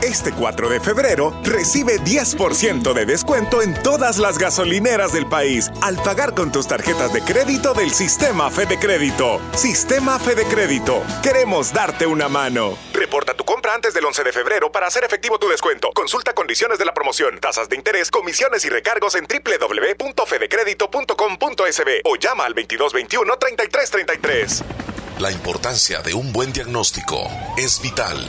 [0.05, 5.97] Este 4 de febrero recibe 10% de descuento en todas las gasolineras del país al
[5.97, 9.41] pagar con tus tarjetas de crédito del Sistema Fede Crédito.
[9.57, 11.03] Sistema Fede Crédito.
[11.23, 12.77] Queremos darte una mano.
[12.93, 15.89] Reporta tu compra antes del 11 de febrero para hacer efectivo tu descuento.
[15.95, 22.45] Consulta condiciones de la promoción, tasas de interés, comisiones y recargos en www.fedecredito.com.sb o llama
[22.45, 24.65] al 2221 3333.
[25.19, 27.27] La importancia de un buen diagnóstico
[27.57, 28.29] es vital.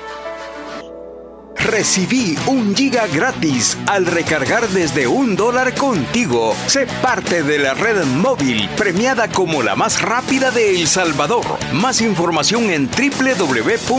[1.65, 6.55] Recibí un giga gratis al recargar desde un dólar contigo.
[6.65, 11.45] Sé parte de la red móvil premiada como la más rápida de El Salvador.
[11.73, 13.91] Más información en www.tigo.com.sb.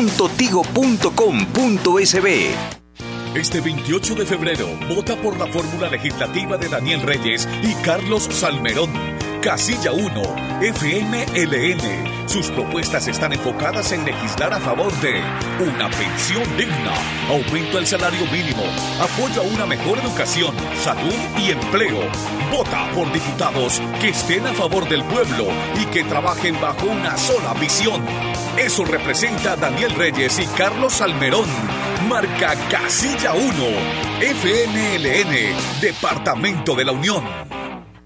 [3.34, 8.90] Este 28 de febrero, vota por la fórmula legislativa de Daniel Reyes y Carlos Salmerón.
[9.42, 10.22] Casilla 1,
[10.60, 12.28] FMLN.
[12.28, 15.20] Sus propuestas están enfocadas en legislar a favor de
[15.58, 16.92] una pensión digna,
[17.28, 18.62] aumento al salario mínimo,
[19.00, 21.98] apoyo a una mejor educación, salud y empleo.
[22.52, 25.48] Vota por diputados que estén a favor del pueblo
[25.80, 28.00] y que trabajen bajo una sola visión.
[28.56, 31.48] Eso representa a Daniel Reyes y Carlos Almerón.
[32.08, 33.44] Marca Casilla 1,
[34.20, 37.24] FMLN, Departamento de la Unión.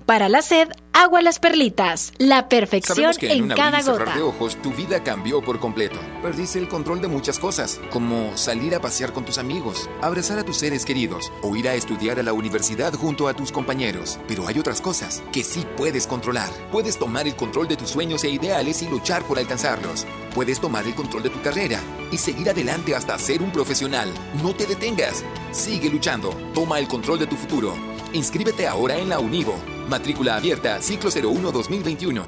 [0.06, 2.12] Para la sed, agua las perlitas.
[2.16, 4.14] La perfección que en, en cada gota.
[4.14, 5.98] de ojos, tu vida cambió por completo.
[6.22, 10.44] Perdiste el control de muchas cosas, como salir a pasear con tus amigos, abrazar a
[10.44, 14.18] tus seres queridos o ir a estudiar a la universidad junto a tus compañeros.
[14.26, 16.48] Pero hay otras cosas que sí puedes controlar.
[16.72, 20.06] Puedes tomar el control de tus sueños e ideales y luchar por alcanzarlos.
[20.34, 21.78] Puedes tomar el control de tu carrera
[22.10, 24.10] y seguir adelante hasta ser un profesional.
[24.42, 25.22] No te detengas.
[25.52, 26.30] Sigue luchando.
[26.54, 27.74] Toma el control de tu futuro.
[28.14, 29.56] Inscríbete ahora en la Univo.
[29.88, 32.24] Matrícula abierta, ciclo 01-2021.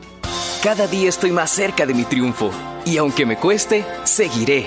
[0.62, 2.50] Cada día estoy más cerca de mi triunfo.
[2.84, 4.66] Y aunque me cueste, seguiré.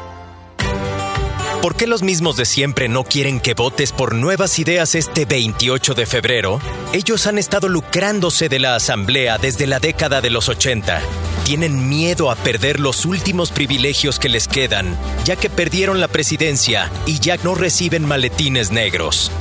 [1.61, 5.93] ¿Por qué los mismos de siempre no quieren que votes por nuevas ideas este 28
[5.93, 6.59] de febrero?
[6.91, 11.03] Ellos han estado lucrándose de la Asamblea desde la década de los 80.
[11.43, 16.91] Tienen miedo a perder los últimos privilegios que les quedan, ya que perdieron la presidencia
[17.05, 19.31] y ya no reciben maletines negros.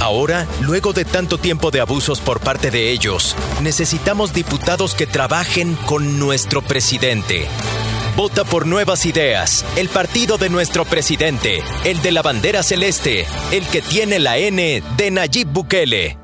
[0.00, 5.76] Ahora, luego de tanto tiempo de abusos por parte de ellos, necesitamos diputados que trabajen
[5.86, 7.48] con nuestro presidente
[8.16, 13.66] Vota por Nuevas Ideas, el partido de nuestro presidente, el de la bandera celeste, el
[13.66, 16.23] que tiene la N de Nayib Bukele.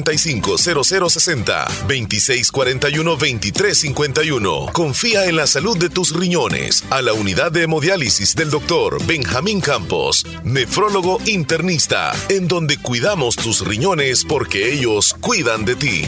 [0.03, 4.65] 45 0060 2641 2351.
[4.73, 9.61] Confía en la salud de tus riñones a la unidad de hemodiálisis del doctor Benjamín
[9.61, 16.01] Campos, nefrólogo internista, en donde cuidamos tus riñones porque ellos cuidan de ti.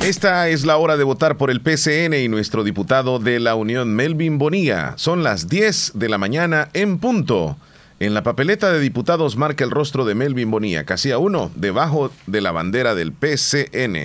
[0.00, 3.94] Esta es la hora de votar por el PCN y nuestro diputado de la Unión,
[3.94, 4.94] Melvin Bonilla.
[4.96, 7.56] Son las 10 de la mañana en punto.
[8.00, 12.40] En la papeleta de diputados marca el rostro de Melvin Bonilla, casilla 1, debajo de
[12.40, 13.96] la bandera del PCN.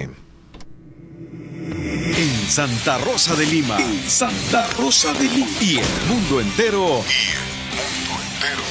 [2.16, 3.78] En Santa Rosa de Lima.
[3.78, 5.48] En Santa Rosa de Lima.
[5.62, 7.02] Y el mundo entero.
[7.06, 7.40] Y el
[8.10, 8.64] mundo entero.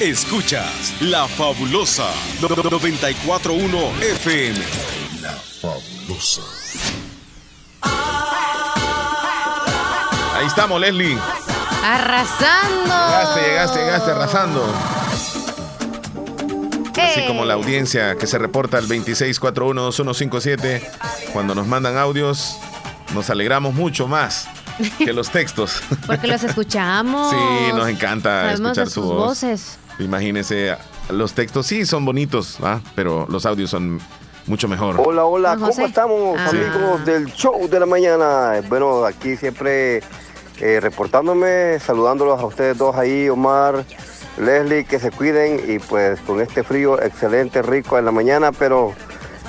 [0.00, 2.10] Escuchas La Fabulosa
[2.40, 4.58] 941 FM.
[5.22, 6.42] La Fabulosa.
[10.34, 11.16] Ahí estamos, Leslie.
[11.84, 12.84] Arrasando.
[12.84, 14.64] Llegaste, llegaste, llegaste arrasando.
[17.02, 20.82] Así como la audiencia que se reporta al 26412157
[21.32, 22.58] cuando nos mandan audios,
[23.14, 24.48] nos alegramos mucho más
[24.98, 25.82] que los textos.
[26.06, 27.30] Porque los escuchamos.
[27.30, 27.36] Sí,
[27.74, 29.16] nos encanta escuchar su sus voz.
[29.28, 29.78] voces.
[29.98, 30.76] Imagínense,
[31.08, 32.58] los textos sí son bonitos,
[32.94, 34.00] pero los audios son
[34.46, 34.96] mucho mejor.
[34.98, 36.48] Hola, hola, ¿cómo estamos, ah.
[36.48, 38.60] amigos del show de la mañana?
[38.68, 40.02] Bueno, aquí siempre
[40.60, 43.84] eh, reportándome, saludándolos a ustedes dos ahí, Omar,
[44.38, 48.92] Leslie, que se cuiden y pues con este frío excelente, rico en la mañana, pero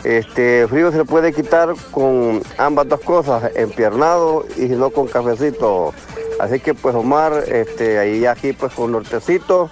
[0.04, 5.94] este frío se puede quitar con ambas dos cosas, empiernado y no con cafecito.
[6.40, 9.70] Así que pues Omar, este, ahí aquí pues con nortecito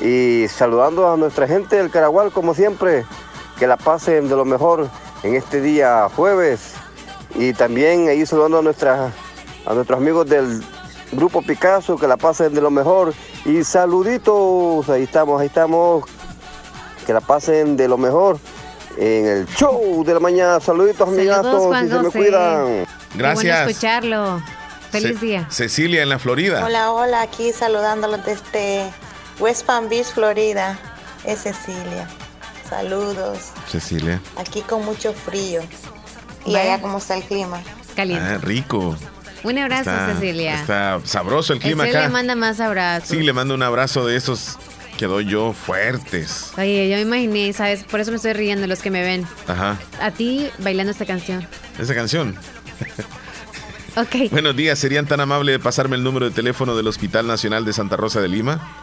[0.00, 3.04] y saludando a nuestra gente del Caragual como siempre,
[3.58, 4.88] que la pasen de lo mejor
[5.22, 6.74] en este día jueves
[7.34, 9.12] y también ahí saludando a nuestras
[9.66, 10.62] a nuestros amigos del
[11.12, 13.14] Grupo Picasso, que la pasen de lo mejor.
[13.44, 16.04] Y saluditos, ahí estamos, ahí estamos.
[17.06, 18.38] que la pasen de lo mejor
[18.96, 20.60] en el show de la mañana.
[20.60, 22.86] Saluditos, amigatos, y se me cuidan.
[23.14, 23.56] Gracias.
[23.58, 24.42] Bueno escucharlo.
[24.90, 25.46] Feliz Ce- día.
[25.50, 26.64] Cecilia en la Florida.
[26.64, 28.90] Hola, hola, aquí saludándolos desde
[29.40, 30.78] West Palm Beach, Florida.
[31.24, 32.06] Es Cecilia.
[32.68, 33.50] Saludos.
[33.70, 34.20] Cecilia.
[34.36, 35.60] Aquí con mucho frío.
[36.44, 36.74] Y Vaya.
[36.74, 37.60] allá cómo está el clima.
[37.96, 38.24] Caliente.
[38.34, 38.96] Ah, rico.
[39.44, 40.54] Un abrazo, Está- Cecilia.
[40.60, 42.12] Está sabroso el clima Cecilia acá.
[42.12, 43.08] manda más abrazos.
[43.08, 44.58] Sí, le mando un abrazo de esos
[44.98, 46.52] que doy yo fuertes.
[46.56, 47.82] Oye, yo me imaginé, ¿sabes?
[47.84, 49.26] Por eso me estoy riendo los que me ven.
[49.48, 49.78] Ajá.
[50.00, 51.46] A ti bailando esta canción.
[51.78, 52.36] Esa canción.
[53.96, 54.30] Ok.
[54.30, 57.72] Buenos días, ¿serían tan amables de pasarme el número de teléfono del Hospital Nacional de
[57.74, 58.81] Santa Rosa de Lima?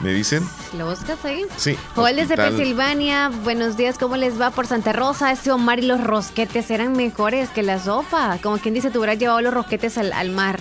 [0.00, 0.48] ¿Me dicen?
[0.76, 1.44] ¿Lo buscas ahí?
[1.56, 1.76] Sí.
[1.96, 5.32] Joel desde Pensilvania, buenos días, ¿cómo les va por Santa Rosa?
[5.32, 8.38] Ese Omar y los rosquetes eran mejores que la sopa.
[8.40, 10.60] Como quien dice, tú hubieras llevado los rosquetes al, al mar.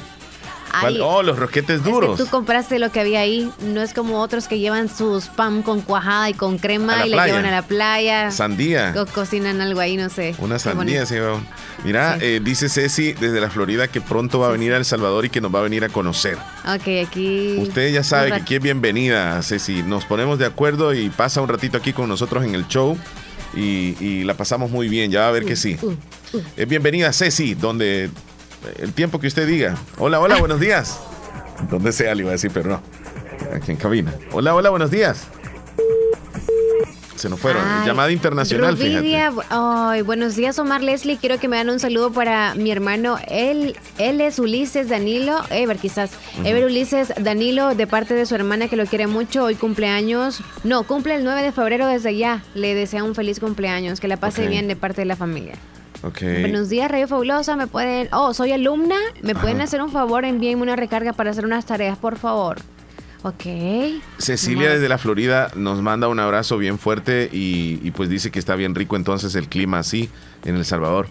[1.02, 2.18] Oh, los rosquetes es que duros.
[2.18, 5.82] tú compraste lo que había ahí, no es como otros que llevan sus pan con
[5.82, 7.34] cuajada y con crema y la playa.
[7.34, 8.32] llevan a la playa.
[8.32, 8.94] Sandía.
[8.98, 10.36] O cocinan algo ahí, no sé.
[10.40, 11.16] Una sandía, sí.
[11.84, 15.26] Mira, eh, dice Ceci desde la Florida que pronto va a venir a El Salvador
[15.26, 16.38] y que nos va a venir a conocer.
[16.66, 17.58] Ok, aquí.
[17.60, 19.84] Usted ya sabe que aquí es bienvenida, Ceci.
[19.84, 22.98] Nos ponemos de acuerdo y pasa un ratito aquí con nosotros en el show
[23.56, 25.12] y, y la pasamos muy bien.
[25.12, 25.78] Ya va a ver que sí.
[25.82, 25.94] Uh,
[26.56, 28.10] Es bienvenida, Ceci, donde
[28.80, 29.76] el tiempo que usted diga.
[29.98, 31.00] Hola, hola, buenos días.
[31.70, 32.82] Donde sea, le iba a decir, pero no.
[33.54, 34.14] Aquí en cabina.
[34.32, 35.28] Hola, hola, buenos días.
[37.18, 37.64] Se nos fueron.
[37.66, 38.78] Ay, Llamada internacional.
[38.78, 41.18] Rubidia, ay, buenos días, Omar Leslie.
[41.18, 43.18] Quiero que me dan un saludo para mi hermano.
[43.28, 46.12] Él, él es Ulises Danilo, Ever quizás.
[46.44, 49.46] Ever Ulises Danilo, de parte de su hermana que lo quiere mucho.
[49.46, 50.42] Hoy cumpleaños.
[50.64, 52.44] No, cumple el 9 de febrero desde ya.
[52.54, 54.00] Le desea un feliz cumpleaños.
[54.00, 55.56] Que la pase bien de parte de la familia.
[56.42, 57.56] Buenos días, Radio Fabulosa.
[57.56, 58.10] Me pueden.
[58.12, 58.96] Oh, soy alumna.
[59.22, 60.26] ¿Me pueden hacer un favor?
[60.26, 62.58] Envíenme una recarga para hacer unas tareas, por favor.
[63.24, 63.44] Ok.
[64.20, 68.40] Cecilia desde la Florida nos manda un abrazo bien fuerte y, y pues dice que
[68.40, 70.10] está bien rico entonces el clima así
[70.46, 71.08] en El Salvador.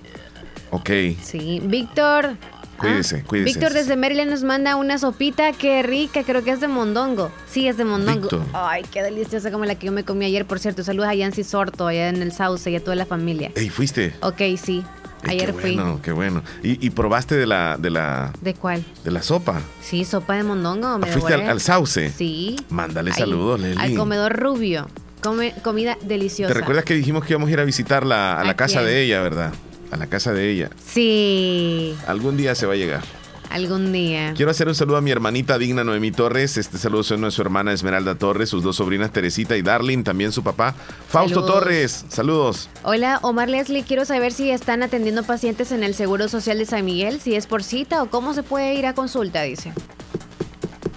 [0.70, 0.90] Ok,
[1.22, 1.60] Sí.
[1.64, 2.36] Víctor.
[2.76, 3.52] Cuídese, cuídese.
[3.58, 7.30] Víctor desde Maryland nos manda una sopita, qué rica, creo que es de mondongo.
[7.50, 8.28] Sí, es de mondongo.
[8.52, 10.82] Ay, qué deliciosa como la que yo me comí ayer, por cierto.
[10.84, 13.50] Saludos a Yancy Sorto, allá en el Sauce y a toda la familia.
[13.54, 14.14] Ey, fuiste.
[14.20, 14.84] Ok, sí.
[15.24, 15.74] Ey, Ayer qué fui.
[15.74, 16.42] bueno, qué bueno.
[16.62, 18.84] ¿Y, y probaste de la, de la, ¿De cuál?
[19.02, 19.60] de la sopa?
[19.80, 20.98] Sí, sopa de mondongo.
[20.98, 22.10] me Ah, ¿Fuiste al, al sauce?
[22.10, 22.54] Sí.
[22.68, 23.96] Mándale Ahí, saludos, Al Leslie.
[23.96, 24.86] comedor rubio.
[25.22, 26.52] Come, comida deliciosa.
[26.52, 28.86] ¿Te recuerdas que dijimos que íbamos a ir a visitarla a la ¿A casa quién?
[28.90, 29.52] de ella, verdad?
[29.90, 30.70] A la casa de ella.
[30.84, 33.02] Sí, Algún día se va a llegar.
[33.50, 34.34] algún día.
[34.36, 36.56] Quiero hacer un saludo a mi hermanita digna Noemí Torres.
[36.56, 40.32] Este saludo son a su hermana Esmeralda Torres, sus dos sobrinas Teresita y Darling, también
[40.32, 40.74] su papá
[41.08, 41.54] Fausto Saludos.
[41.54, 42.04] Torres.
[42.08, 42.68] Saludos.
[42.82, 46.84] Hola, Omar Leslie, quiero saber si están atendiendo pacientes en el Seguro Social de San
[46.84, 49.72] Miguel, si es por cita o cómo se puede ir a consulta, dice.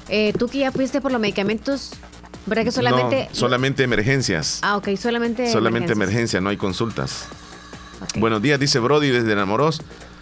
[0.10, 1.92] Eh, Tú que ya fuiste por los medicamentos,
[2.48, 3.28] ¿verdad que solamente...
[3.30, 4.58] No, solamente emergencias.
[4.64, 5.52] Ah, ok, solamente...
[5.52, 5.98] solamente emergencias.
[6.10, 7.28] emergencia, no hay consultas.
[8.16, 9.82] Buenos días, dice Brody desde Enamoros.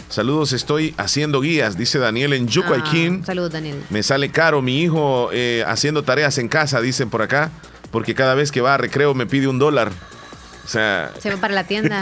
[0.09, 3.19] Saludos, estoy haciendo guías, dice Daniel en Yucuayquín.
[3.23, 3.83] Ah, Saludos, Daniel.
[3.89, 7.51] Me sale caro mi hijo eh, haciendo tareas en casa, dicen por acá,
[7.91, 9.91] porque cada vez que va a recreo me pide un dólar.
[10.63, 12.01] O sea, Se va para la tienda.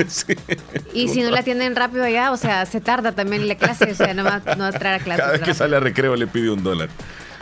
[0.94, 3.96] Y si no la atienden rápido allá, o sea, se tarda también la clase, o
[3.96, 5.20] sea, no va, no va a traer a clase.
[5.22, 6.90] cada vez que sale a recreo le pide un dólar.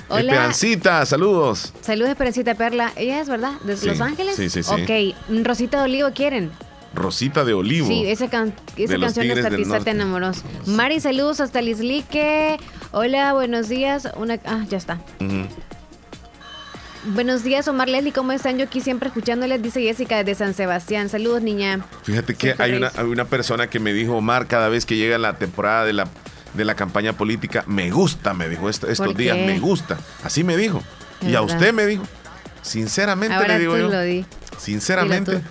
[0.10, 0.22] Hola.
[0.22, 1.74] Esperancita, saludos.
[1.82, 2.92] Saludos, Esperancita Perla.
[2.96, 3.54] Ella es, ¿verdad?
[3.64, 4.36] ¿De Sí, Los Ángeles?
[4.36, 4.72] sí, sí, sí.
[4.72, 6.52] Ok, Rosita de Olivo quieren.
[6.94, 7.88] Rosita de Olivo.
[7.88, 10.44] Sí, esa, can- esa canción del Artista te enamoros.
[10.68, 12.58] Mari, saludos hasta Lislique.
[12.92, 14.08] Hola, buenos días.
[14.16, 15.00] Una, ah, ya está.
[17.06, 18.58] Buenos días, Omar Leslie, ¿cómo están?
[18.58, 21.10] Yo aquí siempre escuchándoles, dice Jessica desde San Sebastián.
[21.10, 21.86] Saludos, niña.
[22.04, 25.18] Fíjate que hay una, hay una persona que me dijo, Omar, cada vez que llega
[25.18, 26.08] la temporada de la,
[26.54, 29.98] de la campaña política, me gusta, me dijo est- estos ¿Por días, me gusta.
[30.24, 30.82] Así me dijo.
[31.22, 32.04] Y a usted me dijo.
[32.62, 33.90] Sinceramente Ahora le digo tú yo.
[33.90, 34.26] lo di.
[34.58, 35.32] Sinceramente.
[35.32, 35.44] Dilo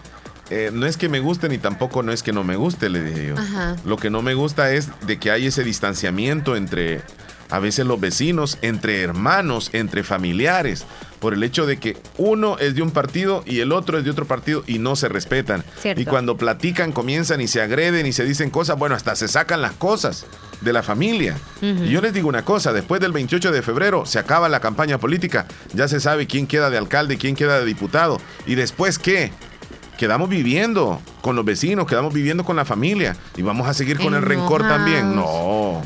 [0.52, 3.02] eh, no es que me guste ni tampoco no es que no me guste, le
[3.02, 3.38] dije yo.
[3.38, 3.76] Ajá.
[3.84, 7.00] Lo que no me gusta es de que hay ese distanciamiento entre
[7.48, 10.86] a veces los vecinos, entre hermanos, entre familiares,
[11.20, 14.10] por el hecho de que uno es de un partido y el otro es de
[14.10, 15.62] otro partido y no se respetan.
[15.80, 16.00] Cierto.
[16.00, 19.60] Y cuando platican comienzan y se agreden y se dicen cosas, bueno, hasta se sacan
[19.60, 20.24] las cosas
[20.62, 21.36] de la familia.
[21.60, 24.98] Y yo les digo una cosa, después del 28 de febrero se acaba la campaña
[24.98, 28.20] política, ya se sabe quién queda de alcalde, quién queda de diputado.
[28.46, 29.30] ¿Y después qué?
[29.96, 34.14] Quedamos viviendo con los vecinos, quedamos viviendo con la familia y vamos a seguir con
[34.14, 35.14] el rencor también.
[35.14, 35.82] No.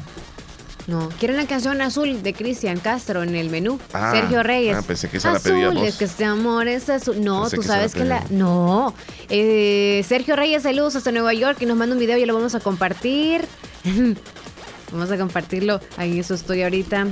[0.86, 3.80] No, quiero una canción azul de Cristian Castro en el menú.
[3.92, 4.76] Ah, Sergio Reyes.
[4.76, 5.88] ah, pensé que esa la azul, pedías vos.
[5.88, 7.22] es que este amor es azul.
[7.24, 8.24] No, Pensé tú que la sabes que la.
[8.30, 8.94] No.
[9.28, 12.54] Eh, Sergio Reyes, saludos hasta Nueva York y nos manda un video y lo vamos
[12.54, 13.44] a compartir.
[14.92, 15.80] vamos a compartirlo.
[15.96, 17.08] Ahí eso estoy ahorita.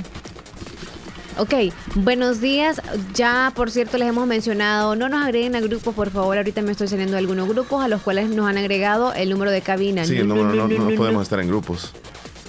[1.37, 1.53] Ok,
[1.95, 2.81] buenos días.
[3.13, 6.37] Ya, por cierto, les hemos mencionado, no nos agreguen a grupos, por favor.
[6.37, 9.51] Ahorita me estoy saliendo de algunos grupos a los cuales nos han agregado el número
[9.51, 10.05] de cabina.
[10.05, 11.91] Sí, no, no, no, podemos estar en grupos.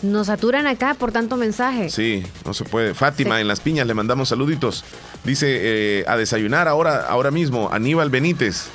[0.03, 1.91] Nos saturan acá por tanto mensaje.
[1.91, 2.95] Sí, no se puede.
[2.95, 4.85] Fátima, en Las Piñas, le mandamos saluditos.
[5.25, 8.69] Dice, eh, a desayunar ahora, ahora mismo, Aníbal Benítez.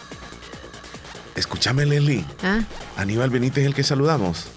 [1.35, 2.25] Escúchame, Leslie.
[2.43, 2.61] ¿Ah?
[2.97, 4.47] Aníbal Benítez es el que saludamos.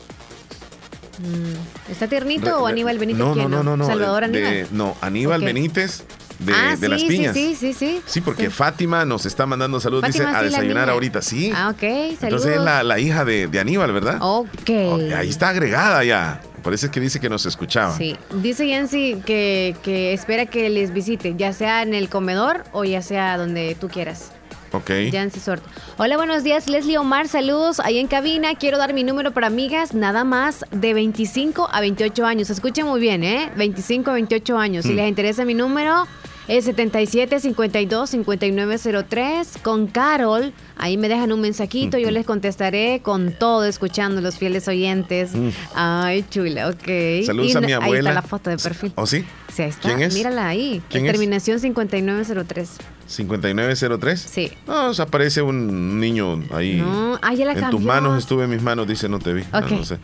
[1.18, 3.18] Mm, ¿Está tiernito o Aníbal Benítez?
[3.18, 4.66] No, no, no, no, Salvador Aníbal.
[4.72, 6.04] no, Aníbal Benítez
[6.38, 7.34] de, ah, de las piñas.
[7.34, 8.00] Sí, sí, sí.
[8.06, 10.04] Sí, porque Fátima nos está mandando saludos.
[10.06, 11.22] dice a desayunar ahorita.
[11.22, 11.52] Sí.
[11.54, 11.80] Ah, ok.
[11.80, 12.22] Saludos.
[12.22, 14.18] Entonces es la, la hija de, de, Aníbal, ¿verdad?
[14.20, 14.70] Ok.
[15.16, 16.40] Ahí está agregada ya.
[16.72, 17.94] Es que dice que nos escuchaba.
[17.94, 18.16] Sí.
[18.36, 23.02] Dice Yancy que, que espera que les visite, ya sea en el comedor o ya
[23.02, 24.32] sea donde tú quieras.
[24.74, 24.90] Ok.
[25.12, 25.68] Yancy Sorto.
[25.98, 26.68] Hola, buenos días.
[26.68, 28.56] Leslie Omar, saludos ahí en cabina.
[28.56, 32.50] Quiero dar mi número para amigas, nada más de 25 a 28 años.
[32.50, 33.52] Escuchen muy bien, ¿eh?
[33.56, 34.84] 25 a 28 años.
[34.84, 34.96] Si mm.
[34.96, 36.08] les interesa mi número,
[36.48, 40.52] es 77 52 5903 con Carol.
[40.76, 45.36] Ahí me dejan un mensajito, yo les contestaré con todo, escuchando los fieles oyentes.
[45.36, 45.50] Mm.
[45.74, 47.24] Ay, chula, ok.
[47.24, 48.10] Saludos a mi abuela.
[48.10, 48.92] Ahí está la foto de perfil.
[48.96, 49.24] ¿Oh, sí?
[49.54, 49.88] Sí, ahí está.
[49.88, 50.14] ¿Quién es?
[50.14, 50.82] Mírala ahí.
[50.88, 52.70] ¿Quién Terminación 5903.
[53.06, 54.20] 5903.
[54.20, 54.50] Sí.
[54.66, 56.76] No, o sea, aparece un niño ahí.
[56.76, 59.44] No, ah, ya la En tus manos estuve en mis manos, dice, no te vi.
[59.52, 59.98] No, sé.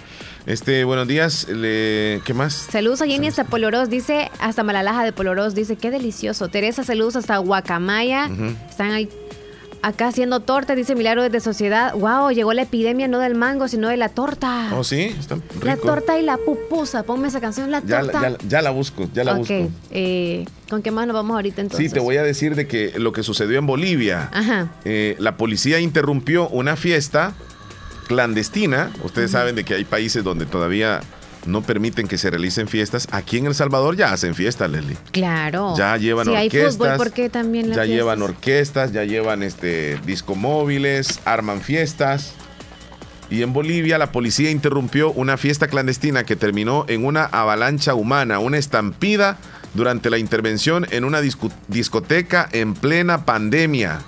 [0.47, 1.49] Este, buenos días.
[1.49, 2.53] Le, ¿Qué más?
[2.53, 6.49] Saludos a Jenny hasta Poloros, dice, hasta Malalaja de Poloros, dice, qué delicioso.
[6.49, 8.31] Teresa, saludos hasta Guacamaya.
[8.69, 9.09] Están ahí
[9.83, 11.95] Acá haciendo torta, dice Milagro desde Sociedad.
[11.95, 14.69] Wow, llegó la epidemia no del mango, sino de la torta.
[14.75, 17.03] Oh, sí, está La torta y la pupusa.
[17.03, 18.37] Ponme esa canción, la torta.
[18.47, 19.71] Ya, la busco, ya la busco.
[19.91, 21.89] Eh, ¿Con qué más nos vamos ahorita entonces?
[21.89, 24.29] Sí, te voy a decir de que lo que sucedió en Bolivia.
[24.33, 24.69] Ajá.
[24.85, 27.33] Eh, la policía interrumpió una fiesta
[28.07, 28.91] clandestina.
[29.03, 31.01] Ustedes saben de que hay países donde todavía
[31.47, 33.09] no permiten que se realicen fiestas.
[33.11, 34.97] Aquí en El Salvador ya hacen fiestas, Leslie.
[35.13, 35.75] Claro.
[35.77, 36.99] Ya llevan orquestas.
[36.99, 42.35] ¿por qué también ya llevan orquestas, ya llevan este discomóviles, arman fiestas.
[43.31, 48.41] Y en Bolivia la policía interrumpió una fiesta clandestina que terminó en una avalancha humana,
[48.41, 49.39] una estampida
[49.75, 51.21] durante la intervención en una
[51.69, 54.01] discoteca en plena pandemia.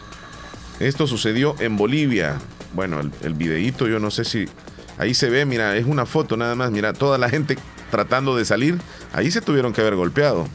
[0.80, 2.38] Esto sucedió en Bolivia.
[2.74, 4.48] Bueno, el, el videíto yo no sé si
[5.02, 7.58] Ahí se ve, mira, es una foto nada más, mira, toda la gente
[7.90, 8.78] tratando de salir,
[9.12, 10.46] ahí se tuvieron que haber golpeado.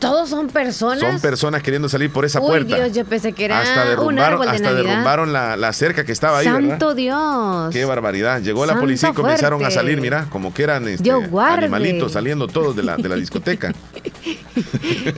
[0.00, 1.00] Todos son personas.
[1.00, 2.74] Son personas queriendo salir por esa puerta.
[2.74, 6.46] Dios, yo pensé que era hasta derrumbaron, hasta derrumbaron la, cerca que estaba ahí.
[6.46, 7.70] Santo Dios.
[7.70, 8.40] Qué barbaridad.
[8.40, 12.74] Llegó la policía y comenzaron a salir, mira, como que eran este, animalitos saliendo todos
[12.74, 13.74] de la, de la discoteca.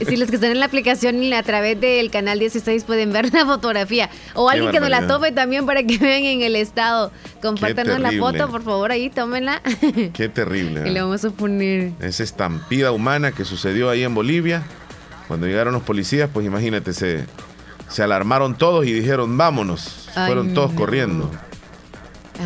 [0.07, 3.33] si los que están en la aplicación y a través del canal 16 pueden ver
[3.33, 4.09] la fotografía.
[4.35, 7.11] O alguien que nos la tome también para que vean en el estado.
[7.41, 9.61] Compártanos la foto, por favor, ahí tómenla.
[10.13, 10.83] Qué terrible.
[10.87, 11.91] y le vamos a poner.
[12.01, 14.63] Esa estampida humana que sucedió ahí en Bolivia
[15.27, 17.25] cuando llegaron los policías, pues imagínate, se,
[17.89, 20.09] se alarmaron todos y dijeron, vámonos.
[20.13, 21.29] Fueron todos corriendo.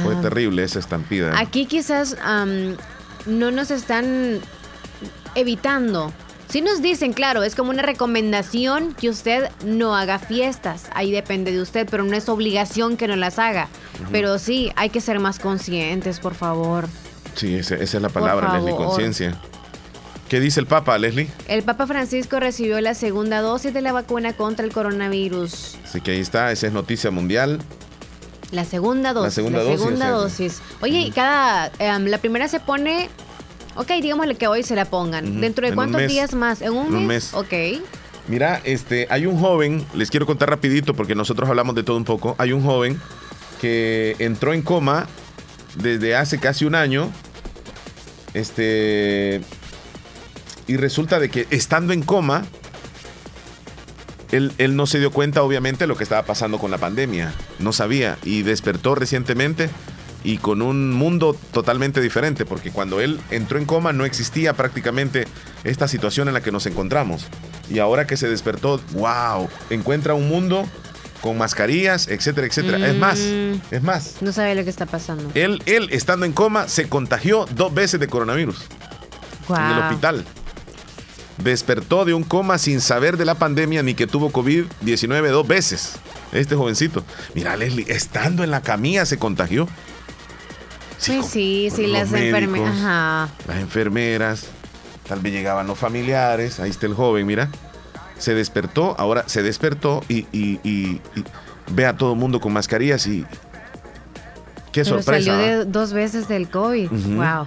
[0.04, 0.22] Fue ah.
[0.22, 1.38] terrible esa estampida.
[1.40, 2.16] Aquí quizás
[3.26, 4.40] no nos están
[5.36, 6.12] evitando.
[6.50, 10.86] Sí nos dicen, claro, es como una recomendación que usted no haga fiestas.
[10.94, 13.68] Ahí depende de usted, pero no es obligación que no las haga.
[14.12, 16.88] Pero sí, hay que ser más conscientes, por favor.
[17.36, 19.38] Sí, esa, es la palabra, Leslie, conciencia.
[20.30, 21.30] ¿Qué dice el Papa, Leslie?
[21.48, 25.78] El Papa Francisco recibió la segunda dosis de la vacuna contra el coronavirus.
[25.86, 27.60] Así que ahí está, esa es noticia mundial.
[28.52, 29.38] La segunda dosis.
[29.38, 31.72] La segunda, dosis, Oye, cada.
[31.80, 33.10] Em, la primera se pone.
[33.76, 35.40] Ok, digámosle que hoy se la pongan.
[35.40, 36.62] ¿Dentro de cuántos días más?
[36.62, 37.34] ¿En un, mes?
[37.34, 37.54] Ok.
[38.28, 42.04] Mira, este, hay un joven, les quiero contar rapidito porque nosotros hablamos de todo un
[42.04, 42.36] poco.
[42.38, 43.00] Hay un joven
[43.62, 45.08] que entró en coma
[45.76, 47.12] desde hace casi un año.
[48.34, 49.42] Este,
[50.68, 52.46] y resulta de que estando en coma,
[54.32, 57.34] él, no se dio cuenta obviamente de lo que estaba pasando con la pandemia.
[57.60, 59.70] No sabía y despertó recientemente
[60.24, 65.26] y con un mundo totalmente diferente, porque cuando él entró en coma no existía prácticamente
[65.64, 67.28] esta situación en la que nos encontramos.
[67.70, 70.68] Y ahora que se despertó, wow, encuentra un mundo
[71.22, 72.86] con mascarillas, etcétera, etcétera.
[72.86, 73.74] Es más, mm.
[73.74, 74.18] es más.
[74.22, 75.32] No sabe lo que está pasando.
[75.34, 78.66] Él, él, estando en coma, se contagió dos veces de coronavirus
[79.50, 80.26] en el hospital
[81.38, 85.96] despertó de un coma sin saber de la pandemia ni que tuvo COVID-19 dos veces.
[86.32, 87.04] Este jovencito.
[87.34, 89.68] Mira, Leslie, estando en la camilla se contagió.
[90.98, 93.30] Sí, sí, sí, las enfermeras.
[93.48, 94.48] Las enfermeras,
[95.08, 96.60] tal vez llegaban los familiares.
[96.60, 97.50] Ahí está el joven, mira.
[98.18, 101.02] Se despertó, ahora se despertó y,
[101.72, 103.26] ve a todo el mundo con mascarillas y.
[104.72, 105.32] Qué sorpresa.
[105.32, 106.90] Salió de dos veces del COVID.
[106.90, 107.46] Wow.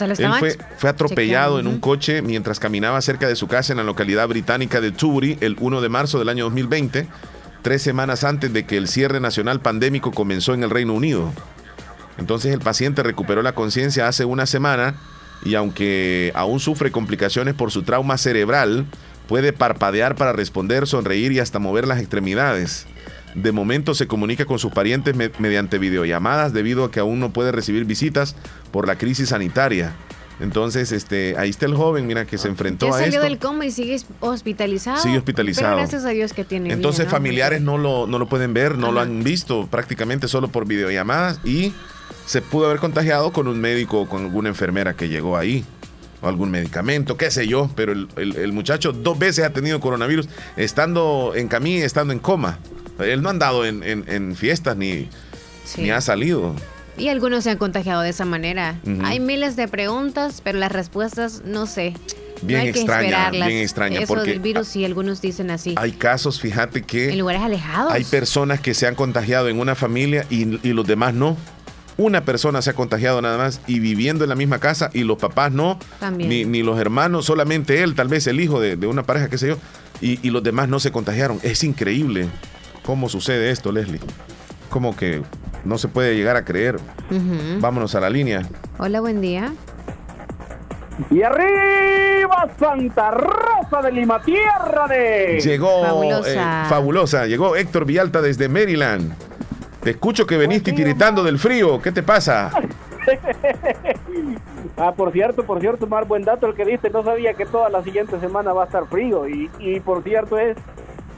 [0.00, 3.84] Él fue, fue atropellado en un coche mientras caminaba cerca de su casa en la
[3.84, 7.06] localidad británica de Tuburi el 1 de marzo del año 2020,
[7.62, 11.32] tres semanas antes de que el cierre nacional pandémico comenzó en el Reino Unido.
[12.18, 14.94] Entonces el paciente recuperó la conciencia hace una semana
[15.44, 18.86] y aunque aún sufre complicaciones por su trauma cerebral,
[19.28, 22.86] puede parpadear para responder, sonreír y hasta mover las extremidades.
[23.36, 27.52] De momento se comunica con sus parientes mediante videollamadas debido a que aún no puede
[27.52, 28.34] recibir visitas
[28.72, 29.94] por la crisis sanitaria.
[30.40, 33.04] Entonces, este, ahí está el joven, mira, que se enfrentó a esto.
[33.04, 35.02] salió del coma y sigue hospitalizado.
[35.02, 35.76] Sigue hospitalizado.
[35.76, 36.72] Pero gracias a Dios que tiene.
[36.72, 40.66] Entonces, familiares no lo, no lo pueden ver, no lo han visto prácticamente solo por
[40.66, 41.72] videollamadas y
[42.26, 45.64] se pudo haber contagiado con un médico o con alguna enfermera que llegó ahí
[46.20, 51.32] o algún medicamento, qué sé yo, pero el, muchacho dos veces ha tenido coronavirus estando
[51.34, 52.58] en camino, estando en coma.
[52.98, 55.08] Él no ha andado en, fiestas ni,
[55.76, 56.54] ni ha salido.
[56.98, 58.80] Y algunos se han contagiado de esa manera.
[59.04, 61.94] Hay miles de preguntas, pero las respuestas no sé.
[62.42, 64.00] Bien extraña, bien extraña.
[64.00, 65.74] Eso porque del virus y algunos dicen así.
[65.76, 67.10] Hay casos, fíjate que...
[67.10, 67.92] En lugares alejados.
[67.92, 71.36] Hay personas que se han contagiado en una familia y, y los demás no
[71.98, 75.18] una persona se ha contagiado nada más y viviendo en la misma casa y los
[75.18, 75.78] papás no,
[76.16, 79.48] ni, ni, los hermanos, solamente él, tal vez el hijo de, una pareja, qué sé
[79.48, 79.58] yo,
[80.00, 81.40] y, los demás no se contagiaron.
[81.42, 82.28] Es increíble
[82.86, 84.00] cómo sucede esto, Leslie.
[84.70, 85.22] Como que
[85.64, 86.76] no se puede llegar a creer.
[87.60, 88.42] Vámonos a la línea.
[88.78, 89.52] Hola, buen día.
[91.10, 95.38] Y arriba Santa Rosa de Lima, tierra de...
[95.42, 96.62] Llegó fabulosa.
[96.64, 97.26] Eh, fabulosa.
[97.26, 99.14] Llegó Héctor Vialta desde Maryland.
[99.82, 101.82] Te escucho que veniste tiritando del frío.
[101.82, 102.50] ¿Qué te pasa?
[104.76, 106.90] ah, por cierto, por cierto, Mar, buen dato el que diste.
[106.90, 109.28] No sabía que toda la siguiente semana va a estar frío.
[109.28, 110.56] Y, y por cierto es,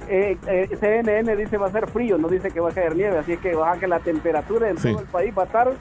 [0.08, 3.18] eh, eh, CNN dice va a ser frío, no dice que va a caer nieve.
[3.18, 5.72] Así que baja que la temperatura en todo el país va a estar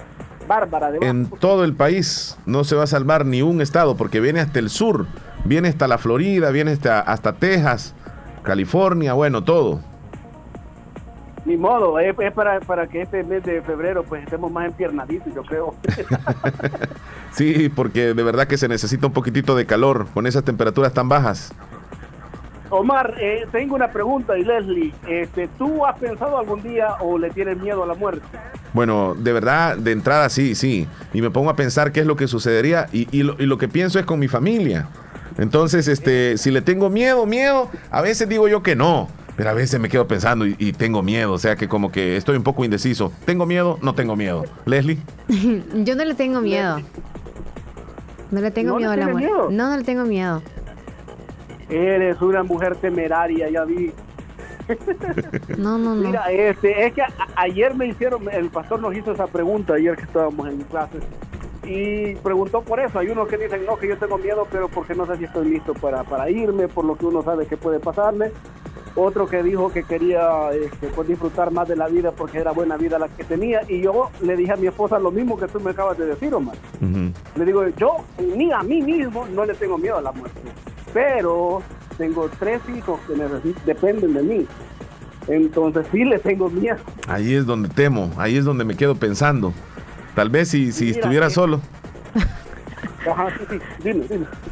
[0.47, 0.91] bárbara.
[1.01, 4.59] En todo el país no se va a salvar ni un estado porque viene hasta
[4.59, 5.07] el sur,
[5.45, 7.93] viene hasta la Florida, viene hasta, hasta Texas,
[8.43, 9.81] California, bueno, todo
[11.47, 15.43] ni modo, es, para, para, que este mes de febrero pues estemos más empiernaditos, yo
[15.43, 15.75] creo.
[17.31, 21.07] sí, porque de verdad que se necesita un poquitito de calor con esas temperaturas tan
[21.07, 21.53] bajas.
[22.69, 27.29] Omar, eh, tengo una pregunta y Leslie, este, ¿tú has pensado algún día o le
[27.29, 28.25] tienes miedo a la muerte?
[28.73, 30.87] Bueno, de verdad, de entrada sí, sí.
[31.13, 33.57] Y me pongo a pensar qué es lo que sucedería y, y, lo, y lo
[33.57, 34.87] que pienso es con mi familia.
[35.37, 39.07] Entonces, este, si le tengo miedo, miedo, a veces digo yo que no.
[39.35, 42.37] Pero a veces me quedo pensando y, tengo miedo, o sea que como que estoy
[42.37, 43.13] un poco indeciso.
[43.23, 43.77] ¿Tengo miedo?
[43.83, 44.45] No tengo miedo.
[44.65, 44.97] Leslie.
[45.27, 46.81] Yo no le tengo miedo.
[48.31, 49.29] No le tengo miedo a la muerte.
[49.29, 50.41] No, no le tengo miedo.
[51.69, 53.91] Eres una mujer temeraria, ya vi.
[55.57, 56.07] No, no, no.
[56.07, 57.01] Mira, este, es que
[57.35, 60.99] ayer me hicieron, el pastor nos hizo esa pregunta ayer que estábamos en clase
[61.63, 62.99] y preguntó por eso.
[62.99, 65.49] Hay unos que dicen, no, que yo tengo miedo, pero porque no sé si estoy
[65.49, 68.31] listo para, para irme, por lo que uno sabe que puede pasarme
[68.97, 72.77] otro que dijo que quería este, pues, disfrutar más de la vida porque era buena
[72.77, 73.61] vida la que tenía.
[73.67, 76.33] Y yo le dije a mi esposa lo mismo que tú me acabas de decir,
[76.33, 76.55] Omar.
[76.81, 77.97] Le digo, yo
[78.35, 80.39] ni a mí mismo no le tengo miedo a la muerte,
[80.93, 81.61] pero
[81.97, 83.13] tengo tres hijos que
[83.65, 84.47] dependen de mí.
[85.27, 86.77] Entonces sí le tengo miedo.
[87.07, 89.53] Ahí es donde temo, ahí es donde me quedo pensando.
[90.15, 91.61] Tal vez si, si estuviera solo.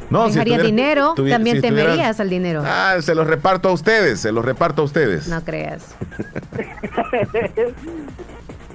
[0.10, 2.64] No, Dejaría dinero, también temerías al dinero.
[2.66, 5.28] Ah, se los reparto a ustedes, se los reparto a ustedes.
[5.28, 5.96] No creas.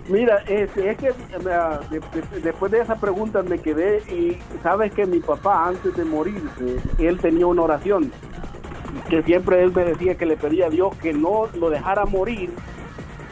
[0.09, 1.13] Mira, es, es que
[2.43, 6.43] después de esa pregunta me quedé y sabes que mi papá antes de morir,
[6.99, 8.11] él tenía una oración
[9.09, 12.51] que siempre él me decía que le pedía a Dios que no lo dejara morir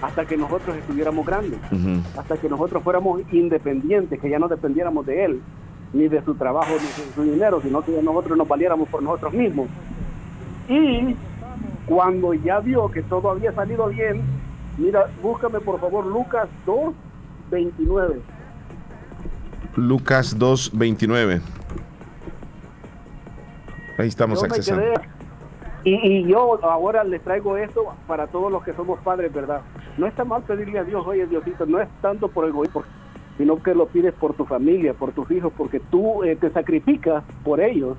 [0.00, 1.58] hasta que nosotros estuviéramos grandes,
[2.16, 5.40] hasta que nosotros fuéramos independientes, que ya no dependiéramos de él
[5.92, 9.32] ni de su trabajo, ni de su dinero, sino que nosotros nos valiéramos por nosotros
[9.32, 9.68] mismos.
[10.68, 11.16] Y
[11.86, 14.22] cuando ya vio que todo había salido bien,
[14.76, 16.94] mira, búscame por favor Lucas 2,
[17.50, 18.20] 29.
[19.76, 21.40] Lucas 2, 29.
[23.98, 24.82] Ahí estamos accesando.
[25.84, 29.62] Y, y, yo ahora les traigo esto para todos los que somos padres, ¿verdad?
[29.96, 32.82] No está mal pedirle a Dios, oye Diosito, no es tanto por egoísmo,
[33.38, 37.22] sino que lo pides por tu familia, por tus hijos, porque tú eh, te sacrificas
[37.44, 37.96] por ellos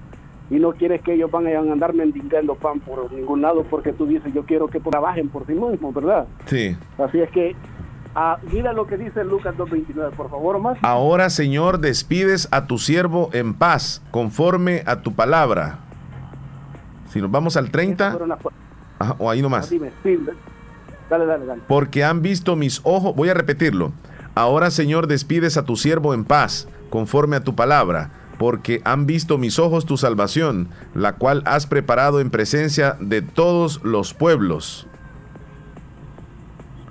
[0.49, 4.05] y no quieres que ellos van a andar mendigando pan por ningún lado porque tú
[4.05, 6.27] dices yo quiero que trabajen por sí mismos, ¿verdad?
[6.45, 6.76] Sí.
[6.97, 7.55] Así es que
[8.15, 10.77] ah, mira lo que dice Lucas 2.29, por favor, más.
[10.81, 15.80] Ahora, Señor, despides a tu siervo en paz, conforme a tu palabra.
[17.05, 18.18] Si nos vamos al 30,
[19.18, 19.69] o ahí nomás.
[19.69, 20.19] dime, sí,
[21.09, 21.61] dale, dale, dale.
[21.68, 23.93] Porque han visto mis ojos, voy a repetirlo
[24.39, 28.11] Ahora, Señor, despides a tu siervo en paz, conforme a tu palabra.
[28.37, 33.83] porque han visto mis ojos tu salvación, la cual has preparado en presencia de todos
[33.83, 34.87] los pueblos.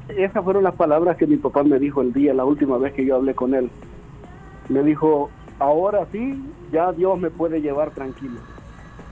[0.08, 3.06] Esas fueron las palabras que mi papá me dijo el día, la última vez que
[3.06, 3.70] yo hablé con él.
[4.68, 6.38] Me dijo, ahora sí,
[6.70, 8.40] ya Dios me puede llevar tranquilo.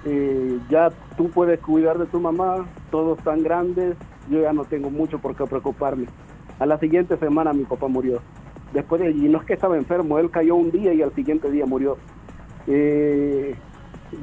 [0.04, 3.96] Eh, ya tú puedes cuidar de tu mamá, todos tan grandes,
[4.28, 6.04] yo ya no tengo mucho por qué preocuparme.
[6.58, 8.20] A la siguiente semana mi papá murió.
[8.72, 11.50] Después de, y no es que estaba enfermo, él cayó un día y al siguiente
[11.50, 11.96] día murió.
[12.66, 13.54] Eh,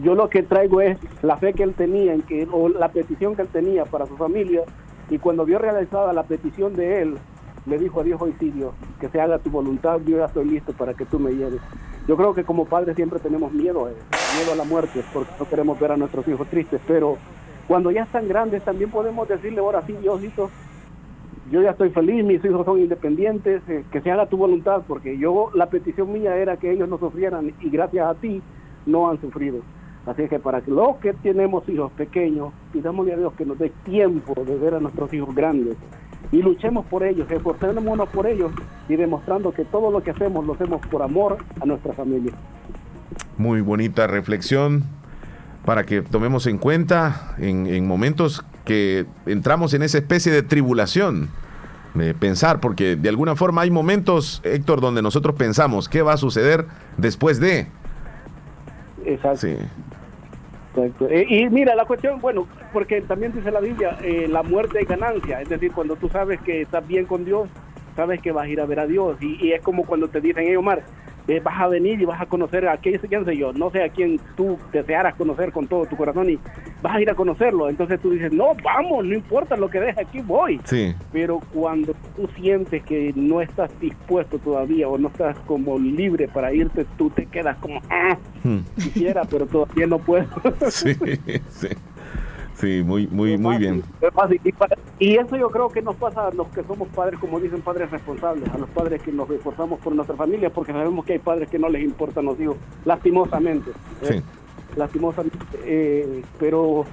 [0.02, 3.36] yo lo que traigo es la fe que él tenía en que, o la petición
[3.36, 4.64] que él tenía para su familia
[5.10, 7.18] y cuando vio realizada la petición de él,
[7.66, 8.54] le dijo a Dios hoy sí
[9.00, 11.62] que se haga tu voluntad, yo ya estoy listo para que tú me lleves.
[12.08, 13.94] Yo creo que como padres siempre tenemos miedo, eh,
[14.38, 17.18] miedo a la muerte, porque no queremos ver a nuestros hijos tristes, pero
[17.68, 20.50] cuando ya están grandes también podemos decirle ahora sí Diosito,
[21.52, 25.18] yo ya estoy feliz, mis hijos son independientes, eh, que se haga tu voluntad, porque
[25.18, 28.41] yo la petición mía era que ellos no sufrieran y gracias a ti
[28.86, 29.60] no han sufrido.
[30.06, 34.34] Así que para los que tenemos hijos pequeños, pidámosle a Dios que nos dé tiempo
[34.44, 35.78] de ver a nuestros hijos grandes
[36.32, 38.52] y luchemos por ellos, esforcémonos por ellos
[38.90, 42.34] y demostrando que todo lo que hacemos lo hacemos por amor a nuestra familia.
[43.38, 44.84] Muy bonita reflexión
[45.65, 51.30] para que tomemos en cuenta en, en momentos que entramos en esa especie de tribulación
[51.94, 56.18] de pensar, porque de alguna forma hay momentos, Héctor, donde nosotros pensamos qué va a
[56.18, 56.65] suceder
[56.98, 57.68] después de.
[59.06, 59.48] Exacto.
[61.07, 64.88] Eh, y mira, la cuestión, bueno, porque también dice la Biblia, eh, la muerte es
[64.88, 67.48] ganancia, es decir, cuando tú sabes que estás bien con Dios,
[67.95, 70.22] sabes que vas a ir a ver a Dios, y, y es como cuando te
[70.22, 70.84] dicen, hey Omar,
[71.28, 73.84] eh, vas a venir y vas a conocer a quién, quién sé yo, no sé
[73.84, 76.38] a quién tú desearas conocer con todo tu corazón y
[76.82, 77.70] vas a ir a conocerlo.
[77.70, 80.60] Entonces tú dices, no, vamos, no importa lo que deje aquí, voy.
[80.65, 80.94] Sí.
[81.14, 86.53] Pero cuando tú sientes que no estás dispuesto todavía o no estás como libre para
[86.53, 88.60] irte, tú te quedas como, ah, hmm.
[88.76, 90.28] quisiera, pero todavía no puedo.
[90.70, 90.94] sí,
[91.49, 91.70] sí.
[92.64, 93.84] Sí, muy, muy, muy bien.
[94.98, 97.91] Y eso yo creo que nos pasa a los que somos padres, como dicen, padres
[97.91, 101.49] responsables, a los padres que nos esforzamos por nuestra familia, porque sabemos que hay padres
[101.49, 103.72] que no les importan los hijos, lastimosamente.
[104.03, 104.22] ¿eh?
[104.77, 105.38] Lastimosamente.
[105.65, 106.85] Eh, pero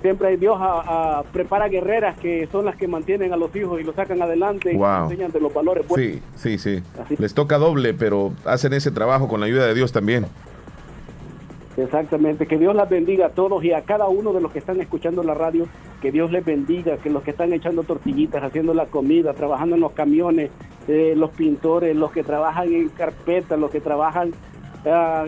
[0.00, 3.84] siempre hay Dios a, prepara guerreras que son las que mantienen a los hijos y
[3.84, 6.22] los sacan adelante y enseñan de los valores buenos.
[6.36, 6.82] Sí, sí, sí.
[7.18, 10.24] Les toca doble, pero hacen ese trabajo con la ayuda de Dios también.
[11.76, 14.80] Exactamente, que Dios las bendiga a todos y a cada uno de los que están
[14.80, 15.66] escuchando la radio,
[16.00, 19.80] que Dios les bendiga, que los que están echando tortillitas, haciendo la comida, trabajando en
[19.80, 20.50] los camiones,
[20.86, 24.32] eh, los pintores, los que trabajan en carpetas, los que trabajan
[24.86, 25.24] ah,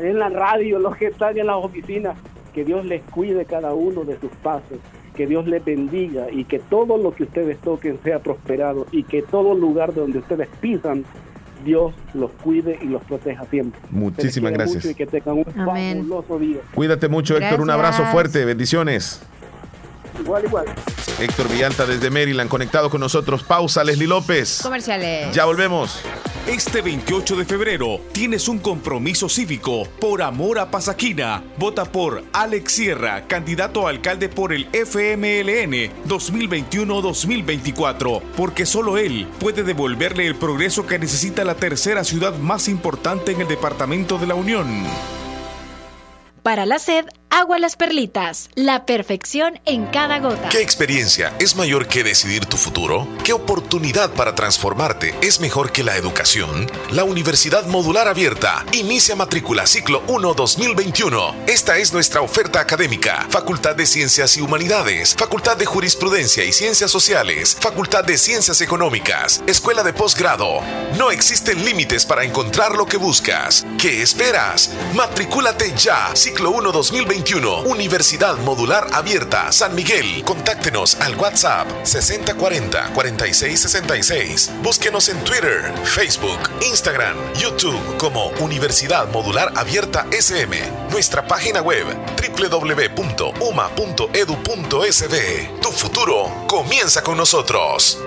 [0.00, 2.18] en la radio, los que están en las oficinas,
[2.52, 4.78] que Dios les cuide cada uno de sus pasos,
[5.14, 9.22] que Dios les bendiga y que todo lo que ustedes toquen sea prosperado y que
[9.22, 11.04] todo lugar donde ustedes pisan
[11.64, 13.80] Dios los cuide y los proteja siempre.
[13.90, 14.84] Muchísimas gracias.
[14.84, 16.58] Y que tengan un fabuloso día.
[16.74, 17.60] Cuídate mucho, Héctor.
[17.60, 18.44] Un abrazo fuerte.
[18.44, 19.20] Bendiciones.
[20.20, 20.66] Igual, igual.
[21.20, 23.42] Héctor Villalta desde Maryland, conectado con nosotros.
[23.42, 24.60] Pausa, Leslie López.
[24.62, 25.34] Comerciales.
[25.34, 26.00] Ya volvemos.
[26.46, 31.42] Este 28 de febrero tienes un compromiso cívico por amor a Pasaquina.
[31.56, 39.62] Vota por Alex Sierra, candidato a alcalde por el FMLN 2021-2024, porque solo él puede
[39.62, 44.34] devolverle el progreso que necesita la tercera ciudad más importante en el departamento de la
[44.34, 44.68] Unión.
[46.42, 50.50] Para la sed, agua las perlitas, la perfección en cada gota.
[50.50, 53.08] ¿Qué experiencia es mayor que decidir tu futuro?
[53.24, 56.70] ¿Qué oportunidad para transformarte es mejor que la educación?
[56.92, 61.34] La Universidad Modular Abierta inicia matrícula ciclo 1 2021.
[61.48, 63.26] Esta es nuestra oferta académica.
[63.30, 69.42] Facultad de Ciencias y Humanidades, Facultad de Jurisprudencia y Ciencias Sociales, Facultad de Ciencias Económicas,
[69.48, 70.60] Escuela de Posgrado.
[70.96, 73.66] No existen límites para encontrar lo que buscas.
[73.76, 74.70] ¿Qué esperas?
[74.94, 76.14] Matricúlate ya.
[76.14, 76.70] Ciclo 1
[77.24, 77.64] 2021.
[77.64, 80.22] Universidad Modular Abierta, San Miguel.
[80.24, 84.50] Contáctenos al WhatsApp 6040-4666.
[84.62, 90.54] Búsquenos en Twitter, Facebook, Instagram, YouTube como Universidad Modular Abierta SM.
[90.90, 91.86] Nuestra página web
[92.16, 93.14] www.uma.edu.sb.
[95.62, 97.98] Tu futuro comienza con nosotros.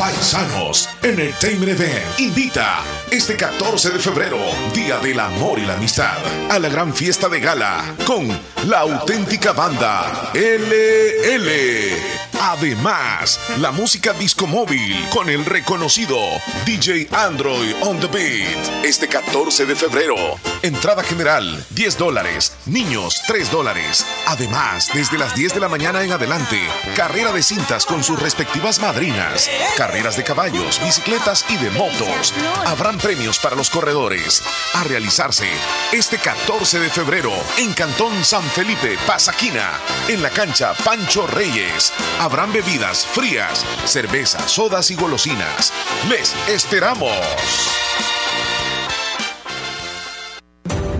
[0.00, 2.78] Paisanos Entertainment Event invita
[3.10, 4.38] este 14 de febrero,
[4.72, 6.16] Día del Amor y la Amistad,
[6.48, 8.26] a la gran fiesta de gala con
[8.66, 16.16] la auténtica banda LL Además, la música disco móvil con el reconocido
[16.64, 18.84] DJ Android on the Beat.
[18.84, 20.16] Este 14 de febrero.
[20.62, 22.54] Entrada general, 10 dólares.
[22.64, 24.06] Niños, 3 dólares.
[24.26, 26.58] Además, desde las 10 de la mañana en adelante,
[26.96, 29.50] carrera de cintas con sus respectivas madrinas,
[29.90, 32.32] carreras de caballos, bicicletas y de motos.
[32.64, 34.40] Habrán premios para los corredores.
[34.74, 35.50] A realizarse
[35.90, 41.92] este 14 de febrero en Cantón San Felipe, Pasaquina, en la cancha Pancho Reyes.
[42.20, 45.72] Habrán bebidas frías, cervezas, sodas y golosinas.
[46.08, 47.10] Les esperamos.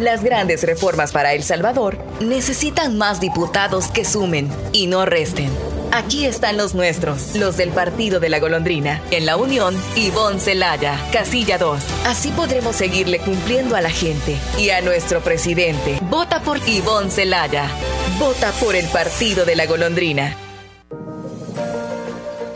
[0.00, 5.50] Las grandes reformas para El Salvador necesitan más diputados que sumen y no resten.
[5.92, 9.02] Aquí están los nuestros, los del Partido de la Golondrina.
[9.10, 11.82] En la Unión, Ivonne Celaya, Casilla 2.
[12.06, 15.98] Así podremos seguirle cumpliendo a la gente y a nuestro presidente.
[16.08, 17.68] Vota por Ivonne Celaya.
[18.18, 20.34] Vota por el Partido de la Golondrina.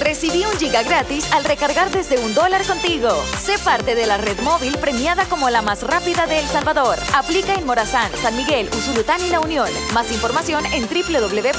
[0.00, 3.10] Recibí un giga gratis al recargar desde un dólar contigo.
[3.38, 6.98] Sé parte de la red móvil premiada como la más rápida de El Salvador.
[7.14, 9.68] Aplica en Morazán, San Miguel, Usulután y La Unión.
[9.92, 11.50] Más información en www.tigo.com.sd.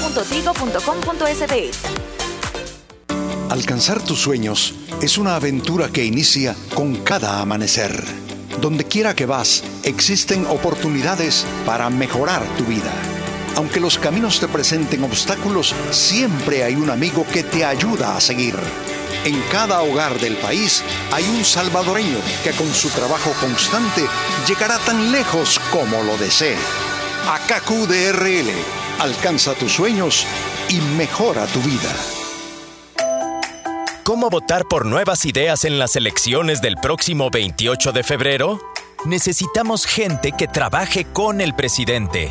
[3.48, 8.04] Alcanzar tus sueños es una aventura que inicia con cada amanecer.
[8.60, 12.90] Donde quiera que vas, existen oportunidades para mejorar tu vida.
[13.56, 18.56] Aunque los caminos te presenten obstáculos, siempre hay un amigo que te ayuda a seguir.
[19.24, 24.06] En cada hogar del país hay un salvadoreño que con su trabajo constante
[24.48, 26.56] llegará tan lejos como lo desee.
[27.28, 28.50] AKQDRL,
[29.00, 30.26] alcanza tus sueños
[30.68, 31.94] y mejora tu vida.
[34.02, 38.60] ¿Cómo votar por nuevas ideas en las elecciones del próximo 28 de febrero?
[39.04, 42.30] Necesitamos gente que trabaje con el presidente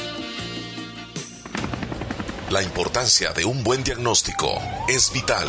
[2.50, 5.48] La importancia de un buen diagnóstico es vital.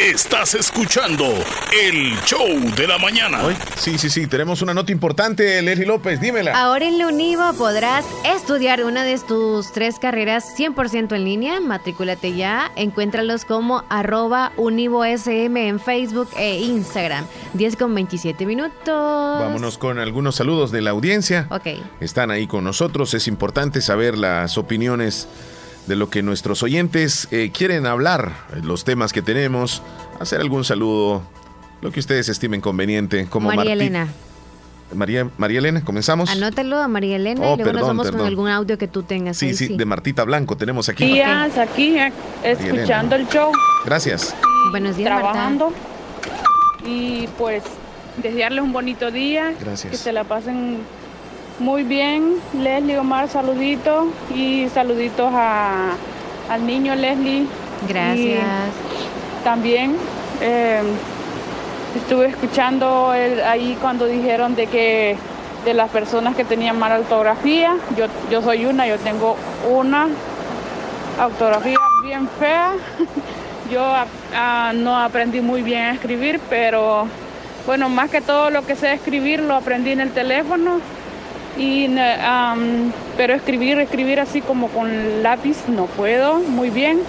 [0.00, 1.24] Estás escuchando
[1.72, 2.46] el show
[2.76, 3.38] de la mañana.
[3.76, 4.26] Sí, sí, sí.
[4.26, 6.20] Tenemos una nota importante, Leslie López.
[6.20, 6.54] Dímela.
[6.54, 11.60] Ahora en la Univo podrás estudiar una de tus tres carreras 100% en línea.
[11.60, 12.70] Matrículate ya.
[12.76, 17.24] Encuéntralos como arroba UnivoSM en Facebook e Instagram.
[17.54, 18.84] 10 con 27 minutos.
[18.86, 21.46] Vámonos con algunos saludos de la audiencia.
[21.50, 21.68] Ok.
[22.00, 23.14] Están ahí con nosotros.
[23.14, 25.26] Es importante saber las opiniones
[25.86, 28.32] de lo que nuestros oyentes eh, quieren hablar,
[28.62, 29.82] los temas que tenemos,
[30.20, 31.22] hacer algún saludo,
[31.80, 33.26] lo que ustedes estimen conveniente.
[33.26, 34.08] Como María Martí- Elena.
[34.94, 36.30] María, María Elena, comenzamos.
[36.30, 38.20] Anótalo a María Elena Oh, y luego nos vamos perdón.
[38.20, 39.36] con algún audio que tú tengas.
[39.36, 41.04] Sí, ahí, sí, de Martita Blanco tenemos aquí.
[41.06, 42.12] días aquí eh,
[42.44, 43.50] escuchando el show,
[43.84, 44.34] Gracias.
[44.70, 45.72] Buenos días, trabajando
[46.84, 47.64] y pues
[48.22, 49.90] desearles un bonito día, Gracias.
[49.90, 50.78] que se la pasen
[51.58, 52.34] muy bien.
[52.58, 55.92] Leslie Omar, saluditos y saluditos a,
[56.50, 57.46] al niño Leslie.
[57.88, 58.42] Gracias.
[59.40, 59.96] Y también
[60.40, 60.80] eh,
[61.96, 65.16] estuve escuchando el- ahí cuando dijeron de que
[65.64, 69.36] de las personas que tenían mala ortografía, yo, yo soy una, yo tengo
[69.68, 70.08] una
[71.22, 72.72] ortografía bien fea.
[73.68, 73.82] Yo
[74.74, 77.08] no aprendí muy bien a escribir, pero
[77.66, 80.78] bueno, más que todo lo que sé escribir lo aprendí en el teléfono.
[81.58, 87.00] Y, am, pero escribir, escribir así como con lápiz no puedo muy bien.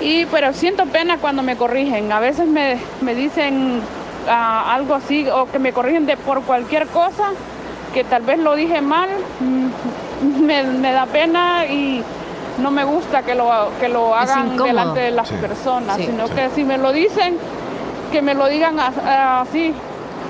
[0.00, 2.10] Y pero siento pena cuando me corrigen.
[2.12, 3.80] A veces me, me dicen
[4.28, 7.30] ah, algo así o que me corrigen de por cualquier cosa
[7.92, 9.08] que tal vez lo dije mal.
[9.40, 9.68] mm,
[10.44, 12.02] Me, me da pena y
[12.58, 15.34] no me gusta que lo, que lo hagan delante de las Sí.
[15.40, 16.04] personas, Sí.
[16.06, 16.34] sino Sí.
[16.34, 17.36] que si me lo dicen,
[18.12, 19.72] que me lo digan as- así.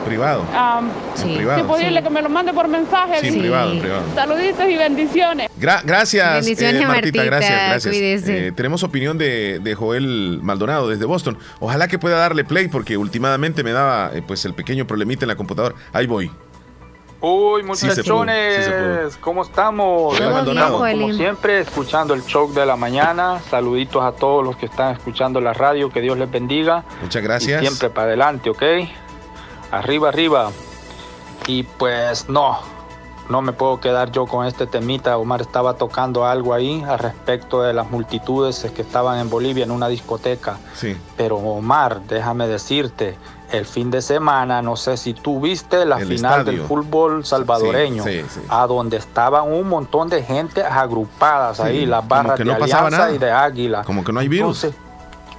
[0.04, 0.44] Privado.
[0.54, 0.80] ah,
[1.24, 1.58] En privado.
[1.58, 2.04] si es posible Sí.
[2.04, 3.20] que me lo mande por mensaje.
[3.20, 4.02] Sí, en privado, en privado.
[4.14, 5.50] Saluditos y bendiciones.
[5.60, 8.28] Gra- gracias, Bendiciones, eh, Martita, Martita, gracias, gracias.
[8.28, 11.38] Eh, tenemos opinión de, de Joel Maldonado desde Boston.
[11.60, 15.28] Ojalá que pueda darle play porque últimamente me daba eh, pues el pequeño problemita en
[15.28, 15.74] la computadora.
[15.92, 16.30] Ahí voy.
[17.22, 18.64] Uy, Sí pudo, muchachones,
[19.12, 19.18] sí.
[19.20, 20.18] ¿cómo estamos?
[20.18, 23.38] Bien, como siempre, escuchando el show de la mañana.
[23.50, 26.84] Saluditos a todos los que están escuchando la radio, que Dios les bendiga.
[27.02, 27.62] Muchas gracias.
[27.62, 28.62] Y siempre para adelante, ¿ok?
[29.70, 30.50] Arriba, arriba.
[31.46, 32.58] Y pues no,
[33.28, 35.16] no me puedo quedar yo con este temita.
[35.16, 39.70] Omar estaba tocando algo ahí al respecto de las multitudes que estaban en Bolivia en
[39.70, 40.58] una discoteca.
[40.74, 40.96] Sí.
[41.16, 43.16] Pero Omar, déjame decirte,
[43.50, 46.58] el fin de semana, no sé si tú viste la El final estadio.
[46.58, 48.40] del fútbol salvadoreño, Sí, sí, sí.
[48.48, 53.12] a donde estaban un montón de gente agrupadas ahí, las barras de pasaba Alianza nada.
[53.12, 53.82] y de Águila.
[53.84, 54.62] Como que no hay virus.
[54.64, 54.89] Entonces,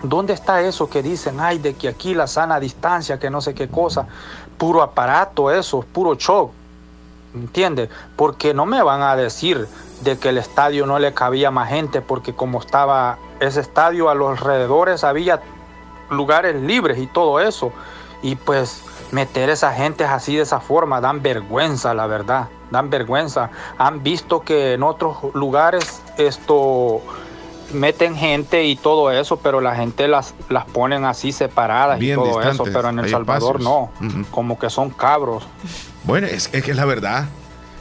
[0.04, 3.54] ¿dónde está eso que dicen, ay, de que aquí la sana distancia, que no sé
[3.54, 4.08] qué cosa?
[4.58, 6.52] Puro aparato eso, puro show.
[7.34, 7.90] ¿Entiendes?
[8.16, 9.68] Porque no me van a decir
[10.02, 14.16] de que el estadio no le cabía más gente, porque como estaba ese estadio a
[14.16, 15.42] los alrededores había
[16.10, 17.72] lugares libres y todo eso.
[18.22, 22.50] Y pues meter esa gente así de esa forma dan vergüenza, la verdad.
[22.70, 23.50] Dan vergüenza.
[23.78, 27.02] Han visto que en otros lugares esto
[27.74, 32.24] meten gente y todo eso, pero la gente las, las ponen así separadas Bien y
[32.24, 33.92] todo eso, pero en El hay Salvador espacios.
[34.04, 35.48] no, como que son cabros.
[36.04, 37.26] Bueno, es, es que es la verdad.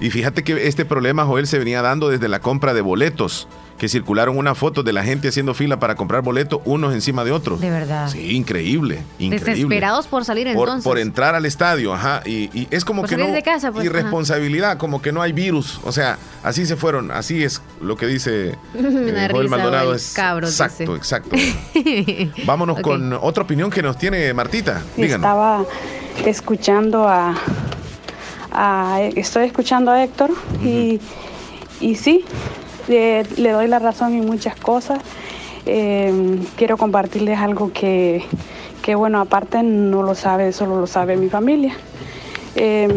[0.00, 3.46] Y fíjate que este problema, Joel, se venía dando desde la compra de boletos,
[3.76, 7.32] que circularon una foto de la gente haciendo fila para comprar boletos unos encima de
[7.32, 7.60] otros.
[7.60, 8.08] De verdad.
[8.08, 9.52] Sí, increíble, increíble.
[9.52, 10.84] Desesperados por salir Por, entonces.
[10.84, 12.22] por entrar al estadio, ajá.
[12.26, 13.34] Y, y es como Por que salir no.
[13.34, 15.80] de casa, pues, irresponsabilidad, como que no hay virus.
[15.84, 17.10] O sea, así se fueron.
[17.10, 19.94] Así es lo que dice eh, Joel risa, Maldonado.
[19.94, 20.96] Es cabros, exacto, dice.
[20.96, 21.36] exacto.
[22.46, 24.82] Vámonos con otra opinión que nos tiene Martita.
[24.96, 25.24] Díganos.
[25.26, 25.64] Estaba
[26.26, 27.34] escuchando a,
[28.52, 30.30] a- estoy escuchando a Héctor
[30.64, 31.00] y,
[31.80, 32.24] y sí,
[32.88, 34.98] eh, le doy la razón en muchas cosas.
[35.66, 38.24] Eh, quiero compartirles algo que,
[38.82, 41.74] que, bueno, aparte no lo sabe, solo lo sabe mi familia.
[42.56, 42.88] Eh,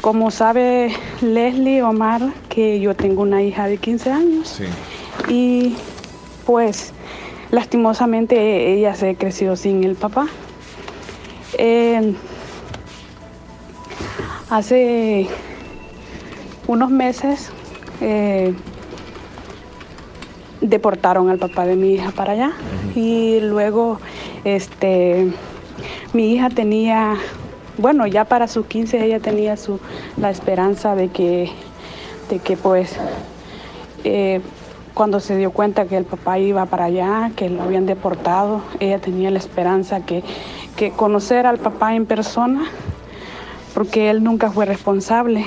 [0.00, 4.64] como sabe Leslie Omar, que yo tengo una hija de 15 años Sí.
[5.32, 5.76] y
[6.46, 6.92] pues
[7.50, 10.26] lastimosamente ella se creció sin el papá.
[11.58, 12.14] Eh,
[14.50, 15.26] hace
[16.66, 17.50] unos meses
[18.00, 18.54] eh,
[20.60, 22.52] deportaron al papá de mi hija para allá.
[22.94, 23.98] Y luego
[24.44, 25.32] Este,
[26.12, 27.16] mi hija tenía,
[27.76, 29.80] bueno, ya para sus 15 ella tenía su,
[30.16, 31.50] la esperanza de que,
[32.30, 32.96] de que pues
[34.04, 34.40] eh,
[34.94, 38.98] cuando se dio cuenta que el papá iba para allá, que lo habían deportado, ella
[39.00, 40.22] tenía la esperanza que,
[40.76, 42.64] que conocer al papá en persona,
[43.78, 45.46] porque él nunca fue responsable.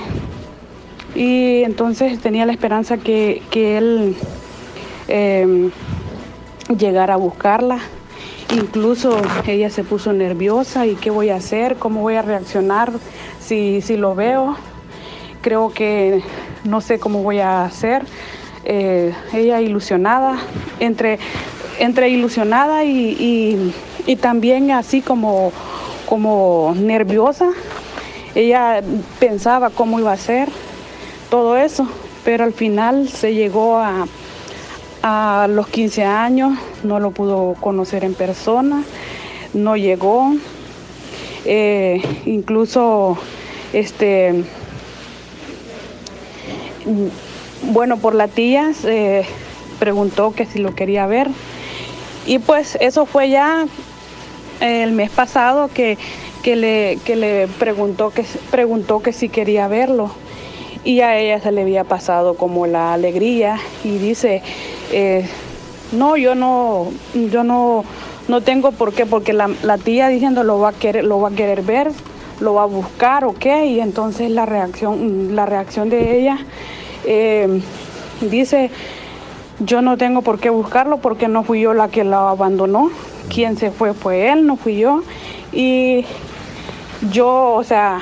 [1.16, 4.16] Y entonces tenía la esperanza que, que él
[5.10, 5.70] eh,
[6.78, 7.80] llegara a buscarla.
[8.54, 12.94] Incluso ella se puso nerviosa y qué voy a hacer, cómo voy a reaccionar
[13.42, 14.56] si, si lo veo.
[15.42, 16.24] Creo que
[16.64, 18.06] no sé cómo voy a hacer.
[18.64, 20.38] Eh, ella ilusionada,
[20.80, 21.20] entre,
[21.80, 23.74] entre ilusionada y,
[24.08, 25.52] y, también así como,
[26.08, 27.50] como nerviosa.
[28.36, 28.82] Ella
[29.20, 30.50] pensaba cómo iba a ser
[31.30, 31.88] todo eso,
[32.24, 34.08] pero al final se llegó a,
[35.04, 38.84] a los 15 años, no lo pudo conocer en persona,
[39.54, 40.34] no llegó,
[41.46, 43.18] eh, incluso
[43.74, 44.44] este
[47.64, 49.26] bueno, por la tía se
[49.80, 51.30] preguntó que si lo quería ver.
[52.26, 53.66] Y pues eso fue ya
[54.60, 55.98] el mes pasado que,
[56.44, 60.12] le, le preguntó, que preguntó que si quería verlo.
[60.84, 64.42] Y a ella se le había pasado como la alegría y dice,
[64.92, 65.28] eh,
[65.92, 67.84] no, yo no, yo no,
[68.28, 69.48] no tengo por qué, porque la,
[69.78, 71.92] tía diciendo lo va a querer, lo va a querer ver,
[72.40, 76.40] lo va a buscar o qué, y entonces la reacción, la reacción de ella
[77.06, 77.62] eh,
[78.22, 78.72] dice,
[79.60, 82.90] yo no tengo por qué buscarlo porque no fui yo la que lo abandonó.
[83.30, 85.04] Quien se fue fue él, no fui yo.
[85.54, 86.06] Y
[87.10, 88.00] yo, o sea,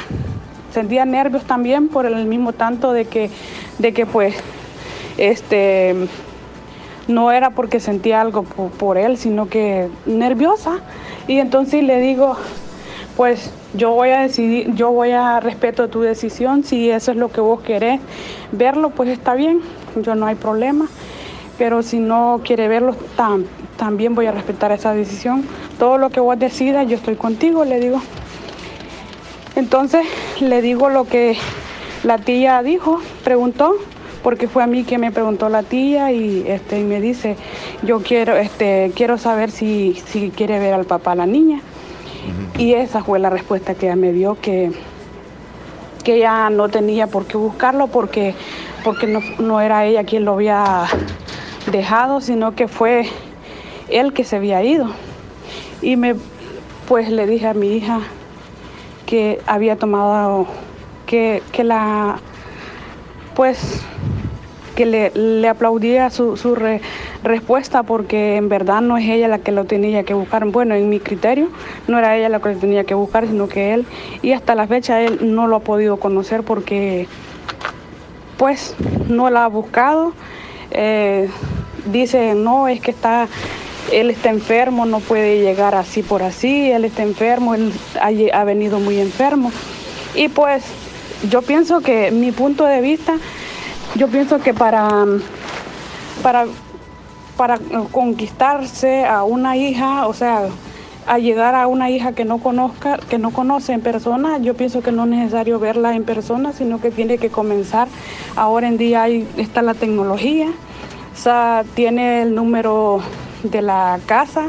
[0.72, 3.30] sentía nervios también por el mismo tanto de que,
[3.78, 4.36] de que pues,
[5.18, 5.96] este,
[7.08, 10.80] no era porque sentía algo por, por él, sino que nerviosa.
[11.28, 12.36] Y entonces le digo,
[13.16, 17.30] pues yo voy a decidir, yo voy a respeto tu decisión, si eso es lo
[17.30, 18.00] que vos querés
[18.52, 19.62] verlo, pues está bien,
[20.02, 20.88] yo no hay problema,
[21.58, 22.96] pero si no quiere verlo,
[23.78, 25.44] también voy a respetar esa decisión.
[25.78, 28.02] Todo lo que vos decidas, yo estoy contigo, le digo.
[29.60, 30.08] Entonces
[30.40, 31.36] le digo lo que
[32.06, 33.76] la tía dijo, preguntó,
[34.24, 37.36] porque fue a mí que me preguntó la tía y este y me dice,
[37.84, 41.60] yo quiero este quiero saber si, si quiere ver al papá la niña.
[42.58, 44.72] Y esa fue la respuesta que ella me dio, que,
[46.06, 48.36] que ella no tenía por qué buscarlo porque,
[48.86, 49.08] porque
[49.40, 50.86] no, era ella quien lo había
[51.70, 53.10] dejado, sino que fue
[53.90, 54.88] él que se había ido.
[55.82, 56.16] Y me,
[56.88, 58.00] pues le dije a mi hija
[59.10, 60.46] que había tomado,
[61.08, 62.20] que, que la,
[63.36, 63.82] pues,
[64.76, 66.56] que le, le aplaudía su, su,
[67.24, 70.46] respuesta porque en verdad no es ella la que lo tenía que buscar.
[70.46, 71.50] Bueno, en mi criterio
[71.88, 73.88] no era ella la que lo tenía que buscar, sino que él.
[74.22, 77.08] Y hasta la fecha él no lo ha podido conocer porque
[78.38, 78.76] pues
[79.08, 80.14] no la ha buscado.
[80.70, 81.32] Eh,
[81.92, 83.28] dice, no, es que está,
[83.92, 87.72] él está enfermo, no puede llegar así por así, él está enfermo, él
[88.02, 89.52] ha, venido muy enfermo.
[90.16, 90.64] Y pues
[91.30, 93.18] yo pienso que mi punto de vista,
[93.96, 95.06] yo pienso que para,
[96.22, 96.46] para
[97.40, 97.58] para
[97.94, 100.50] conquistarse a una hija, o sea,
[101.08, 104.82] a llegar a una hija que no conozca, que no conoce en persona, yo pienso
[104.82, 107.88] que no es necesario verla en persona, sino que tiene que comenzar.
[108.36, 113.00] Ahora en día ahí está la tecnología, o sea, tiene el número
[113.44, 114.48] de la casa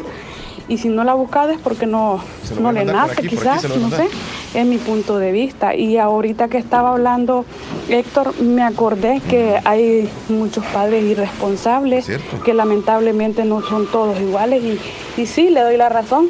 [0.68, 2.22] y si no la ha buscado es porque no,
[2.60, 4.08] no le nace, quizás, no sé
[4.54, 5.74] es mi punto de vista.
[5.74, 7.44] Y ahorita que estaba hablando
[7.88, 12.06] Héctor, me acordé que hay muchos padres irresponsables
[12.44, 14.62] que lamentablemente no son todos iguales.
[14.62, 16.28] Y, y sí, le doy la razón.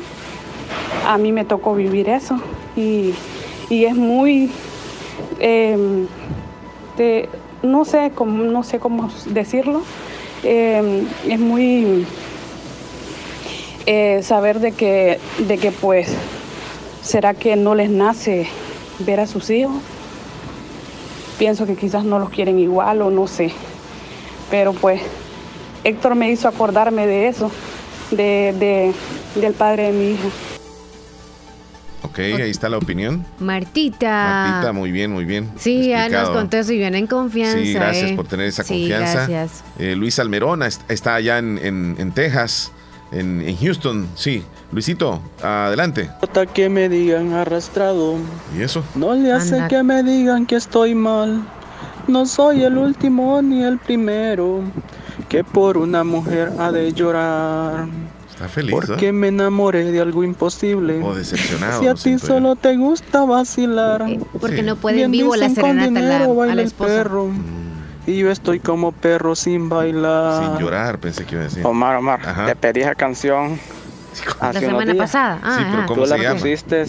[1.07, 2.41] A mí me tocó vivir eso.
[2.77, 3.15] Y,
[3.71, 4.51] es muy...
[5.39, 6.07] Em,
[7.63, 9.83] no, sé cómo, no sé cómo decirlo.
[10.43, 12.05] Em, es muy...
[13.93, 15.19] Eh, saber de que,
[15.49, 16.15] de que pues
[17.03, 18.47] ¿Será que no les nace
[19.01, 19.83] ver a sus hijos?
[21.39, 23.53] Pienso que quizás no los quieren igual o no sé.
[24.51, 25.01] Pero pues
[25.85, 27.51] Héctor me hizo acordarme de eso,
[28.11, 28.93] de,
[29.35, 30.29] del padre de mi hija.
[32.03, 33.25] Ok, ahí está la opinión.
[33.39, 34.47] Martita.
[34.49, 35.51] Martita, muy bien, muy bien.
[35.57, 37.59] Sí, ya nos contó eso y viene en confianza.
[37.59, 38.17] Sí, gracias eh.
[38.17, 39.27] por tener esa confianza.
[39.27, 39.65] Gracias.
[39.79, 42.73] Eh, Luis Almerón está allá en, en Texas,
[43.13, 44.43] en, en, Houston, sí.
[44.73, 46.11] Luisito, adelante.
[46.55, 48.17] que me digan arrastrado.
[48.57, 48.85] ¿Y eso?
[48.95, 51.43] No le hace que me digan que estoy mal.
[52.07, 54.61] No soy el último ni el primero
[55.29, 57.87] que por una mujer ha de llorar.
[58.31, 59.13] Está feliz, Porque ¿eh?
[59.13, 61.03] me enamoré de algo imposible.
[61.03, 61.81] O decepcionado.
[61.83, 62.19] Si a ti yo.
[62.19, 64.05] solo te gusta vacilar.
[64.41, 64.63] porque Sí.
[64.63, 66.89] no puede en vivo la serenata la- dinero a baila la el esposa.
[66.95, 67.29] perro.
[68.07, 70.43] Y yo estoy como perro sin bailar.
[70.45, 71.65] Sin llorar, pensé que iba a decir.
[71.67, 72.47] Omar, Omar, Ajá.
[72.47, 73.59] te pedí esa canción
[74.41, 74.97] hace La semana días.
[75.05, 75.39] pasada.
[75.43, 75.87] Ah, Sí, pero.
[75.87, 76.35] ¿cómo Tú la llama?
[76.41, 76.85] pusiste,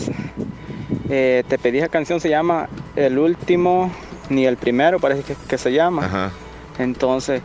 [1.10, 3.92] eh, te pedí esa canción, se llama El último,
[4.30, 6.06] ni el primero, parece que, que se llama.
[6.06, 6.32] Ajá.
[6.80, 7.42] Entonces,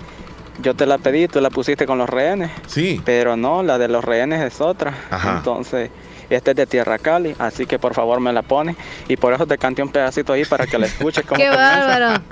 [0.63, 2.51] yo te la pedí, tú la pusiste con los rehenes.
[2.67, 3.03] Sí.
[3.05, 4.95] Pero no, la de los rehenes es otra.
[5.11, 5.37] Ajá.
[5.39, 5.91] Entonces,
[6.31, 8.77] esta es de Tierra Cali, así que por favor me la pones.
[9.09, 11.23] Y por eso te canté un pedacito ahí para que la escuches.
[11.23, 11.57] Qué comienza.
[11.57, 12.23] bárbaro.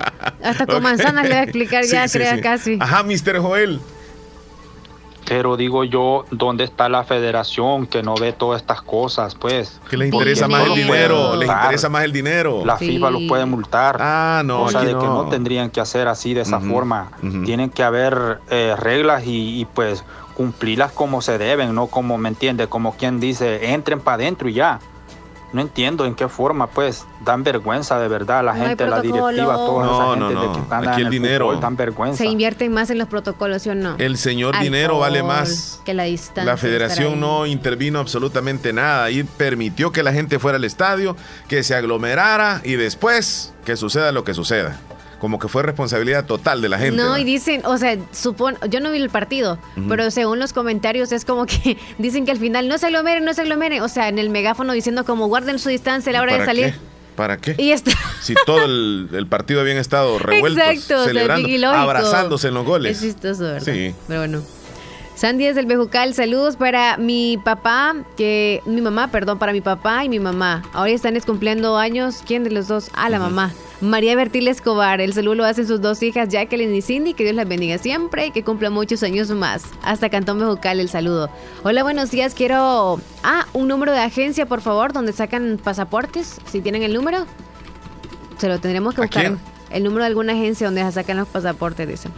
[0.42, 2.40] Hasta con manzanas le voy a explicar ya, Sí, crea sí.
[2.40, 2.78] casi.
[2.80, 3.38] Ajá, Mr.
[3.38, 3.80] Joel.
[5.26, 9.34] Pero digo yo, ¿dónde está la federación que no ve todas estas cosas?
[9.34, 9.80] Pues.
[9.88, 11.36] Que les interesa más el dinero.
[11.36, 12.62] Les interesa más el dinero.
[12.64, 13.96] La FIFA los puede multar.
[14.00, 15.28] Ah, no, Cosa de que no.
[15.28, 17.12] tendrían que hacer así de esa forma.
[17.44, 22.28] Tienen que haber eh, reglas y, y, pues cumplirlas como se deben, no como, ¿me
[22.28, 22.66] entiende?
[22.66, 24.80] Como quien dice, entren para adentro y ya.
[25.54, 29.54] No entiendo en qué forma, pues, dan vergüenza de verdad la No gente, la directiva,
[29.54, 30.52] toda No, esa no, gente de no.
[30.52, 31.46] que están Aquí en el dinero.
[31.46, 32.18] fútbol, dan vergüenza.
[32.18, 33.94] Se invierten más en los protocolos, ¿sí o no?
[33.98, 35.80] El señor dinero vale más.
[35.84, 36.44] Que la distancia.
[36.44, 41.16] La federación no intervino absolutamente nada y permitió que la gente fuera al estadio,
[41.48, 44.80] que se aglomerara y después que suceda lo que suceda.
[45.24, 47.00] Como que fue responsabilidad total de la gente.
[47.02, 51.12] No, y dicen, o sea, supon, yo no vi el partido, pero según los comentarios
[51.12, 53.80] es como que dicen que al final no se aglomeren, no se aglomeren.
[53.80, 56.44] O sea, en el megáfono diciendo como guarden su distancia a la hora de ¿Para
[56.44, 56.72] salir.
[56.74, 56.78] qué?
[57.16, 57.54] ¿Para qué?
[57.56, 57.92] Y está.
[58.20, 62.66] Si todo el, el partido habían estado revueltos, Exacto, o sea, celebrando, abrazándose en los
[62.66, 62.98] goles.
[62.98, 63.62] Es chistoso, ¿verdad?
[63.62, 63.94] Sí.
[64.06, 64.42] Pero bueno.
[65.14, 70.04] Sandy es del Bejucal, saludos para mi papá, que mi mamá, perdón, para mi papá
[70.04, 70.64] y mi mamá.
[70.72, 72.90] Ahora están cumpliendo años, ¿quién de los dos?
[72.94, 73.52] Ah, la mamá.
[73.80, 77.36] María Bertil Escobar, el saludo lo hacen sus dos hijas, Jacqueline y Cindy, que Dios
[77.36, 79.62] las bendiga siempre y que cumpla muchos años más.
[79.82, 81.30] Hasta Cantón Bejucal el saludo.
[81.62, 86.60] Hola, buenos días, quiero, ah, un número de agencia, por favor, donde sacan pasaportes, si
[86.60, 87.24] tienen el número.
[88.38, 89.36] Se lo tendremos que ¿A buscar.
[89.70, 92.10] El número de alguna agencia donde sacan los pasaportes, dicen.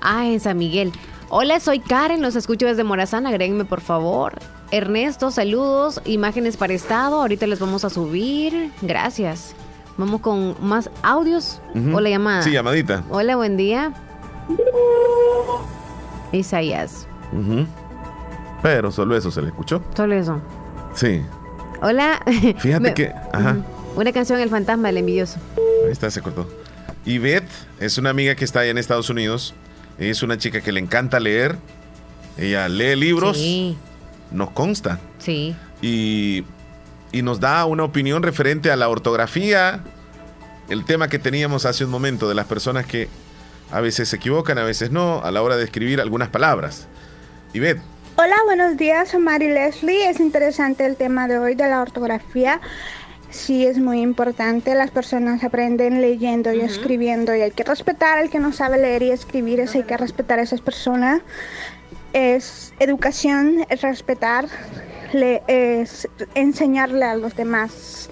[0.00, 0.92] Ah, en San Miguel.
[1.30, 4.38] Hola, soy Karen, los escucho desde Morazán, agréguenme por favor.
[4.70, 8.72] Ernesto, saludos, imágenes para estado, ahorita les vamos a subir.
[8.80, 9.54] Gracias.
[9.98, 11.96] Vamos con más audios Ujú.
[11.96, 12.42] o la llamada.
[12.42, 13.02] Sí, llamadita.
[13.10, 13.92] Hola, buen día.
[16.32, 17.06] Isaías.
[18.62, 19.82] Pero solo eso se le escuchó.
[19.94, 20.40] solo eso.
[20.94, 21.22] Sí.
[21.82, 22.20] Hola.
[22.58, 23.12] Fíjate Me- que.
[23.32, 23.56] Ajá.
[23.96, 25.38] Una canción El fantasma del envidioso.
[25.84, 26.48] Ahí está, se cortó.
[27.04, 27.48] Yvette
[27.80, 29.54] es una amiga que está allá en Estados Unidos.
[29.98, 31.56] Es una chica que le encanta leer.
[32.36, 33.36] Ella lee libros.
[33.36, 33.76] Sí.
[34.30, 35.00] Nos consta.
[35.18, 35.56] Sí.
[35.82, 36.44] Y,
[37.12, 39.80] y nos da una opinión referente a la ortografía.
[40.68, 43.08] El tema que teníamos hace un momento de las personas que
[43.70, 46.86] a veces se equivocan, a veces no, a la hora de escribir algunas palabras.
[47.54, 47.80] Yvette,
[48.20, 50.10] Hola, buenos días, soy Mari Leslie.
[50.10, 52.60] Es interesante el tema de hoy de la ortografía.
[53.30, 54.74] Sí, es muy importante.
[54.74, 59.02] Las personas aprenden leyendo y escribiendo y hay que respetar al que no sabe leer
[59.02, 59.60] y escribir.
[59.60, 61.20] Eso hay que respetar a esas personas.
[62.14, 64.46] Es educación, es respetar,
[65.12, 68.08] le- es enseñarle a los demás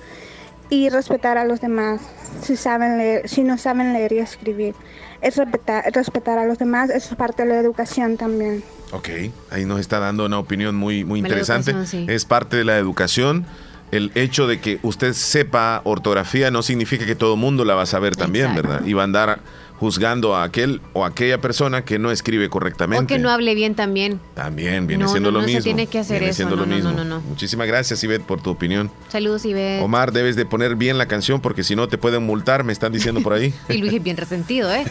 [0.68, 2.00] y respetar a los demás
[2.42, 4.74] si saben leer, si no saben leer y escribir.
[5.22, 8.62] Es respetar, respetar a los demás, eso es parte de la educación también.
[8.92, 9.08] ok,
[9.50, 11.72] ahí nos está dando una opinión muy, muy interesante.
[11.86, 12.04] sí.
[12.08, 13.46] Es parte de la educación.
[13.92, 17.86] El hecho de que usted sepa ortografía no significa que todo mundo la va a
[17.86, 18.68] saber también, Exacto.
[18.68, 18.86] ¿verdad?
[18.86, 19.40] Y va a andar
[19.78, 23.04] juzgando a aquel o aquella persona que no escribe correctamente.
[23.04, 24.20] O que no hable bien también.
[24.34, 25.64] También viene No, siendo no, lo no se mismo.
[25.64, 26.90] tiene que hacer Viene eso, siendo no, lo no, mismo.
[26.92, 27.20] no, no, no.
[27.20, 28.90] Muchísimas gracias, Ivette, por tu opinión.
[29.08, 29.82] Saludos, Ivette.
[29.82, 32.92] Omar, debes de poner bien la canción porque si no te pueden multar, me están
[32.92, 33.52] diciendo por ahí.
[33.68, 34.84] Y Luis es bien resentido, ¿eh?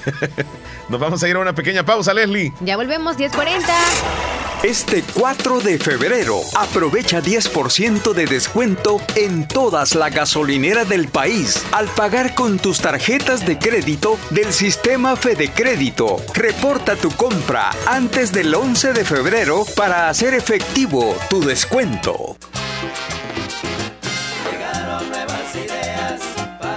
[0.89, 2.53] Nos vamos a ir a una pequeña pausa, Leslie.
[2.61, 3.61] Ya volvemos, 10.40.
[4.63, 11.87] Este 4 de febrero, aprovecha 10% de descuento en todas las gasolineras del país al
[11.89, 14.74] pagar con tus tarjetas de crédito del sistema
[15.17, 16.17] Fede Crédito.
[16.33, 22.37] Reporta tu compra antes del 11 de febrero para hacer efectivo tu descuento.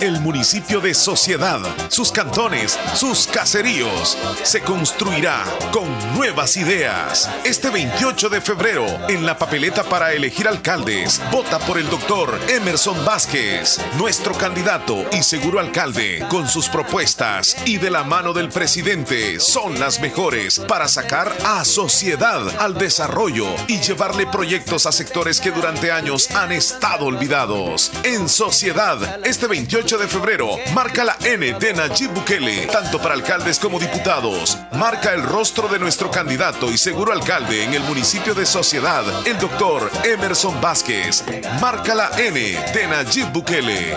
[0.01, 5.43] El municipio de Sociedad, sus cantones, sus caseríos, se construirá
[5.73, 7.29] con nuevas ideas.
[7.43, 13.05] Este 28 de febrero, en la papeleta para elegir alcaldes, vota por el doctor Emerson
[13.05, 19.41] Vázquez, nuestro candidato y seguro alcalde, con sus propuestas y de la mano del presidente,
[19.41, 25.51] son las mejores para sacar a Sociedad al desarrollo y llevarle proyectos a sectores que
[25.51, 27.91] durante años han estado olvidados.
[28.05, 33.15] En Sociedad, este 28 28 de febrero, marca la N de Nayib Bukele, tanto para
[33.15, 34.59] alcaldes como diputados.
[34.73, 39.39] Marca el rostro de nuestro candidato y seguro alcalde en el municipio de Sociedad, el
[39.39, 41.24] doctor Emerson Vázquez.
[41.59, 43.97] Marca la N de Nayib Bukele.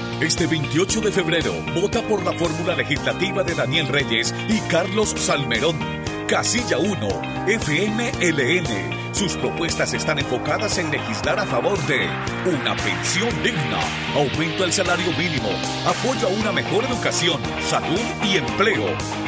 [0.21, 5.79] Este 28 de febrero, vota por la fórmula legislativa de Daniel Reyes y Carlos Salmerón.
[6.27, 9.00] Casilla 1, FMLN.
[9.11, 12.07] Sus propuestas están enfocadas en legislar a favor de
[12.45, 13.79] una pensión digna,
[14.15, 15.49] aumento al salario mínimo,
[15.85, 18.85] apoyo a una mejor educación, salud y empleo.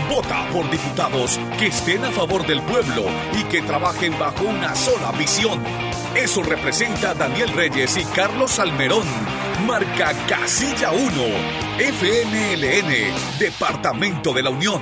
[0.10, 3.04] Vota por diputados que estén a favor del pueblo
[3.38, 5.62] y que trabajen bajo una sola visión.
[6.16, 9.04] Eso representa Daniel Reyes y Carlos Salmerón.
[9.68, 11.02] Marca Casilla 1,
[11.80, 14.82] FMLN, Departamento de la Unión.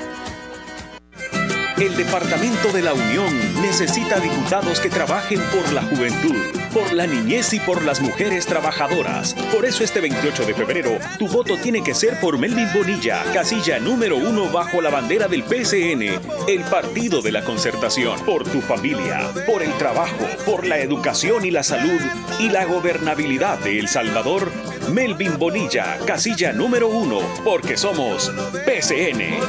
[1.81, 6.35] El Departamento de la Unión necesita diputados que trabajen por la juventud,
[6.71, 9.33] por la niñez y por las mujeres trabajadoras.
[9.51, 13.79] Por eso este 28 de febrero, tu voto tiene que ser por Melvin Bonilla, casilla
[13.79, 18.23] número uno bajo la bandera del PCN, el Partido de la Concertación.
[18.27, 21.99] Por tu familia, por el trabajo, por la educación y la salud
[22.39, 24.51] y la gobernabilidad de El Salvador,
[24.89, 28.31] Melvin Bonilla, casilla número uno, porque somos
[28.65, 29.39] PCN.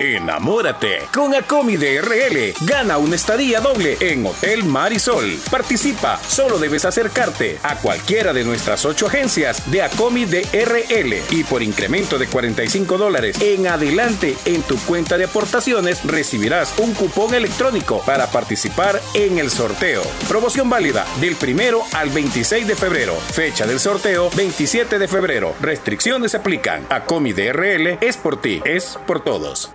[0.00, 2.54] Enamórate con Acomi de RL.
[2.64, 5.36] Gana una estadía doble en Hotel Marisol.
[5.50, 11.42] Participa, solo debes acercarte a cualquiera de nuestras ocho agencias de Acomi de RL y
[11.42, 17.34] por incremento de 45 dólares en adelante en tu cuenta de aportaciones recibirás un cupón
[17.34, 20.02] electrónico para participar en el sorteo.
[20.28, 23.16] Promoción válida del primero al 26 de febrero.
[23.16, 25.56] Fecha del sorteo 27 de febrero.
[25.60, 26.86] Restricciones aplican.
[26.88, 29.72] Acomi de RL es por ti, es por todos.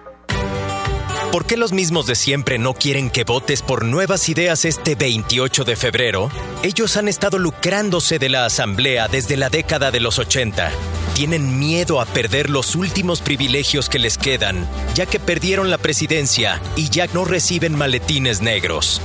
[1.34, 5.64] ¿Por qué los mismos de siempre no quieren que votes por nuevas ideas este 28
[5.64, 6.30] de febrero?
[6.62, 10.72] Ellos han estado lucrándose de la Asamblea desde la década de los 80.
[11.16, 16.62] Tienen miedo a perder los últimos privilegios que les quedan, ya que perdieron la presidencia
[16.76, 19.02] y ya no reciben maletines negros.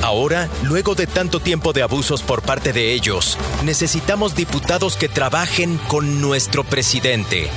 [0.00, 5.76] Ahora, luego de tanto tiempo de abusos por parte de ellos, necesitamos diputados que trabajen
[5.88, 7.50] con nuestro presidente.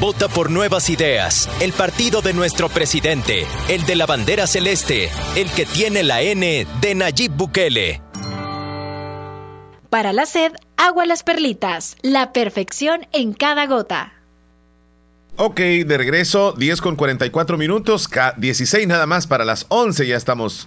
[0.00, 1.46] Vota por nuevas ideas.
[1.60, 3.46] El partido de nuestro presidente.
[3.68, 5.10] El de la bandera celeste.
[5.36, 8.00] El que tiene la N de Nayib Bukele.
[9.90, 11.96] Para la sed, agua las perlitas.
[12.00, 14.14] La perfección en cada gota.
[15.36, 18.08] Ok, de regreso, 10 con 44 minutos,
[18.38, 20.66] 16 nada más para las 11, ya estamos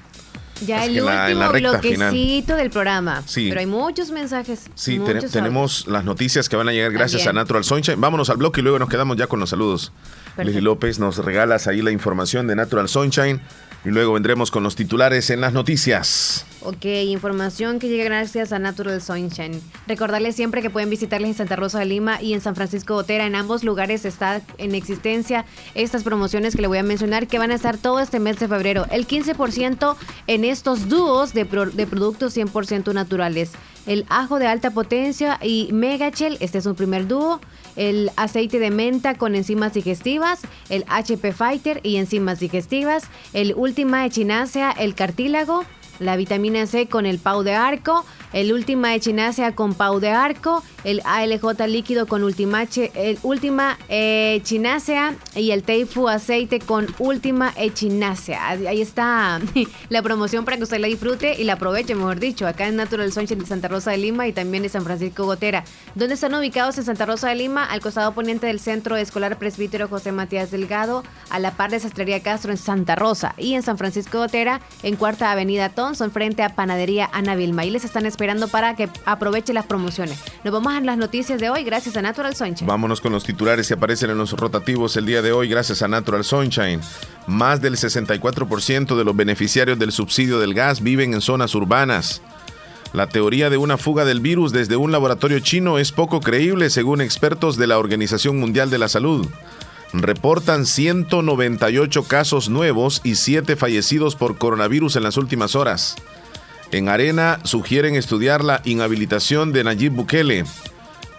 [0.66, 2.12] ya el en la- en la último final.
[2.12, 3.24] bloquecito del programa.
[3.26, 3.48] Sí.
[3.50, 4.62] Pero hay muchos mensajes.
[4.76, 7.40] Sí, muchos tenemos las noticias que van a llegar gracias También.
[7.40, 8.00] a Natural Sunshine.
[8.02, 9.92] Vámonos al bloque y luego nos quedamos ya con los saludos.
[10.26, 10.44] Perfecto.
[10.44, 13.42] Leslie López, nos regalas ahí la información de Natural Sunshine
[13.86, 16.46] y luego vendremos con los titulares en las noticias.
[16.66, 19.60] Ok, información que llega gracias a Natural Sunshine.
[19.86, 23.26] Recordarles siempre que pueden visitarles en Santa Rosa de Lima y en San Francisco Gotera.
[23.26, 25.44] En ambos lugares está en existencia
[25.76, 28.48] estas promociones que le voy a mencionar que van a estar todo este mes de
[28.48, 28.86] febrero.
[28.92, 33.52] El 15% en estos dúos de, pro- de productos 100% naturales.
[33.86, 37.42] El ajo de alta potencia y Megachel, este es un primer dúo.
[37.76, 40.40] El aceite de menta con enzimas digestivas.
[40.70, 43.04] El HP Fighter y enzimas digestivas.
[43.34, 45.66] El Ultima Echinacea, el cartílago
[46.00, 50.64] la vitamina C con el pau de arco, el Última Echinacea con pau de arco,
[50.84, 52.64] el ALJ líquido con Ultima,
[52.96, 58.50] el Última Echinacea y el Teifu aceite con Última Echinacea.
[58.50, 59.40] Ahí está
[59.90, 63.12] la promoción para que usted la disfrute y la aproveche, mejor dicho, acá en Natural
[63.12, 65.64] Sunshine de Santa Rosa de Lima y también de San Francisco Gotera.
[65.96, 67.66] ¿Dónde están ubicados en Santa Rosa de Lima?
[67.66, 72.22] Al costado poniente del Centro Escolar Presbítero José Matías Delgado, a la par de Sastrería
[72.22, 76.56] Castro en Santa Rosa y en San Francisco Gotera, en Cuarta Avenida Tonson, frente a
[76.56, 77.66] Panadería Ana Vilma.
[77.66, 80.18] Y les están esperando para que aproveche las promociones.
[80.46, 82.66] Nos vamos a las noticias de hoy gracias a Natural Sunshine.
[82.66, 85.90] Vámonos con los titulares que aparecen en los rotativos el día de hoy gracias a
[85.90, 86.80] Natural Sunshine.
[87.28, 92.22] Más del 64% de los beneficiarios del subsidio del gas viven en zonas urbanas.
[92.94, 97.02] La teoría de una fuga del virus desde un laboratorio chino es poco creíble según
[97.02, 99.28] expertos de la Organización Mundial de la Salud.
[99.94, 105.96] Reportan 198 casos nuevos y 7 fallecidos por coronavirus en las últimas horas.
[106.72, 110.46] En Arena sugieren estudiar la inhabilitación de Nayib Bukele.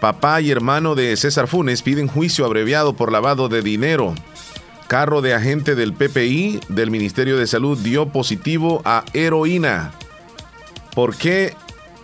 [0.01, 4.13] Papá y hermano de César Funes piden juicio abreviado por lavado de dinero.
[4.87, 9.93] Carro de agente del PPI del Ministerio de Salud dio positivo a heroína.
[10.93, 11.55] ¿Por qué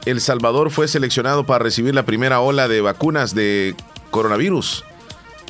[0.05, 3.75] El Salvador fue seleccionado para recibir la primera ola de vacunas de
[4.09, 4.85] coronavirus?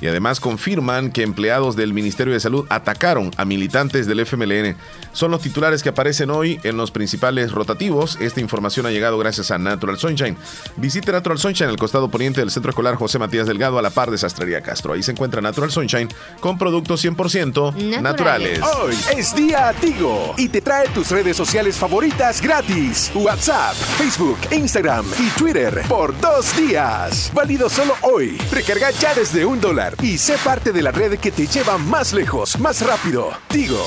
[0.01, 4.75] Y además confirman que empleados del Ministerio de Salud atacaron a militantes del FMLN.
[5.13, 8.17] Son los titulares que aparecen hoy en los principales rotativos.
[8.19, 10.35] Esta información ha llegado gracias a Natural Sunshine.
[10.77, 13.91] Visite Natural Sunshine en el costado poniente del Centro Escolar José Matías Delgado a la
[13.91, 14.93] par de Sastrería Castro.
[14.93, 16.09] Ahí se encuentra Natural Sunshine
[16.39, 18.59] con productos 100% naturales.
[18.61, 23.11] Hoy es día Tigo y te trae tus redes sociales favoritas gratis.
[23.13, 27.31] WhatsApp, Facebook, Instagram y Twitter por dos días.
[27.33, 28.37] Válido solo hoy.
[28.51, 32.13] Recarga ya desde un dólar y sé parte de la red que te lleva más
[32.13, 33.31] lejos, más rápido.
[33.47, 33.85] Tigo.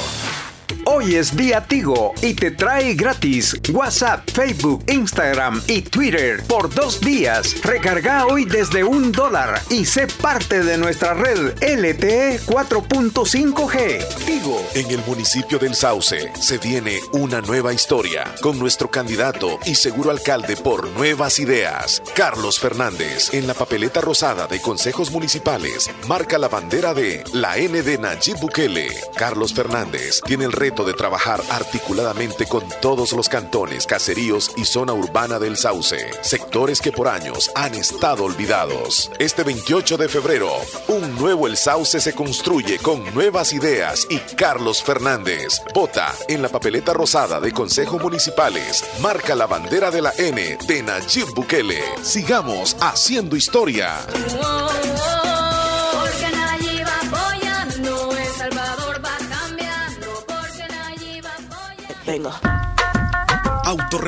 [0.96, 7.00] Hoy es día Tigo y te trae gratis WhatsApp, Facebook, Instagram y Twitter por dos
[7.00, 7.60] días.
[7.64, 14.24] Recarga hoy desde un dólar y sé parte de nuestra red LTE 4.5G.
[14.24, 14.64] Tigo.
[14.74, 20.12] En el municipio del Sauce se viene una nueva historia con nuestro candidato y seguro
[20.12, 23.34] alcalde por Nuevas Ideas, Carlos Fernández.
[23.34, 28.38] En la papeleta rosada de consejos municipales marca la bandera de la N de Nayib
[28.38, 28.94] Bukele.
[29.16, 34.92] Carlos Fernández tiene el reto de trabajar articuladamente con todos los cantones, caseríos y zona
[34.92, 39.10] urbana del Sauce, sectores que por años han estado olvidados.
[39.18, 40.50] Este 28 de febrero,
[40.88, 45.60] un nuevo El Sauce se construye con nuevas ideas y Carlos Fernández.
[45.74, 48.84] Vota en la papeleta rosada de Consejo Municipales.
[49.00, 51.82] Marca la bandera de la N de Nayib Bukele.
[52.02, 53.98] Sigamos haciendo historia.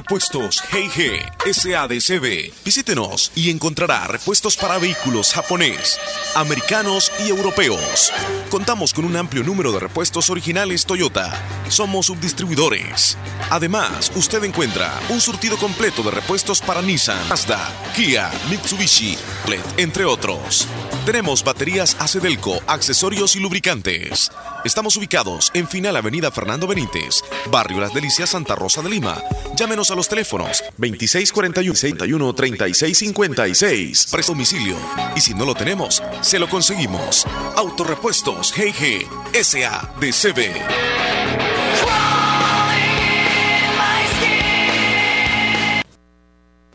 [0.07, 2.53] Autorepuestos G&G SADCB.
[2.65, 5.99] Visítenos y encontrará repuestos para vehículos japonés,
[6.37, 8.13] americanos y europeos.
[8.49, 11.33] Contamos con un amplio número de repuestos originales Toyota.
[11.69, 13.19] Somos subdistribuidores.
[13.51, 19.19] Además, usted encuentra un surtido completo de repuestos para Nissan, Mazda, Kia, Mitsubishi,
[19.49, 20.69] LED, entre otros.
[21.05, 24.31] Tenemos baterías Acedelco, accesorios y lubricantes.
[24.67, 27.23] Estamos ubicados en Final Avenida Fernando Benítez,
[27.53, 29.23] Barrio Las Delicias, Santa Rosa de Lima.
[29.55, 34.77] Llámenos a los teléfonos 2641 3656 Presto domicilio.
[35.15, 37.25] Y si no lo tenemos, se lo conseguimos.
[37.55, 39.07] Autorepuestos GG
[39.41, 41.56] SADCB.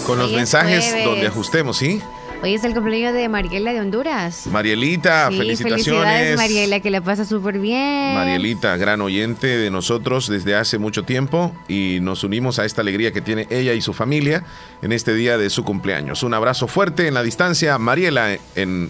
[0.07, 1.05] con los Hoy mensajes jueves.
[1.05, 2.01] donde ajustemos, ¿sí?
[2.43, 4.47] Hoy es el cumpleaños de Mariela de Honduras.
[4.47, 5.85] Marielita, Sí, felicitaciones.
[5.85, 8.15] Felicidades, Mariela, que la pasa súper bien.
[8.15, 13.11] Marielita, gran oyente de nosotros desde hace mucho tiempo y nos unimos a esta alegría
[13.11, 14.43] que tiene ella y su familia
[14.81, 16.23] en este día de su cumpleaños.
[16.23, 18.89] Un abrazo fuerte en la distancia, Mariela, en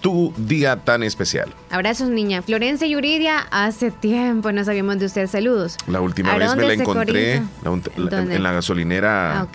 [0.00, 1.52] tu día tan especial.
[1.70, 2.40] Abrazos, niña.
[2.42, 5.26] Florencia Yuridia, hace tiempo no sabíamos de usted.
[5.26, 5.76] Saludos.
[5.88, 9.48] La última vez me la encontré en la gasolinera Ah,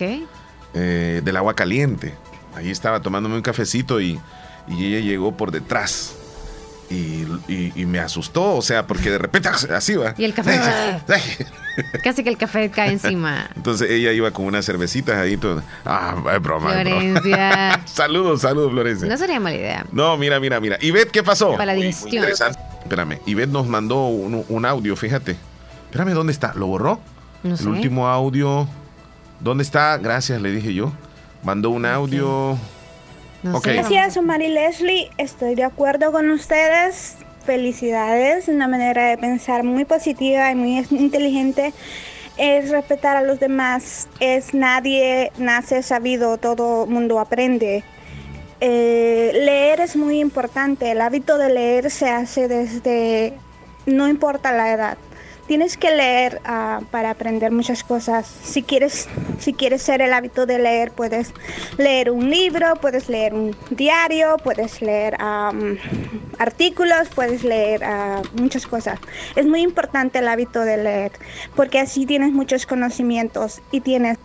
[0.73, 2.13] eh, del agua caliente.
[2.57, 4.19] Ahí estaba tomándome un cafecito y,
[4.67, 6.13] y ella llegó por detrás.
[6.89, 10.13] Y, y- y me asustó, o sea, porque de repente así va.
[10.17, 10.57] Y el café.
[12.03, 13.49] Casi que el café cae encima.
[13.55, 15.35] Entonces ella iba con unas cervecitas ahí.
[15.37, 15.61] Todo.
[15.85, 16.71] Ah, es broma.
[16.71, 17.81] Florencia.
[17.85, 19.07] saludos, saludos, Florencia.
[19.07, 19.85] No sería mala idea.
[19.91, 20.77] No, mira, mira, mira.
[20.81, 21.51] Ivette, ¿qué pasó?
[21.51, 22.23] Para la Muy- muy digestión.
[22.23, 22.59] interesante.
[22.83, 25.35] Espérame, Ivette nos mandó un, un audio, fíjate.
[25.91, 26.53] Espérame, ¿dónde está?
[26.55, 26.99] ¿Lo borró?
[27.43, 27.67] No El sé.
[27.67, 28.67] último audio.
[29.41, 29.97] ¿Dónde está?
[29.97, 30.93] Gracias, le dije yo.
[31.43, 32.57] Mandó un audio.
[33.43, 35.09] Gracias, Omar y Leslie.
[35.17, 37.17] Estoy de acuerdo con ustedes.
[37.45, 41.73] Felicidades, una manera de pensar muy positiva y muy inteligente.
[42.37, 44.09] Es respetar a los demás.
[44.19, 47.83] Es nadie nace sabido, todo mundo aprende.
[48.59, 50.91] Eh, leer es muy importante.
[50.91, 53.33] El hábito de leer se hace desde,
[53.85, 54.97] no importa la edad.
[55.47, 58.27] Tienes que leer ah, para aprender muchas cosas.
[58.27, 59.07] Si quieres,
[59.39, 61.33] si quieres ser el hábito de leer, puedes
[61.77, 65.15] leer un libro, puedes leer un diario, puedes leer
[66.37, 68.99] artículos, puedes leer ah, muchas cosas.
[69.35, 71.11] Es muy importante el hábito de leer,
[71.55, 74.17] porque así tienes muchos conocimientos y tienes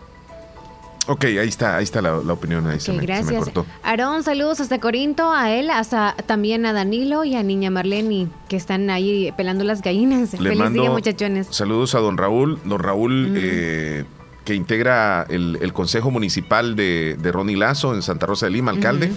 [1.07, 2.65] Ok, ahí está, ahí está la, la opinión.
[2.67, 3.43] Ahí se, Ok, me, se me gracias.
[3.43, 3.65] cortó.
[3.83, 8.55] Aarón, saludos hasta Corinto, a él, hasta también a Danilo y a Niña Marlene, que
[8.55, 10.31] están ahí pelando las gallinas.
[10.33, 11.47] Le Feliz mando día, muchachones.
[11.51, 12.59] saludos a don Raúl.
[12.63, 14.05] Don Raúl, eh,
[14.45, 18.71] que integra el, el Consejo Municipal de, de Ronnie Lazo en Santa Rosa de Lima,
[18.71, 19.11] alcalde.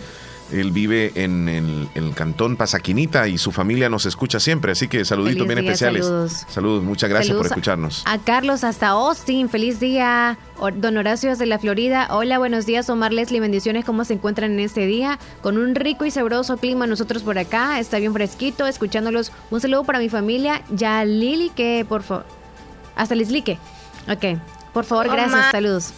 [0.52, 4.72] Él vive en el, en el cantón Pasaquinita y su familia nos escucha siempre.
[4.72, 6.04] Así que saluditos bien día, especiales.
[6.04, 6.32] saludos.
[6.48, 8.02] Saludos, muchas gracias Saludos por escucharnos.
[8.06, 10.38] A Carlos hasta Austin, feliz día.
[10.76, 12.08] Don Horacio desde la Florida.
[12.10, 13.40] Hola, buenos días, Omar Leslie.
[13.40, 15.18] Bendiciones, ¿cómo se encuentran en este día?
[15.42, 17.78] Con un rico y sabroso clima, nosotros por acá.
[17.80, 19.32] Está bien fresquito, escuchándolos.
[19.50, 20.62] Un saludo para mi familia.
[20.70, 22.24] Ya Lili, que por favor.
[22.94, 23.58] Hasta Lislique.
[24.08, 24.38] Ok.
[24.76, 25.32] Por favor, gracias.
[25.32, 25.52] Omar.
[25.52, 25.92] Saludos.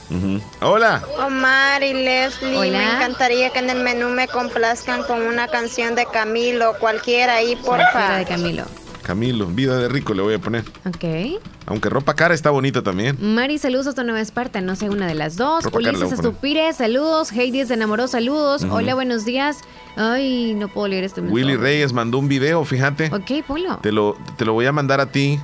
[0.60, 1.02] Hola.
[1.26, 2.78] Omar y Leslie, Hola.
[2.78, 7.56] me encantaría que en el menú me complazcan con una canción de Camilo, cualquiera ahí,
[7.56, 8.16] Cualquiera porfa.
[8.18, 8.64] de Camilo.
[9.02, 10.62] Camilo, vida de rico le voy a poner.
[10.86, 11.40] Ok.
[11.66, 13.16] Aunque ropa cara está bonita también.
[13.20, 15.64] Mari, saludos hasta Nueva Esparta, no sé una de las dos.
[15.64, 16.14] Ropa Ulises a poner.
[16.14, 17.32] Estupire, saludos.
[17.32, 18.62] Heidi se enamoró, saludos.
[18.70, 19.56] Hola, buenos días.
[19.96, 21.64] Ay, no puedo leer este Willy mensaje.
[21.64, 23.10] Reyes mandó un video, fíjate.
[23.12, 23.78] Ok, ponlo.
[23.78, 25.40] Te lo, te lo voy a mandar a ti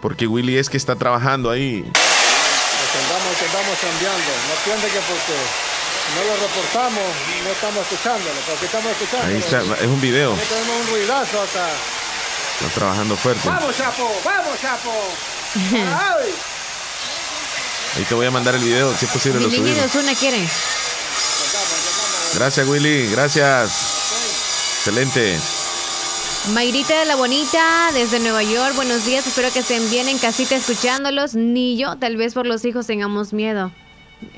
[0.00, 1.84] porque Willy es que está trabajando ahí.
[3.38, 4.30] Que estamos cambiando.
[4.48, 5.36] No piense que porque
[6.14, 7.04] no lo reportamos,
[7.44, 9.26] no estamos escuchándolo, porque estamos escuchando.
[9.26, 10.34] Ahí está, es un video.
[10.34, 11.68] Tenemos un ruidazo acá.
[12.60, 13.46] Está trabajando fuerte.
[13.46, 14.20] ¡Vamos, Chapo!
[14.24, 14.92] ¡Vamos, Chapo!
[15.54, 16.34] ¡Ay!
[17.96, 20.18] Ahí te voy a mandar el video, si es posible lo subimos.
[20.18, 20.48] Quiere.
[22.34, 23.70] Gracias Willy, gracias.
[24.78, 25.38] Excelente.
[26.54, 28.76] Mayrita de la Bonita, desde Nueva York.
[28.76, 31.34] Buenos días, espero que estén bien en casita escuchándolos.
[31.34, 33.72] Ni yo, tal vez por los hijos tengamos miedo.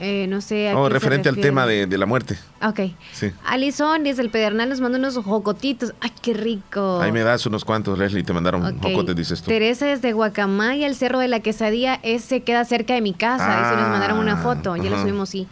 [0.01, 0.71] Eh, no sé.
[0.71, 2.37] a Oh, se referente al tema de, de la muerte.
[2.63, 2.81] Ok.
[3.13, 3.31] Sí.
[3.45, 5.93] Alison desde el Pedernal nos manda unos jocotitos.
[6.01, 6.99] ¡Ay, qué rico!
[7.01, 8.83] Ahí me das unos cuantos, Leslie, te mandaron Ok.
[8.83, 9.51] jocotes, dices tú.
[9.51, 13.45] Teresa desde Guacamaya, el Cerro de la Quesadilla, ese queda cerca de mi casa.
[13.45, 15.03] y sí nos mandaron una foto, ya lo ajá.
[15.03, 15.47] subimos, sí.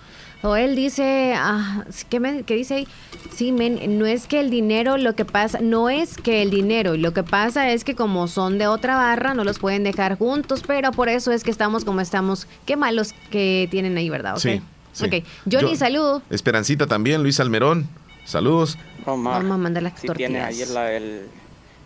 [0.47, 2.89] Joel dice, ah, ¿qué, me- qué dice ahí?
[3.35, 6.97] Sí, men, no es que el dinero, lo que pasa, no es que el dinero,
[6.97, 10.62] lo que pasa es que como son de otra barra, no los pueden dejar juntos,
[10.64, 12.47] pero por eso es que estamos como estamos.
[12.64, 14.35] Qué malos que tienen ahí, ¿verdad?
[14.35, 14.40] Ok.
[14.40, 14.62] Sí,
[14.93, 15.05] sí.
[15.06, 15.14] Ok,
[15.51, 16.23] Johnny, Yo- saludo.
[16.31, 17.89] Esperancita también, Luis Almerón.
[18.24, 18.78] Saludos.
[19.05, 20.31] Omar, Vamos a mandar las si tortillas.
[20.31, 21.23] tienes ayer la- el,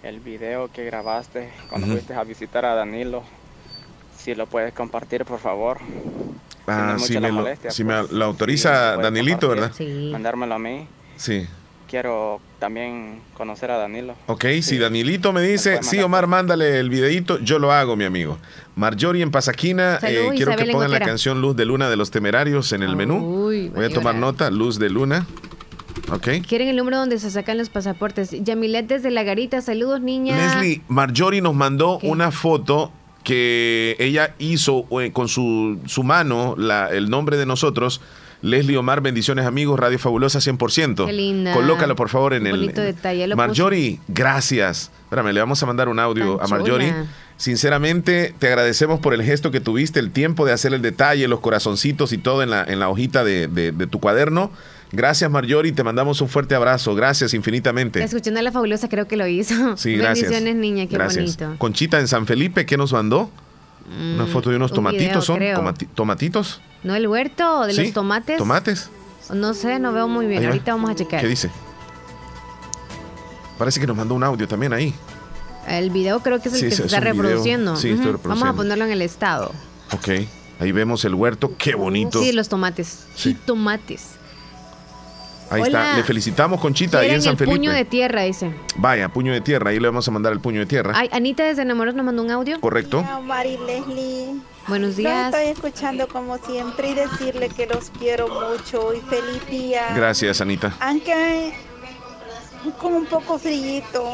[0.03, 1.97] el video que grabaste cuando Ujú.
[1.97, 3.23] fuiste a visitar a Danilo,
[4.19, 5.79] si lo puedes compartir, por favor.
[6.71, 10.13] Ah, si me, lo, molestia, si me pues, lo autoriza Danielito, compartir, ¿verdad?
[10.13, 10.87] Mandármelo a mí.
[11.17, 11.47] Sí.
[11.89, 14.15] Quiero también conocer a Danilo.
[14.27, 18.39] Ok, si Danielito me dice, sí, Omar, mándale el videito, yo lo hago, mi amigo.
[18.77, 21.97] Marjorie en Pasaquina, Salud, eh, quiero Isabel que pongan la canción Luz de Luna de
[21.97, 23.47] los Temerarios en el menú.
[23.47, 25.27] Uy, Voy a tomar nota, Luz de Luna.
[26.13, 26.29] Ok.
[26.47, 28.31] Quieren el número donde se sacan los pasaportes.
[28.31, 30.37] Yamilet desde la garita, saludos niña.
[30.37, 32.93] Leslie, Marjorie nos mandó una foto
[33.25, 38.01] que ella hizo eh, con su, su mano, la- el nombre de nosotros.
[38.43, 41.05] Leslie Omar, bendiciones amigos, Radio Fabulosa 100%.
[41.05, 41.53] Qué linda.
[41.53, 42.57] Colócalo por favor en Qué el...
[42.57, 44.91] bonito detalle, lo Marjorie, gracias.
[45.05, 46.89] Espérame, le vamos a mandar un audio Tan a Marjorie.
[46.89, 47.07] chula.
[47.37, 51.41] Sinceramente, te agradecemos por el gesto que tuviste, el tiempo de hacer el detalle, los
[51.41, 54.51] corazoncitos y todo en la, en la hojita de, de- de tu cuaderno.
[54.93, 56.95] Gracias, Marjorie, te mandamos un fuerte abrazo.
[56.95, 58.03] Gracias infinitamente.
[58.03, 59.77] Escuchando a la fabulosa, creo que lo hizo.
[59.77, 60.31] Sí, gracias.
[60.31, 61.37] Bendiciones, niña, qué Gracias.
[61.39, 61.59] bonito.
[61.59, 63.31] Conchita en San Felipe, ¿qué nos mandó?
[64.15, 65.75] Una foto de unos un tomatitos, video, ¿son?
[65.95, 66.61] ¿Tomatitos?
[66.85, 68.39] ¿No el huerto de Sí, los tomates?
[68.39, 68.91] ¿Tomates?
[69.33, 70.41] No sé, no veo muy bien.
[70.41, 70.53] Ahí va.
[70.53, 71.21] Ahorita vamos a checar.
[71.21, 71.51] ¿Qué dice?
[73.59, 74.95] Parece que nos mandó un audio también ahí.
[75.69, 77.77] El video creo que es el Sí, que se es está reproduciendo.
[77.77, 78.29] Sí, estoy reproduciendo.
[78.41, 79.53] Vamos a ponerlo en el estado.
[79.93, 80.09] Ok.
[80.59, 81.53] Ahí vemos el huerto.
[81.59, 82.23] Qué bonito.
[82.23, 83.05] Sí, los tomates.
[83.15, 83.35] Sí.
[83.45, 84.20] tomates.
[85.51, 85.83] Ahí Hola.
[85.83, 85.97] está.
[85.97, 87.57] Le felicitamos, Conchita, ahí en San el Felipe.
[87.57, 88.55] puño de tierra, dice.
[88.77, 89.71] Vaya, puño de tierra.
[89.71, 90.93] Ahí le vamos a mandar el puño de tierra.
[90.95, 92.61] Ay, Anita desde Enamoros nos mandó un audio.
[92.61, 93.05] Correcto.
[93.67, 94.41] Leslie.
[94.69, 95.35] Buenos Los días.
[95.35, 99.89] estoy escuchando como siempre y decirle que los quiero mucho y feliz día.
[99.97, 100.77] Gracias, Anita.
[100.79, 101.53] Aunque
[102.79, 104.05] con un poco frillito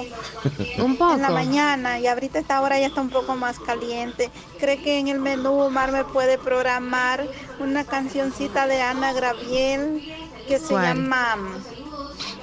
[0.79, 4.31] un poco en la mañana y ahorita esta hora ya está un poco más caliente.
[4.59, 7.27] ¿Cree que en el menú Omar me puede programar
[7.59, 10.01] una cancioncita de Ana Graviel
[10.47, 10.85] que se ¿Cuál?
[10.97, 11.37] llama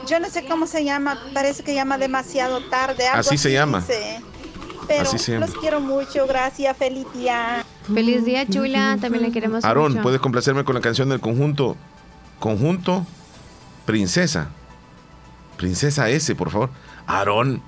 [0.08, 3.08] yo no sé cómo se llama, parece que llama demasiado tarde.
[3.08, 3.80] algo Así se llama.
[3.80, 4.22] dice.
[4.88, 5.46] Pero Así se llama.
[5.48, 7.64] los quiero mucho, gracias, feliz día.
[7.94, 8.98] Feliz día, chula.
[9.00, 10.04] También le queremos Aarón, mucho.
[10.04, 11.78] ¿puedes complacerme con la canción del conjunto?
[12.40, 13.06] Conjunto
[13.86, 14.50] Princesa.
[15.58, 16.70] Princesa S, por favor.
[17.08, 17.62] Aarón,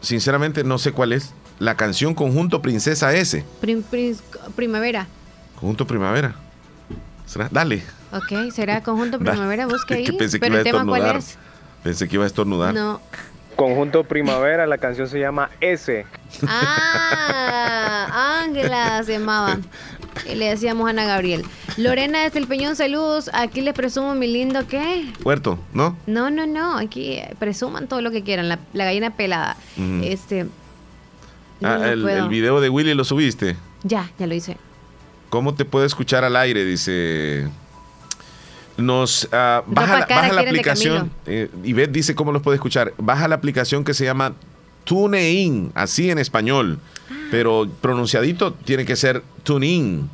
[0.00, 1.34] sinceramente no sé cuál es.
[1.58, 3.44] La canción Conjunto Princesa S.
[3.60, 4.16] Prim- prim-
[4.56, 5.06] primavera.
[5.56, 6.34] Conjunto Primavera.
[7.26, 7.48] ¿Será?
[7.50, 7.82] Dale.
[8.12, 9.66] Ok, será conjunto primavera.
[9.66, 10.12] Busque ahí.
[10.12, 11.16] Pensé que Pero iba a el tema, ¿cuál estornudar.
[11.16, 11.38] es?
[11.82, 12.74] Pensé que iba a estornudar.
[12.74, 13.00] No.
[13.56, 16.06] Conjunto Primavera, la canción se llama S.
[16.46, 19.58] Ah, Ángela se llamaba.
[20.30, 21.44] Y le decíamos Ana Gabriel.
[21.76, 23.30] Lorena desde el Peñón, saludos.
[23.34, 25.12] Aquí les presumo mi lindo, ¿qué?
[25.24, 25.96] Huerto, ¿no?
[26.06, 26.78] No, no, no.
[26.78, 28.48] Aquí eh, presuman todo lo que quieran.
[28.48, 29.56] La, la gallina pelada.
[30.02, 30.44] Este.
[30.44, 30.50] no,
[31.68, 32.16] Ah, no el, puedo.
[32.24, 33.56] el video de Willy lo subiste.
[33.82, 34.56] Ya, ya lo hice.
[35.28, 36.64] ¿Cómo te puede escuchar al aire?
[36.64, 37.48] Dice.
[38.80, 41.10] Nos ah, baja, la, baja la aplicación.
[41.26, 42.92] Eh, Ivette dice cómo los puede escuchar.
[42.98, 44.34] Baja la aplicación que se llama
[44.84, 46.78] TuneIn, así en español.
[47.30, 50.08] Pero pronunciadito tiene que ser TuneIn.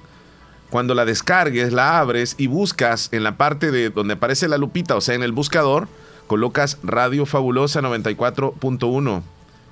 [0.70, 4.96] Cuando la descargues, la abres y buscas en la parte de donde aparece la lupita,
[4.96, 5.88] o sea, en el buscador,
[6.26, 9.22] colocas Radio Fabulosa 94.1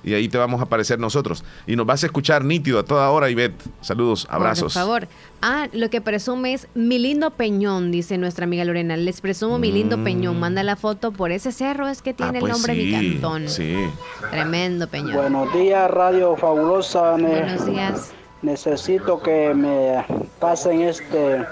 [0.05, 1.43] y ahí te vamos a aparecer nosotros.
[1.65, 3.59] Y nos vas a escuchar nítido a toda hora, Ivette.
[3.81, 4.73] Saludos, abrazos.
[4.73, 5.07] Por favor.
[5.41, 8.95] Ah, lo que presume es mi lindo peñón, dice nuestra amiga Lorena.
[8.97, 10.39] Les presumo mi lindo peñón.
[10.39, 12.37] Manda la foto por ese cerro, es que tiene.
[12.37, 13.49] Ah, pues el nombre de mi cantón.
[13.49, 13.75] Sí.
[14.29, 15.15] Tremendo peñón.
[15.15, 17.11] Buenos días, Radio Fabulosa.
[17.13, 18.11] Buenos días.
[18.43, 20.05] Necesito que me
[20.39, 21.47] pasen este,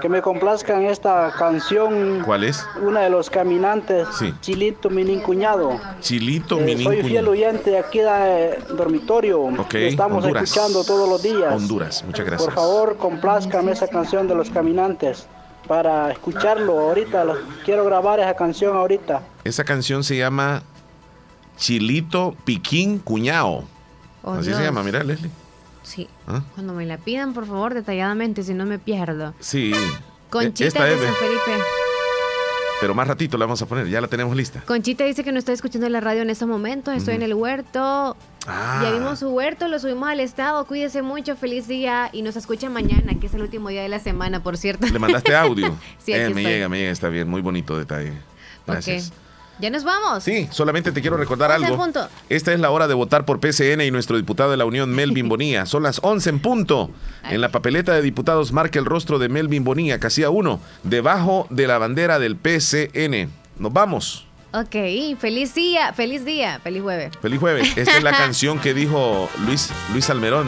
[0.00, 2.22] que me complazcan esta canción.
[2.24, 2.64] ¿Cuál es?
[2.82, 4.34] Una de los caminantes, Sí.
[4.40, 5.78] Chilito, mi cuñado.
[6.00, 9.40] Chilito, Eh, mi soy fiel oyente aquí del dormitorio.
[9.42, 10.44] Ok, Lo estamos Honduras.
[10.44, 11.52] escuchando todos los días.
[11.54, 12.46] Honduras, muchas gracias.
[12.46, 15.26] Por favor, complázcame esa canción de los caminantes
[15.68, 17.24] para escucharlo ahorita.
[17.24, 19.22] lo- Quiero grabar esa canción ahorita.
[19.44, 20.62] Esa canción se llama
[21.56, 23.64] Chilito Piquín Cuñao.
[24.22, 24.58] Oh, Así Dios.
[24.58, 25.30] se llama, mira, Leslie.
[25.84, 26.08] Sí.
[26.26, 26.42] ¿Ah?
[26.54, 29.32] Cuando me la pidan, por favor, detalladamente, si no me pierdo.
[29.38, 29.72] Sí.
[30.30, 31.14] Conchita Esta de es, San.
[31.14, 31.62] Felipe.
[32.80, 34.62] pero más ratito la vamos a poner, ya la tenemos lista.
[34.66, 36.92] Conchita dice que no está escuchando la radio en estos momentos.
[36.94, 38.16] Estoy en el huerto.
[38.46, 38.80] Ah.
[38.82, 40.66] Ya vimos su huerto, lo subimos al estado.
[40.66, 42.10] Cuídese mucho, feliz día.
[42.12, 44.86] Y nos escucha mañana, que es el último día de la semana, por cierto.
[44.86, 45.76] Le mandaste audio.
[45.98, 46.44] Sí, aquí Eh, me estoy.
[46.44, 48.12] llega, me llega, está bien, muy bonito detalle.
[48.66, 49.12] Gracias.
[49.58, 50.24] Ya nos vamos.
[50.24, 51.76] Sí, solamente te quiero recordar algo.
[51.76, 52.08] punto.
[52.28, 55.28] Esta es la hora de votar por PCN y nuestro diputado de la Unión, Melvin
[55.30, 55.66] Bonilla.
[55.66, 56.90] Son las 11 en punto.
[57.30, 61.66] En la papeleta de diputados marca el rostro de Melvin Bonilla, casilla 1, debajo de
[61.66, 63.30] la bandera del PCN.
[63.58, 64.26] Nos vamos.
[64.52, 64.76] Ok,
[65.18, 67.12] feliz día, feliz día, feliz jueves.
[67.20, 67.72] Feliz jueves.
[67.76, 70.46] Esta es la canción que dijo Luis, Luis Almerón.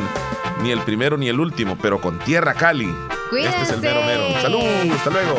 [0.62, 2.88] Ni el primero ni el último, pero con tierra Cali.
[3.36, 4.22] Este es el mero mero.
[4.26, 4.42] Cuídense.
[4.42, 5.34] Salud, hasta luego.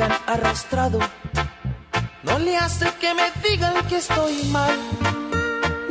[0.00, 0.98] Arrastrado?
[2.22, 4.76] No le hace que me digan que estoy mal.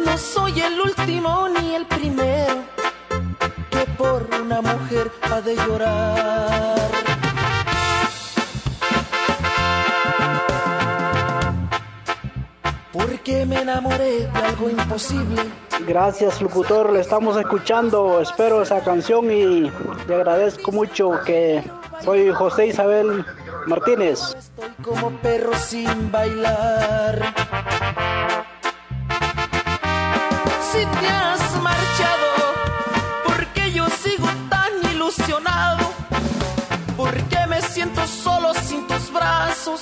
[0.05, 2.63] No soy el último ni el primero
[3.69, 7.10] que por una mujer ha de llorar.
[12.93, 15.41] Porque me enamoré de algo imposible.
[15.87, 16.91] Gracias, locutor.
[16.91, 18.19] Le estamos escuchando.
[18.21, 19.71] Espero esa canción y
[20.07, 21.63] le agradezco mucho que
[22.03, 23.25] soy José Isabel
[23.65, 24.35] Martínez.
[24.83, 27.33] Como perro sin bailar.
[30.71, 32.27] Si te has marchado,
[33.25, 35.91] porque yo sigo tan ilusionado.
[36.97, 39.81] Porque me siento solo sin tus brazos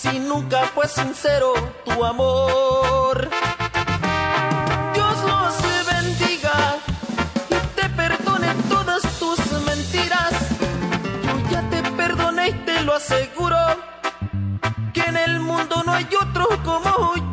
[0.00, 1.52] si nunca fue sincero
[1.84, 3.28] tu amor.
[4.94, 5.54] Dios los
[5.92, 6.76] bendiga
[7.50, 10.32] y te perdone todas tus mentiras.
[11.24, 13.58] Yo ya te perdoné y te lo aseguro,
[14.94, 17.29] que en el mundo no hay otro como yo.